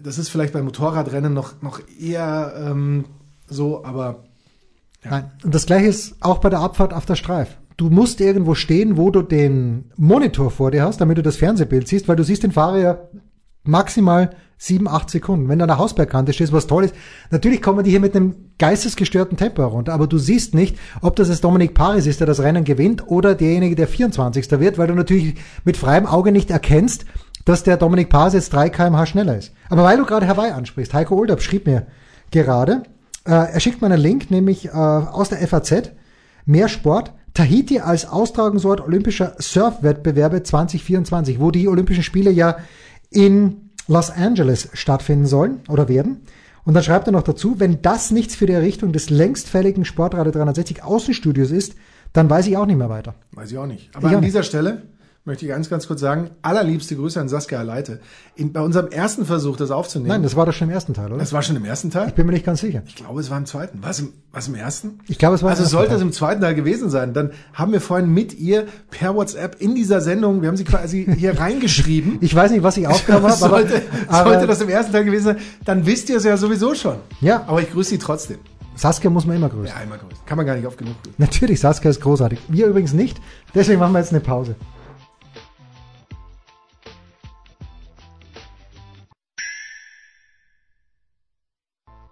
Das 0.00 0.18
ist 0.18 0.28
vielleicht 0.28 0.52
beim 0.52 0.64
Motorradrennen 0.64 1.34
noch, 1.34 1.60
noch 1.60 1.80
eher 2.00 2.54
ähm, 2.56 3.04
so, 3.48 3.84
aber 3.84 4.24
Nein. 5.04 5.30
Und 5.44 5.54
das 5.54 5.66
gleiche 5.66 5.86
ist 5.86 6.16
auch 6.20 6.38
bei 6.38 6.50
der 6.50 6.60
Abfahrt 6.60 6.92
auf 6.92 7.06
der 7.06 7.14
Streif. 7.14 7.56
Du 7.76 7.90
musst 7.90 8.20
irgendwo 8.20 8.54
stehen, 8.54 8.96
wo 8.96 9.10
du 9.10 9.22
den 9.22 9.90
Monitor 9.96 10.50
vor 10.50 10.70
dir 10.70 10.82
hast, 10.82 11.00
damit 11.00 11.18
du 11.18 11.22
das 11.22 11.36
Fernsehbild 11.36 11.86
siehst, 11.86 12.08
weil 12.08 12.16
du 12.16 12.24
siehst 12.24 12.42
den 12.42 12.52
Fahrer 12.52 12.78
ja 12.78 12.98
maximal 13.62 14.30
sieben, 14.58 14.88
acht 14.88 15.08
Sekunden. 15.08 15.48
Wenn 15.48 15.60
du 15.60 15.64
an 15.64 15.68
der 15.68 15.78
Hausbergkante 15.78 16.32
stehst, 16.32 16.52
was 16.52 16.66
toll 16.66 16.84
ist, 16.84 16.94
natürlich 17.30 17.62
kommen 17.62 17.84
die 17.84 17.90
hier 17.90 18.00
mit 18.00 18.14
einem 18.14 18.34
geistesgestörten 18.58 19.38
Tempo 19.38 19.62
herunter, 19.62 19.94
aber 19.94 20.08
du 20.08 20.18
siehst 20.18 20.54
nicht, 20.54 20.76
ob 21.00 21.16
das 21.16 21.28
jetzt 21.28 21.44
Dominik 21.44 21.74
Paris 21.74 22.06
ist, 22.06 22.20
der 22.20 22.26
das 22.26 22.40
Rennen 22.40 22.64
gewinnt, 22.64 23.06
oder 23.06 23.36
derjenige, 23.36 23.76
der 23.76 23.86
24. 23.86 24.50
wird, 24.58 24.76
weil 24.76 24.88
du 24.88 24.94
natürlich 24.94 25.36
mit 25.64 25.76
freiem 25.76 26.06
Auge 26.06 26.32
nicht 26.32 26.50
erkennst, 26.50 27.04
dass 27.44 27.62
der 27.62 27.76
Dominik 27.76 28.10
Paris 28.10 28.34
jetzt 28.34 28.52
3 28.52 28.68
kmh 28.68 29.06
schneller 29.06 29.38
ist. 29.38 29.52
Aber 29.70 29.84
weil 29.84 29.96
du 29.96 30.04
gerade 30.04 30.26
Hawaii 30.26 30.50
ansprichst, 30.50 30.92
Heiko 30.92 31.16
Olderb 31.16 31.40
schrieb 31.40 31.66
mir 31.66 31.86
gerade, 32.30 32.82
äh, 33.24 33.30
er 33.30 33.60
schickt 33.60 33.80
mir 33.80 33.86
einen 33.86 34.00
Link, 34.00 34.30
nämlich 34.30 34.66
äh, 34.66 34.70
aus 34.70 35.28
der 35.28 35.38
FAZ, 35.46 35.92
mehr 36.44 36.68
Sport, 36.68 37.12
Tahiti 37.32 37.78
als 37.78 38.08
Austragungsort 38.08 38.80
olympischer 38.80 39.36
Surfwettbewerbe 39.38 40.42
2024, 40.42 41.38
wo 41.38 41.52
die 41.52 41.68
Olympischen 41.68 42.02
Spiele 42.02 42.32
ja 42.32 42.56
in 43.10 43.67
Los 43.88 44.10
Angeles 44.10 44.68
stattfinden 44.74 45.26
sollen 45.26 45.60
oder 45.68 45.88
werden. 45.88 46.20
Und 46.64 46.74
dann 46.74 46.82
schreibt 46.82 47.08
er 47.08 47.12
noch 47.12 47.22
dazu, 47.22 47.58
wenn 47.58 47.80
das 47.82 48.10
nichts 48.10 48.36
für 48.36 48.46
die 48.46 48.52
Errichtung 48.52 48.92
des 48.92 49.08
längst 49.10 49.48
fälligen 49.48 49.84
Sportradio 49.84 50.30
360 50.30 50.84
Außenstudios 50.84 51.50
ist, 51.50 51.74
dann 52.12 52.28
weiß 52.28 52.46
ich 52.46 52.56
auch 52.56 52.66
nicht 52.66 52.76
mehr 52.76 52.90
weiter. 52.90 53.14
Weiß 53.32 53.50
ich 53.50 53.58
auch 53.58 53.66
nicht. 53.66 53.90
Aber 53.96 54.08
Ich 54.08 54.14
an 54.14 54.20
nicht. 54.20 54.28
dieser 54.28 54.42
Stelle 54.42 54.82
möchte 55.24 55.44
ich 55.44 55.50
ganz, 55.50 55.68
ganz 55.68 55.86
kurz 55.86 56.00
sagen, 56.00 56.30
allerliebste 56.40 56.96
Grüße 56.96 57.20
an 57.20 57.28
Saskia 57.28 57.60
Leite. 57.60 58.00
In, 58.34 58.52
bei 58.52 58.62
unserem 58.62 58.88
ersten 58.88 59.26
Versuch, 59.26 59.56
das 59.56 59.70
aufzunehmen. 59.70 60.08
Nein, 60.08 60.22
das 60.22 60.36
war 60.36 60.46
doch 60.46 60.54
schon 60.54 60.68
im 60.68 60.74
ersten 60.74 60.94
Teil, 60.94 61.08
oder? 61.08 61.18
das 61.18 61.32
war 61.34 61.42
schon 61.42 61.56
im 61.56 61.64
ersten 61.66 61.90
Teil? 61.90 62.08
Ich 62.08 62.14
bin 62.14 62.24
mir 62.24 62.32
nicht 62.32 62.46
ganz 62.46 62.60
sicher. 62.60 62.82
Ich 62.86 62.96
glaube, 62.96 63.20
es 63.20 63.28
war 63.28 63.36
im 63.36 63.44
zweiten. 63.44 63.78
Was 63.82 64.00
im, 64.00 64.14
was 64.32 64.48
im 64.48 64.54
ersten? 64.54 65.00
Ich 65.06 65.18
glaube, 65.18 65.34
es 65.34 65.42
war 65.42 65.48
im 65.48 65.50
Also 65.50 65.64
ersten 65.64 65.76
sollte 65.76 65.88
Teil. 65.90 65.96
es 65.98 66.02
im 66.02 66.12
zweiten 66.12 66.40
Teil 66.40 66.54
gewesen 66.54 66.88
sein. 66.88 67.12
Dann 67.12 67.32
haben 67.52 67.72
wir 67.72 67.80
vorhin 67.82 68.08
mit 68.12 68.38
ihr 68.38 68.66
per 68.90 69.14
WhatsApp 69.14 69.60
in 69.60 69.74
dieser 69.74 70.00
Sendung, 70.00 70.40
wir 70.40 70.48
haben 70.48 70.56
sie 70.56 70.64
quasi 70.64 71.06
hier 71.16 71.38
reingeschrieben. 71.40 72.18
Ich 72.22 72.34
weiß 72.34 72.50
nicht, 72.50 72.62
was 72.62 72.76
ich 72.78 72.86
aufgenommen 72.86 73.26
habe, 73.26 73.44
aber, 73.44 73.58
sollte, 73.58 73.82
aber 74.08 74.30
sollte 74.30 74.46
das 74.46 74.60
im 74.62 74.70
ersten 74.70 74.92
Teil 74.92 75.04
gewesen 75.04 75.24
sein, 75.24 75.36
dann 75.64 75.84
wisst 75.84 76.08
ihr 76.08 76.16
es 76.16 76.24
ja 76.24 76.36
sowieso 76.38 76.74
schon. 76.74 76.96
Ja. 77.20 77.44
Aber 77.46 77.60
ich 77.60 77.70
grüße 77.70 77.90
sie 77.90 77.98
trotzdem. 77.98 78.38
Saskia 78.76 79.10
muss 79.10 79.26
man 79.26 79.36
immer 79.36 79.48
grüßen. 79.48 79.66
Ja, 79.66 79.74
einmal 79.74 79.98
grüßen. 79.98 80.24
Kann 80.24 80.36
man 80.36 80.46
gar 80.46 80.54
nicht 80.54 80.66
oft 80.66 80.78
genug 80.78 80.94
grüßen. 81.02 81.14
Natürlich, 81.18 81.58
Saskia 81.60 81.90
ist 81.90 82.00
großartig. 82.00 82.38
Wir 82.48 82.66
übrigens 82.68 82.92
nicht. 82.92 83.20
Deswegen 83.54 83.80
machen 83.80 83.92
wir 83.92 83.98
jetzt 83.98 84.12
eine 84.12 84.20
Pause. 84.20 84.54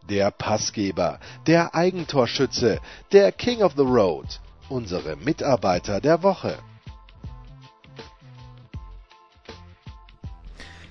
Der 0.09 0.31
Passgeber, 0.31 1.19
der 1.47 1.75
Eigentorschütze, 1.75 2.81
der 3.13 3.33
King 3.33 3.63
of 3.63 3.73
the 3.77 3.83
Road, 3.83 4.41
unsere 4.69 5.17
Mitarbeiter 5.17 6.01
der 6.01 6.23
Woche. 6.23 6.57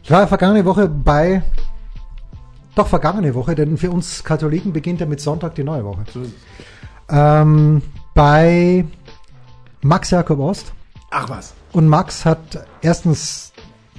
Ich 0.04 0.12
war 0.12 0.28
vergangene 0.28 0.65
Woche 0.65 0.88
bei, 0.88 1.41
doch 2.75 2.88
vergangene 2.88 3.34
Woche, 3.34 3.56
denn 3.56 3.78
für 3.78 3.89
uns 3.89 4.23
Katholiken 4.23 4.73
beginnt 4.73 4.99
ja 4.99 5.06
mit 5.06 5.19
Sonntag 5.19 5.56
die 5.56 5.63
neue 5.63 5.84
Woche. 5.84 6.04
Ähm, 7.10 7.82
bei 8.13 8.86
Max 9.82 10.12
Jakob 10.12 10.39
Ost. 10.39 10.73
Ach 11.10 11.30
was. 11.30 11.54
Und 11.71 11.88
Max 11.88 12.25
hat 12.25 12.67
erstens 12.82 13.54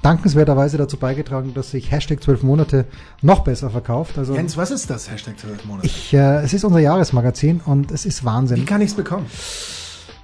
dankenswerterweise 0.07 0.79
dazu 0.79 0.97
beigetragen, 0.99 1.53
dass 1.53 1.73
sich 1.73 1.91
Hashtag 1.91 2.23
12 2.23 2.45
Monate 2.45 2.85
noch 3.23 3.41
besser 3.41 3.71
verkauft. 3.71 4.17
Also 4.19 4.37
Jens, 4.37 4.57
was 4.57 4.71
ist 4.71 4.89
das? 4.89 5.11
Hashtag 5.11 5.37
12 5.37 5.65
Monate. 5.65 5.85
ich, 5.85 6.15
äh, 6.15 6.45
es 6.45 6.55
ist 6.55 6.63
unser 6.63 6.79
Jahresmagazin 6.79 7.61
und 7.65 7.91
es 7.91 8.07
ist 8.07 8.23
Wie 8.23 8.27
Wahnsinn. 8.27 8.65
kann 8.67 8.81
ich 8.81 8.91
es 8.91 8.95
bekommen? 8.95 9.27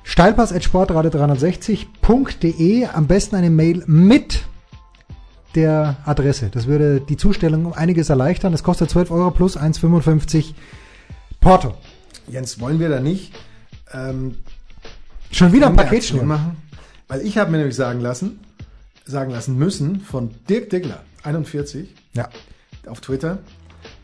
Steilpass.sportradio360.de 0.05 2.87
am 2.87 3.09
besten 3.09 3.35
eine 3.35 3.51
Mail 3.51 3.83
mit 3.87 4.45
der 5.57 5.97
Adresse. 6.05 6.51
Das 6.51 6.69
würde 6.69 7.01
die 7.01 7.17
Zustellung 7.17 7.67
um 7.67 7.73
einiges 7.73 8.09
erleichtern. 8.09 8.55
Es 8.55 8.63
kostet 8.63 8.89
12 8.89 9.11
Euro 9.11 9.33
plus 9.33 9.59
1,55 9.59 10.55
Porto. 11.41 11.75
Jens, 12.29 12.61
wollen 12.61 12.79
wir 12.79 12.89
da 12.89 13.01
nicht 13.01 13.33
ähm, 13.93 14.37
Schon 15.33 15.53
wieder 15.53 15.67
ein 15.67 15.75
Paket 15.75 16.23
machen? 16.23 16.57
Weil 17.09 17.23
ich 17.23 17.37
habe 17.37 17.51
mir 17.51 17.57
nämlich 17.59 17.75
sagen 17.75 17.99
lassen, 18.01 18.39
sagen 19.13 19.31
lassen 19.31 19.57
müssen 19.57 20.01
von 20.01 20.31
Dirk 20.49 20.71
Diggler, 20.71 21.03
41, 21.23 21.95
Ja. 22.15 22.29
auf 22.89 23.01
Twitter, 23.01 23.39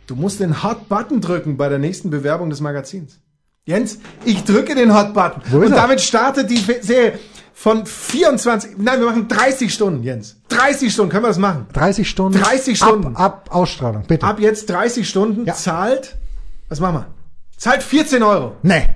du 0.07 0.15
musst 0.15 0.39
den 0.41 0.63
Hot 0.63 0.89
Button 0.89 1.21
drücken 1.21 1.57
bei 1.57 1.69
der 1.69 1.79
nächsten 1.79 2.11
Bewerbung 2.11 2.51
des 2.51 2.61
Magazins. 2.61 3.19
Jens, 3.65 3.99
ich 4.25 4.45
drücke 4.45 4.75
den 4.75 4.95
Hot 4.95 5.13
Button. 5.15 5.43
Wo 5.51 5.59
Und 5.59 5.71
damit 5.73 6.01
startet 6.01 6.49
die 6.49 6.57
Serie 6.57 7.19
von 7.53 7.85
24, 7.85 8.79
nein, 8.79 9.01
wir 9.01 9.07
machen 9.09 9.27
30 9.29 9.75
Stunden, 9.75 10.03
Jens. 10.05 10.37
30 10.49 10.93
Stunden, 10.93 11.11
können 11.11 11.25
wir 11.25 11.29
das 11.29 11.39
machen? 11.39 11.67
30 11.73 12.09
Stunden. 12.09 12.39
30 12.39 12.79
Stunden. 12.79 13.17
Ab, 13.17 13.49
ab 13.49 13.55
Ausstrahlung, 13.55 14.05
bitte. 14.07 14.25
Ab 14.25 14.39
jetzt 14.41 14.71
30 14.71 15.09
Stunden, 15.09 15.45
Ja. 15.45 15.55
zahlt, 15.55 16.17
was 16.69 16.79
machen 16.81 16.95
wir? 16.99 17.07
Zahlt 17.57 17.83
14 17.83 18.23
Euro. 18.23 18.55
nee. 18.63 18.87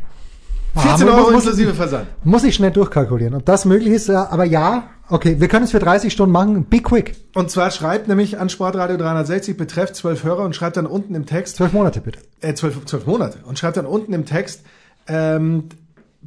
14 0.76 1.08
Ah, 1.08 1.12
Euro 1.16 1.30
muss, 1.32 1.44
inklusive 1.44 1.74
Versand. 1.74 2.06
muss 2.24 2.44
ich 2.44 2.54
schnell 2.54 2.70
durchkalkulieren. 2.70 3.34
Ob 3.34 3.44
das 3.44 3.64
möglich 3.64 3.92
ist, 3.92 4.08
aber 4.08 4.44
ja, 4.44 4.84
okay, 5.10 5.38
wir 5.38 5.48
können 5.48 5.64
es 5.64 5.70
für 5.70 5.78
30 5.80 6.12
Stunden 6.12 6.32
machen. 6.32 6.64
Be 6.64 6.78
quick. 6.80 7.14
Und 7.34 7.50
zwar 7.50 7.70
schreibt 7.70 8.08
nämlich 8.08 8.38
an 8.40 8.48
Sportradio 8.48 8.96
360 8.96 9.56
betrefft 9.56 9.96
12 9.96 10.24
Hörer 10.24 10.44
und 10.44 10.54
schreibt 10.56 10.76
dann 10.78 10.86
unten 10.86 11.14
im 11.14 11.26
Text, 11.26 11.56
12 11.56 11.72
Monate 11.74 12.00
bitte. 12.00 12.20
äh, 12.40 12.54
12, 12.54 12.86
12 12.86 13.06
Monate, 13.06 13.38
und 13.44 13.58
schreibt 13.58 13.76
dann 13.76 13.86
unten 13.86 14.12
im 14.14 14.24
Text, 14.24 14.62
ähm, 15.08 15.64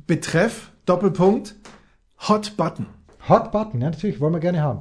betreff, 0.07 0.71
Doppelpunkt, 0.85 1.55
Hot 2.27 2.53
Button. 2.57 2.85
Hot 3.27 3.51
Button, 3.51 3.81
ja, 3.81 3.89
natürlich, 3.89 4.19
wollen 4.19 4.33
wir 4.33 4.39
gerne 4.39 4.61
haben. 4.61 4.79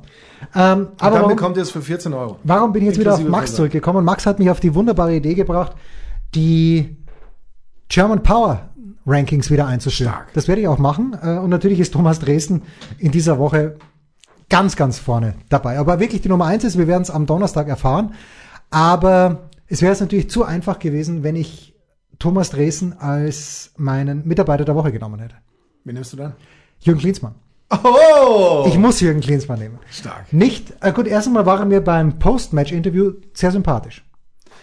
Ähm, 0.54 0.78
Und 0.90 1.02
aber 1.02 1.10
dann 1.12 1.12
warum, 1.22 1.28
bekommt 1.36 1.56
ihr 1.56 1.62
es 1.62 1.70
für 1.70 1.80
14 1.80 2.12
Euro. 2.12 2.36
warum 2.44 2.72
bin 2.74 2.82
ich 2.82 2.88
jetzt 2.88 2.98
wieder 3.00 3.14
auf 3.14 3.20
Max 3.20 3.30
Versand. 3.30 3.56
zurückgekommen? 3.56 4.00
Und 4.00 4.04
Max 4.04 4.26
hat 4.26 4.38
mich 4.38 4.50
auf 4.50 4.60
die 4.60 4.74
wunderbare 4.74 5.14
Idee 5.14 5.32
gebracht, 5.34 5.72
die 6.34 6.96
German 7.88 8.22
Power 8.22 8.68
Rankings 9.06 9.50
wieder 9.50 9.66
einzuführen. 9.66 10.12
Stark. 10.12 10.32
Das 10.32 10.48
werde 10.48 10.60
ich 10.62 10.68
auch 10.68 10.78
machen. 10.78 11.16
Äh, 11.22 11.38
Und 11.38 11.50
natürlich 11.50 11.80
ist 11.80 11.92
Thomas 11.92 12.18
Dresden 12.20 12.62
in 12.98 13.12
dieser 13.12 13.38
Woche 13.38 13.76
ganz, 14.48 14.76
ganz 14.76 14.98
vorne 14.98 15.34
dabei. 15.48 15.78
Aber 15.78 16.00
wirklich 16.00 16.22
die 16.22 16.28
Nummer 16.28 16.46
eins 16.46 16.64
ist, 16.64 16.78
wir 16.78 16.86
werden 16.86 17.02
es 17.02 17.10
am 17.10 17.26
Donnerstag 17.26 17.68
erfahren. 17.68 18.14
Aber 18.70 19.50
es 19.68 19.82
wäre 19.82 19.92
es 19.92 20.00
natürlich 20.00 20.30
zu 20.30 20.44
einfach 20.44 20.78
gewesen, 20.78 21.22
wenn 21.22 21.36
ich 21.36 21.74
Thomas 22.18 22.50
Dresden 22.50 22.94
als 22.94 23.72
meinen 23.76 24.26
Mitarbeiter 24.26 24.64
der 24.64 24.74
Woche 24.74 24.92
genommen 24.92 25.20
hätte. 25.20 25.34
Wen 25.84 25.94
nimmst 25.94 26.12
du 26.12 26.16
dann? 26.16 26.32
Jürgen 26.80 27.00
Klinsmann. 27.00 27.34
Oh! 27.82 28.64
Ich 28.68 28.78
muss 28.78 29.00
Jürgen 29.00 29.20
Klinsmann 29.20 29.58
nehmen. 29.58 29.78
Stark. 29.90 30.32
Nicht, 30.32 30.74
äh 30.80 30.92
gut, 30.92 31.06
erst 31.06 31.26
einmal 31.26 31.44
war 31.46 31.58
er 31.58 31.66
mir 31.66 31.80
beim 31.82 32.18
Post-Match-Interview 32.18 33.14
sehr 33.32 33.50
sympathisch. 33.52 34.04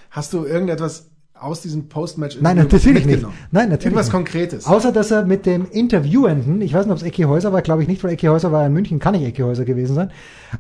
Hast 0.10 0.34
du 0.34 0.46
irgendetwas 0.46 1.11
aus 1.42 1.62
diesem 1.62 1.90
Postmatch 1.90 2.38
Nein, 2.40 2.58
natürlich 2.58 3.06
nicht. 3.06 3.24
Nein, 3.52 3.70
natürlich 3.70 3.86
Irgendwas 3.86 4.08
nicht. 4.08 4.14
Konkretes. 4.14 4.66
Außer, 4.66 4.92
dass 4.92 5.12
er 5.12 5.26
mit 5.26 5.46
dem 5.46 5.66
Interviewenden, 5.70 6.62
ich 6.62 6.74
weiß 6.74 6.86
nicht, 6.86 6.92
ob 6.92 6.98
es 7.00 7.04
Ecki 7.04 7.24
Häuser 7.24 7.52
war, 7.52 7.62
glaube 7.62 7.82
ich 7.82 7.88
nicht, 7.88 8.04
weil 8.04 8.12
Ecki 8.12 8.28
Häuser 8.28 8.52
war 8.52 8.66
in 8.66 8.74
München, 8.74 9.00
kann 9.00 9.16
nicht 9.16 9.26
Ecki 9.26 9.42
Häuser 9.42 9.66
gewesen 9.66 9.96
sein. 9.96 10.12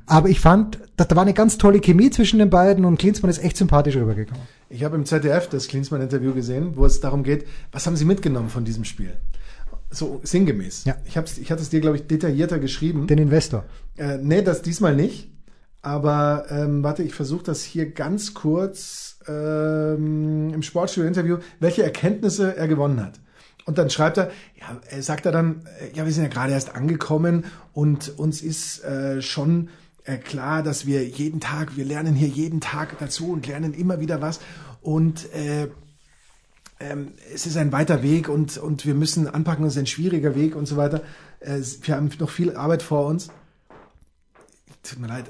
Aber 0.08 0.30
ich 0.30 0.39
fand, 0.39 0.80
da, 0.98 1.06
da 1.06 1.15
war 1.15 1.24
eine 1.24 1.34
ganz 1.34 1.58
tolle 1.58 1.80
Chemie 1.80 2.10
zwischen 2.10 2.39
den 2.39 2.50
beiden 2.50 2.86
und 2.86 2.98
Klinsmann 2.98 3.30
ist 3.30 3.44
echt 3.44 3.58
sympathisch 3.58 3.96
rübergekommen. 3.96 4.41
Ich 4.70 4.84
habe 4.84 4.96
im 4.96 5.06
ZDF 5.06 5.48
das 5.50 5.67
Klinsmann-Interview 5.67 6.34
gesehen, 6.34 6.72
wo 6.76 6.86
es 6.86 7.00
darum 7.00 7.24
geht, 7.24 7.46
was 7.72 7.86
haben 7.86 7.96
Sie 7.96 8.06
mitgenommen 8.06 8.50
von 8.50 8.65
diesem 8.65 8.84
Spiel? 8.84 9.13
So 9.91 10.22
sinngemäß. 10.24 10.86
Ja. 10.86 10.96
Ich, 11.06 11.17
hab's, 11.17 11.38
ich 11.38 11.52
hatte 11.52 11.62
es 11.62 11.70
dir, 11.70 11.82
glaube 11.82 11.98
ich, 11.98 12.08
detaillierter 12.08 12.60
geschrieben. 12.60 13.08
Den 13.08 13.17
Investor. 13.17 13.65
Äh, 13.98 14.17
nee, 14.17 14.41
das 14.41 14.62
diesmal 14.62 14.96
nicht. 14.96 15.30
Aber 15.82 16.46
ähm, 16.50 16.84
warte, 16.84 17.04
ich 17.04 17.13
versuche 17.13 17.44
das 17.44 17.63
hier 17.63 17.91
ganz 17.91 18.34
kurz 18.36 19.17
ähm, 19.28 20.31
im 20.62 20.63
Sportstudio-Interview, 20.63 21.38
welche 21.60 21.84
Erkenntnisse 21.84 22.56
er 22.56 22.67
gewonnen 22.67 23.04
hat. 23.04 23.19
Und 23.65 23.78
dann 23.78 23.89
schreibt 23.89 24.17
er, 24.17 24.32
ja, 24.60 24.80
äh, 24.89 25.02
sagt 25.02 25.26
er 25.26 25.32
dann, 25.32 25.65
äh, 25.80 25.95
ja, 25.95 26.06
wir 26.06 26.12
sind 26.12 26.24
ja 26.24 26.30
gerade 26.30 26.54
erst 26.54 26.76
angekommen 26.76 27.45
und 27.74 28.17
uns 28.17 28.41
ist 28.41 28.84
äh, 28.84 29.21
schon 29.21 29.69
äh, 30.04 30.17
klar, 30.17 30.63
dass 30.63 30.86
wir 30.86 31.08
jeden 31.08 31.39
Tag, 31.39 31.78
wir 31.78 31.86
lernen 31.86 32.15
hier 32.15 32.28
jeden 32.28 32.60
Tag 32.60 32.97
dazu 33.00 33.32
und 33.32 33.47
lernen 33.47 33.74
immer 33.74 34.00
wieder 34.00 34.21
was. 34.21 34.39
Und 34.82 35.32
äh, 35.34 35.67
ähm, 36.80 37.13
es 37.34 37.45
ist 37.45 37.58
ein 37.58 37.71
weiter 37.71 38.02
Weg 38.02 38.30
und, 38.30 38.58
und 38.58 38.86
wir 38.86 38.95
müssen 38.95 39.28
anpacken, 39.28 39.65
es 39.65 39.74
ist 39.74 39.80
ein 39.80 39.88
schwieriger 39.88 40.36
Weg 40.36 40.56
und 40.56 40.65
so 40.65 40.78
weiter. 40.78 41.02
Äh, 41.39 41.60
wir 41.84 41.95
haben 41.95 42.10
noch 42.19 42.30
viel 42.30 42.56
Arbeit 42.56 42.82
vor 42.82 43.06
uns. 43.06 43.30
Tut 44.84 45.00
mir 45.00 45.08
leid. 45.08 45.26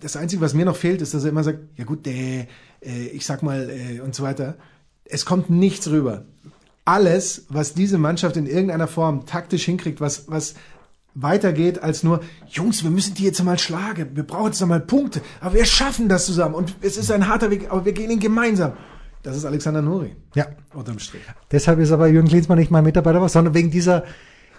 Das 0.00 0.16
Einzige, 0.16 0.42
was 0.42 0.54
mir 0.54 0.64
noch 0.64 0.76
fehlt, 0.76 1.02
ist, 1.02 1.14
dass 1.14 1.24
er 1.24 1.30
immer 1.30 1.42
sagt, 1.42 1.58
ja 1.76 1.84
gut, 1.84 2.06
äh, 2.06 2.46
ich 2.80 3.26
sag 3.26 3.42
mal 3.42 3.70
äh, 3.70 4.00
und 4.00 4.14
so 4.14 4.22
weiter. 4.22 4.54
Es 5.04 5.24
kommt 5.24 5.50
nichts 5.50 5.88
rüber. 5.90 6.24
Alles, 6.84 7.46
was 7.48 7.74
diese 7.74 7.98
Mannschaft 7.98 8.36
in 8.36 8.46
irgendeiner 8.46 8.88
Form 8.88 9.26
taktisch 9.26 9.64
hinkriegt, 9.64 10.00
was, 10.00 10.28
was 10.30 10.54
weitergeht 11.14 11.82
als 11.82 12.02
nur, 12.02 12.20
Jungs, 12.48 12.82
wir 12.84 12.90
müssen 12.90 13.14
die 13.14 13.24
jetzt 13.24 13.42
mal 13.42 13.58
schlagen, 13.58 14.10
wir 14.14 14.22
brauchen 14.22 14.46
jetzt 14.46 14.64
mal 14.64 14.80
Punkte, 14.80 15.20
aber 15.40 15.54
wir 15.54 15.64
schaffen 15.64 16.08
das 16.08 16.26
zusammen 16.26 16.54
und 16.54 16.74
es 16.80 16.96
ist 16.96 17.10
ein 17.10 17.28
harter 17.28 17.50
Weg, 17.50 17.70
aber 17.70 17.84
wir 17.84 17.92
gehen 17.92 18.10
ihn 18.10 18.20
gemeinsam. 18.20 18.72
Das 19.22 19.36
ist 19.36 19.44
Alexander 19.44 19.82
Nuri, 19.82 20.16
Ja. 20.34 20.46
unterm 20.72 20.98
Strich. 20.98 21.22
Deshalb 21.50 21.78
ist 21.80 21.90
aber 21.92 22.06
Jürgen 22.06 22.28
Klinsmann 22.28 22.58
nicht 22.58 22.70
mein 22.70 22.84
Mitarbeiter, 22.84 23.28
sondern 23.28 23.52
wegen 23.54 23.70
dieser 23.70 24.04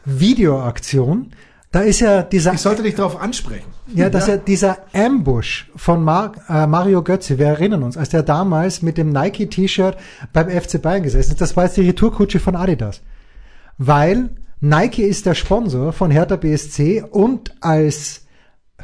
Videoaktion. 0.06 1.32
Da 1.72 1.82
ist 1.82 2.02
ja 2.02 2.22
dieser 2.22 2.54
Ich 2.54 2.62
sollte 2.62 2.84
dich 2.84 2.96
darauf 2.96 3.20
ansprechen. 3.20 3.68
Ja, 3.94 4.10
dass 4.10 4.28
er 4.28 4.38
dieser 4.38 4.80
Ambush 4.94 5.70
von 5.76 6.04
Mar 6.04 6.34
äh, 6.50 6.68
Mario 6.68 7.02
Götze, 7.02 7.40
wir 7.40 7.48
erinnern 7.48 7.84
uns, 7.84 7.98
als 7.98 8.10
der 8.10 8.24
damals 8.24 8.82
mit 8.82 8.98
dem 8.98 9.12
Nike-T-Shirt 9.12 9.98
beim 10.34 10.50
FC 10.50 10.82
Bayern 10.82 11.04
gesessen 11.04 11.32
ist, 11.32 11.42
das 11.42 11.56
war 11.56 11.66
jetzt 11.66 11.78
die 11.78 11.88
Retourkutsche 11.88 12.40
von 12.40 12.56
Adidas. 12.58 13.02
Weil 13.78 14.32
Nike 14.60 15.04
ist 15.04 15.26
der 15.26 15.34
Sponsor 15.34 15.94
von 15.94 16.12
Hertha 16.12 16.36
BSC 16.36 17.04
und 17.10 17.54
als 17.62 18.21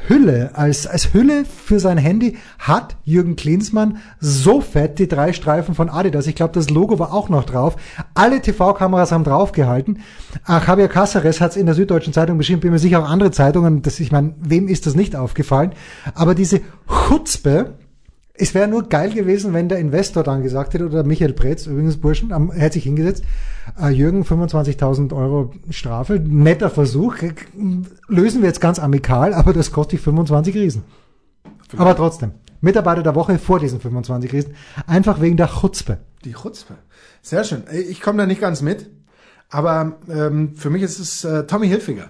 Hülle, 0.06 0.50
als, 0.54 0.86
als 0.86 1.12
Hülle 1.12 1.44
für 1.44 1.80
sein 1.80 1.98
Handy 1.98 2.36
hat 2.58 2.96
Jürgen 3.04 3.36
Klinsmann 3.36 3.98
so 4.20 4.60
fett 4.60 4.98
die 4.98 5.08
drei 5.08 5.32
Streifen 5.32 5.74
von 5.74 5.88
Adidas. 5.88 6.26
Ich 6.26 6.34
glaube, 6.34 6.52
das 6.54 6.70
Logo 6.70 6.98
war 6.98 7.12
auch 7.12 7.28
noch 7.28 7.44
drauf. 7.44 7.76
Alle 8.14 8.40
TV-Kameras 8.40 9.12
haben 9.12 9.24
draufgehalten. 9.24 10.00
Äh, 10.46 10.60
Javier 10.66 10.88
Caceres 10.88 11.40
hat 11.40 11.52
es 11.52 11.56
in 11.56 11.66
der 11.66 11.74
Süddeutschen 11.74 12.12
Zeitung 12.12 12.38
beschrieben, 12.38 12.60
bin 12.60 12.72
mir 12.72 12.78
sicher 12.78 13.00
auch 13.00 13.08
andere 13.08 13.30
Zeitungen, 13.30 13.82
das, 13.82 14.00
ich 14.00 14.12
meine, 14.12 14.34
wem 14.40 14.68
ist 14.68 14.86
das 14.86 14.94
nicht 14.94 15.16
aufgefallen? 15.16 15.72
Aber 16.14 16.34
diese 16.34 16.60
Chutzpe, 17.08 17.77
es 18.38 18.54
wäre 18.54 18.68
nur 18.68 18.88
geil 18.88 19.12
gewesen, 19.12 19.52
wenn 19.52 19.68
der 19.68 19.78
Investor 19.78 20.22
dann 20.22 20.42
gesagt 20.42 20.74
hätte, 20.74 20.86
oder 20.86 21.02
Michael 21.02 21.32
Pretz, 21.32 21.66
übrigens 21.66 21.96
Burschen, 21.96 22.32
am, 22.32 22.50
er 22.50 22.66
hat 22.66 22.72
sich 22.72 22.84
hingesetzt, 22.84 23.24
äh, 23.80 23.88
Jürgen, 23.88 24.22
25.000 24.22 25.12
Euro 25.12 25.52
Strafe, 25.70 26.20
netter 26.20 26.70
Versuch, 26.70 27.16
lösen 28.08 28.40
wir 28.40 28.48
jetzt 28.48 28.60
ganz 28.60 28.78
amikal, 28.78 29.34
aber 29.34 29.52
das 29.52 29.72
kostet 29.72 29.98
dich 29.98 30.00
25 30.00 30.54
Riesen. 30.54 30.84
Vielleicht. 31.68 31.80
Aber 31.80 31.96
trotzdem, 31.96 32.32
Mitarbeiter 32.60 33.02
der 33.02 33.14
Woche 33.14 33.38
vor 33.38 33.58
diesen 33.58 33.80
25 33.80 34.32
Riesen, 34.32 34.54
einfach 34.86 35.20
wegen 35.20 35.36
der 35.36 35.48
Chutzpe. 35.48 35.98
Die 36.24 36.32
Chutzpe. 36.32 36.74
Sehr 37.22 37.44
schön. 37.44 37.64
Ich 37.72 38.00
komme 38.00 38.18
da 38.18 38.26
nicht 38.26 38.40
ganz 38.40 38.62
mit, 38.62 38.88
aber 39.50 39.98
ähm, 40.08 40.54
für 40.54 40.70
mich 40.70 40.82
ist 40.82 40.98
es 40.98 41.24
äh, 41.24 41.44
Tommy 41.46 41.68
Hilfiger. 41.68 42.08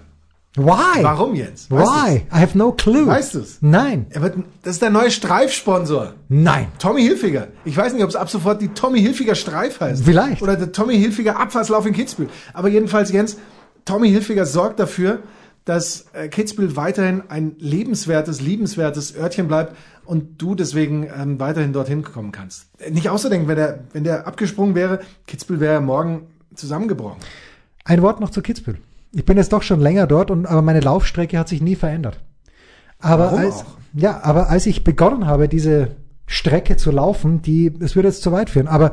Why? 0.59 1.03
Warum 1.03 1.35
jetzt? 1.35 1.71
Weißt 1.71 1.87
Why? 1.87 2.19
Du's? 2.19 2.37
I 2.37 2.41
have 2.41 2.57
no 2.57 2.71
clue. 2.71 3.07
Weißt 3.07 3.35
du's? 3.35 3.57
Nein. 3.61 4.07
Er 4.09 4.21
wird, 4.21 4.35
das 4.63 4.75
ist 4.75 4.81
der 4.81 4.89
neue 4.89 5.09
Streifsponsor. 5.09 6.13
Nein. 6.27 6.67
Tommy 6.79 7.01
Hilfiger. 7.01 7.47
Ich 7.65 7.77
weiß 7.77 7.93
nicht, 7.93 8.03
ob 8.03 8.09
es 8.09 8.15
ab 8.15 8.29
sofort 8.29 8.61
die 8.61 8.69
Tommy 8.69 8.99
Hilfiger 8.99 9.35
Streif 9.35 9.79
heißt. 9.79 10.03
Vielleicht. 10.03 10.41
Oder 10.41 10.57
der 10.57 10.71
Tommy 10.71 10.97
Hilfiger 10.97 11.39
Abfahrtslauf 11.39 11.85
in 11.85 11.93
Kitzbühel. 11.93 12.29
Aber 12.53 12.67
jedenfalls, 12.67 13.11
Jens, 13.11 13.37
Tommy 13.85 14.09
Hilfiger 14.09 14.45
sorgt 14.45 14.79
dafür, 14.79 15.19
dass 15.65 16.07
äh, 16.13 16.27
Kitzbühel 16.27 16.75
weiterhin 16.75 17.23
ein 17.29 17.55
lebenswertes, 17.59 18.41
liebenswertes 18.41 19.15
Örtchen 19.15 19.47
bleibt 19.47 19.75
und 20.03 20.41
du 20.41 20.55
deswegen 20.55 21.07
ähm, 21.15 21.39
weiterhin 21.39 21.73
dorthin 21.73 22.03
kommen 22.03 22.31
kannst. 22.31 22.67
Nicht 22.89 23.09
außerdenken, 23.09 23.47
wenn 23.47 23.55
der, 23.55 23.79
wenn 23.93 24.03
der 24.03 24.27
abgesprungen 24.27 24.73
wäre, 24.75 24.99
Kitzbühel 25.27 25.59
wäre 25.59 25.79
morgen 25.79 26.27
zusammengebrochen. 26.55 27.19
Ein 27.85 28.01
Wort 28.01 28.19
noch 28.19 28.31
zu 28.31 28.41
Kitzbühel. 28.41 28.79
Ich 29.11 29.25
bin 29.25 29.37
jetzt 29.37 29.53
doch 29.53 29.63
schon 29.63 29.79
länger 29.79 30.07
dort 30.07 30.31
und 30.31 30.45
aber 30.45 30.61
meine 30.61 30.81
Laufstrecke 30.81 31.37
hat 31.39 31.47
sich 31.49 31.61
nie 31.61 31.75
verändert. 31.75 32.19
Aber 32.99 33.25
Warum 33.25 33.39
als 33.39 33.61
auch? 33.61 33.77
ja, 33.93 34.21
aber 34.23 34.49
als 34.49 34.65
ich 34.65 34.83
begonnen 34.83 35.25
habe, 35.25 35.47
diese 35.47 35.95
Strecke 36.27 36.77
zu 36.77 36.91
laufen, 36.91 37.41
die 37.41 37.73
es 37.79 37.95
würde 37.95 38.09
jetzt 38.09 38.21
zu 38.21 38.31
weit 38.31 38.49
führen, 38.49 38.67
aber 38.67 38.91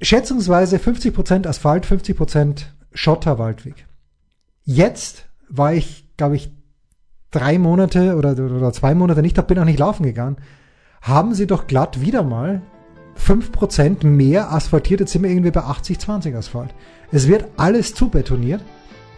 schätzungsweise 0.00 0.78
50 0.78 1.14
Prozent 1.14 1.46
Asphalt, 1.46 1.86
50 1.86 2.16
Prozent 2.16 2.74
Schotterwaldweg. 2.92 3.86
Jetzt 4.64 5.26
war 5.48 5.72
ich, 5.72 6.04
glaube 6.16 6.36
ich, 6.36 6.50
drei 7.30 7.58
Monate 7.58 8.16
oder, 8.16 8.32
oder 8.32 8.72
zwei 8.72 8.94
Monate 8.94 9.22
nicht, 9.22 9.38
da 9.38 9.42
bin 9.42 9.58
auch 9.58 9.64
nicht 9.64 9.78
laufen 9.78 10.02
gegangen. 10.04 10.36
Haben 11.00 11.34
sie 11.34 11.46
doch 11.46 11.66
glatt 11.66 12.00
wieder 12.00 12.22
mal 12.22 12.62
5% 13.18 14.06
mehr 14.06 14.52
asphaltiert, 14.52 15.00
jetzt 15.00 15.12
sind 15.12 15.22
wir 15.22 15.30
irgendwie 15.30 15.50
bei 15.50 15.62
80-20 15.62 16.36
Asphalt. 16.36 16.74
Es 17.10 17.28
wird 17.28 17.46
alles 17.56 17.94
zubetoniert, 17.94 18.62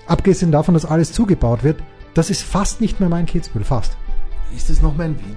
abgesehen 0.06 0.52
davon, 0.52 0.74
dass 0.74 0.84
alles 0.84 1.12
zugebaut 1.12 1.62
wird. 1.62 1.80
Das 2.14 2.30
ist 2.30 2.42
fast 2.42 2.80
nicht 2.80 3.00
mehr 3.00 3.08
mein 3.08 3.26
Kitzbühel, 3.26 3.64
fast. 3.64 3.96
Ist 4.54 4.70
es 4.70 4.82
noch 4.82 4.96
mehr 4.96 5.06
in 5.06 5.18
Wien? 5.18 5.36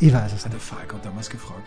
Ich 0.00 0.12
weiß 0.12 0.32
es 0.32 0.44
Hat 0.44 0.52
nicht. 0.52 0.54
der 0.54 0.60
Falco 0.60 0.96
damals 1.02 1.30
gefragt. 1.30 1.66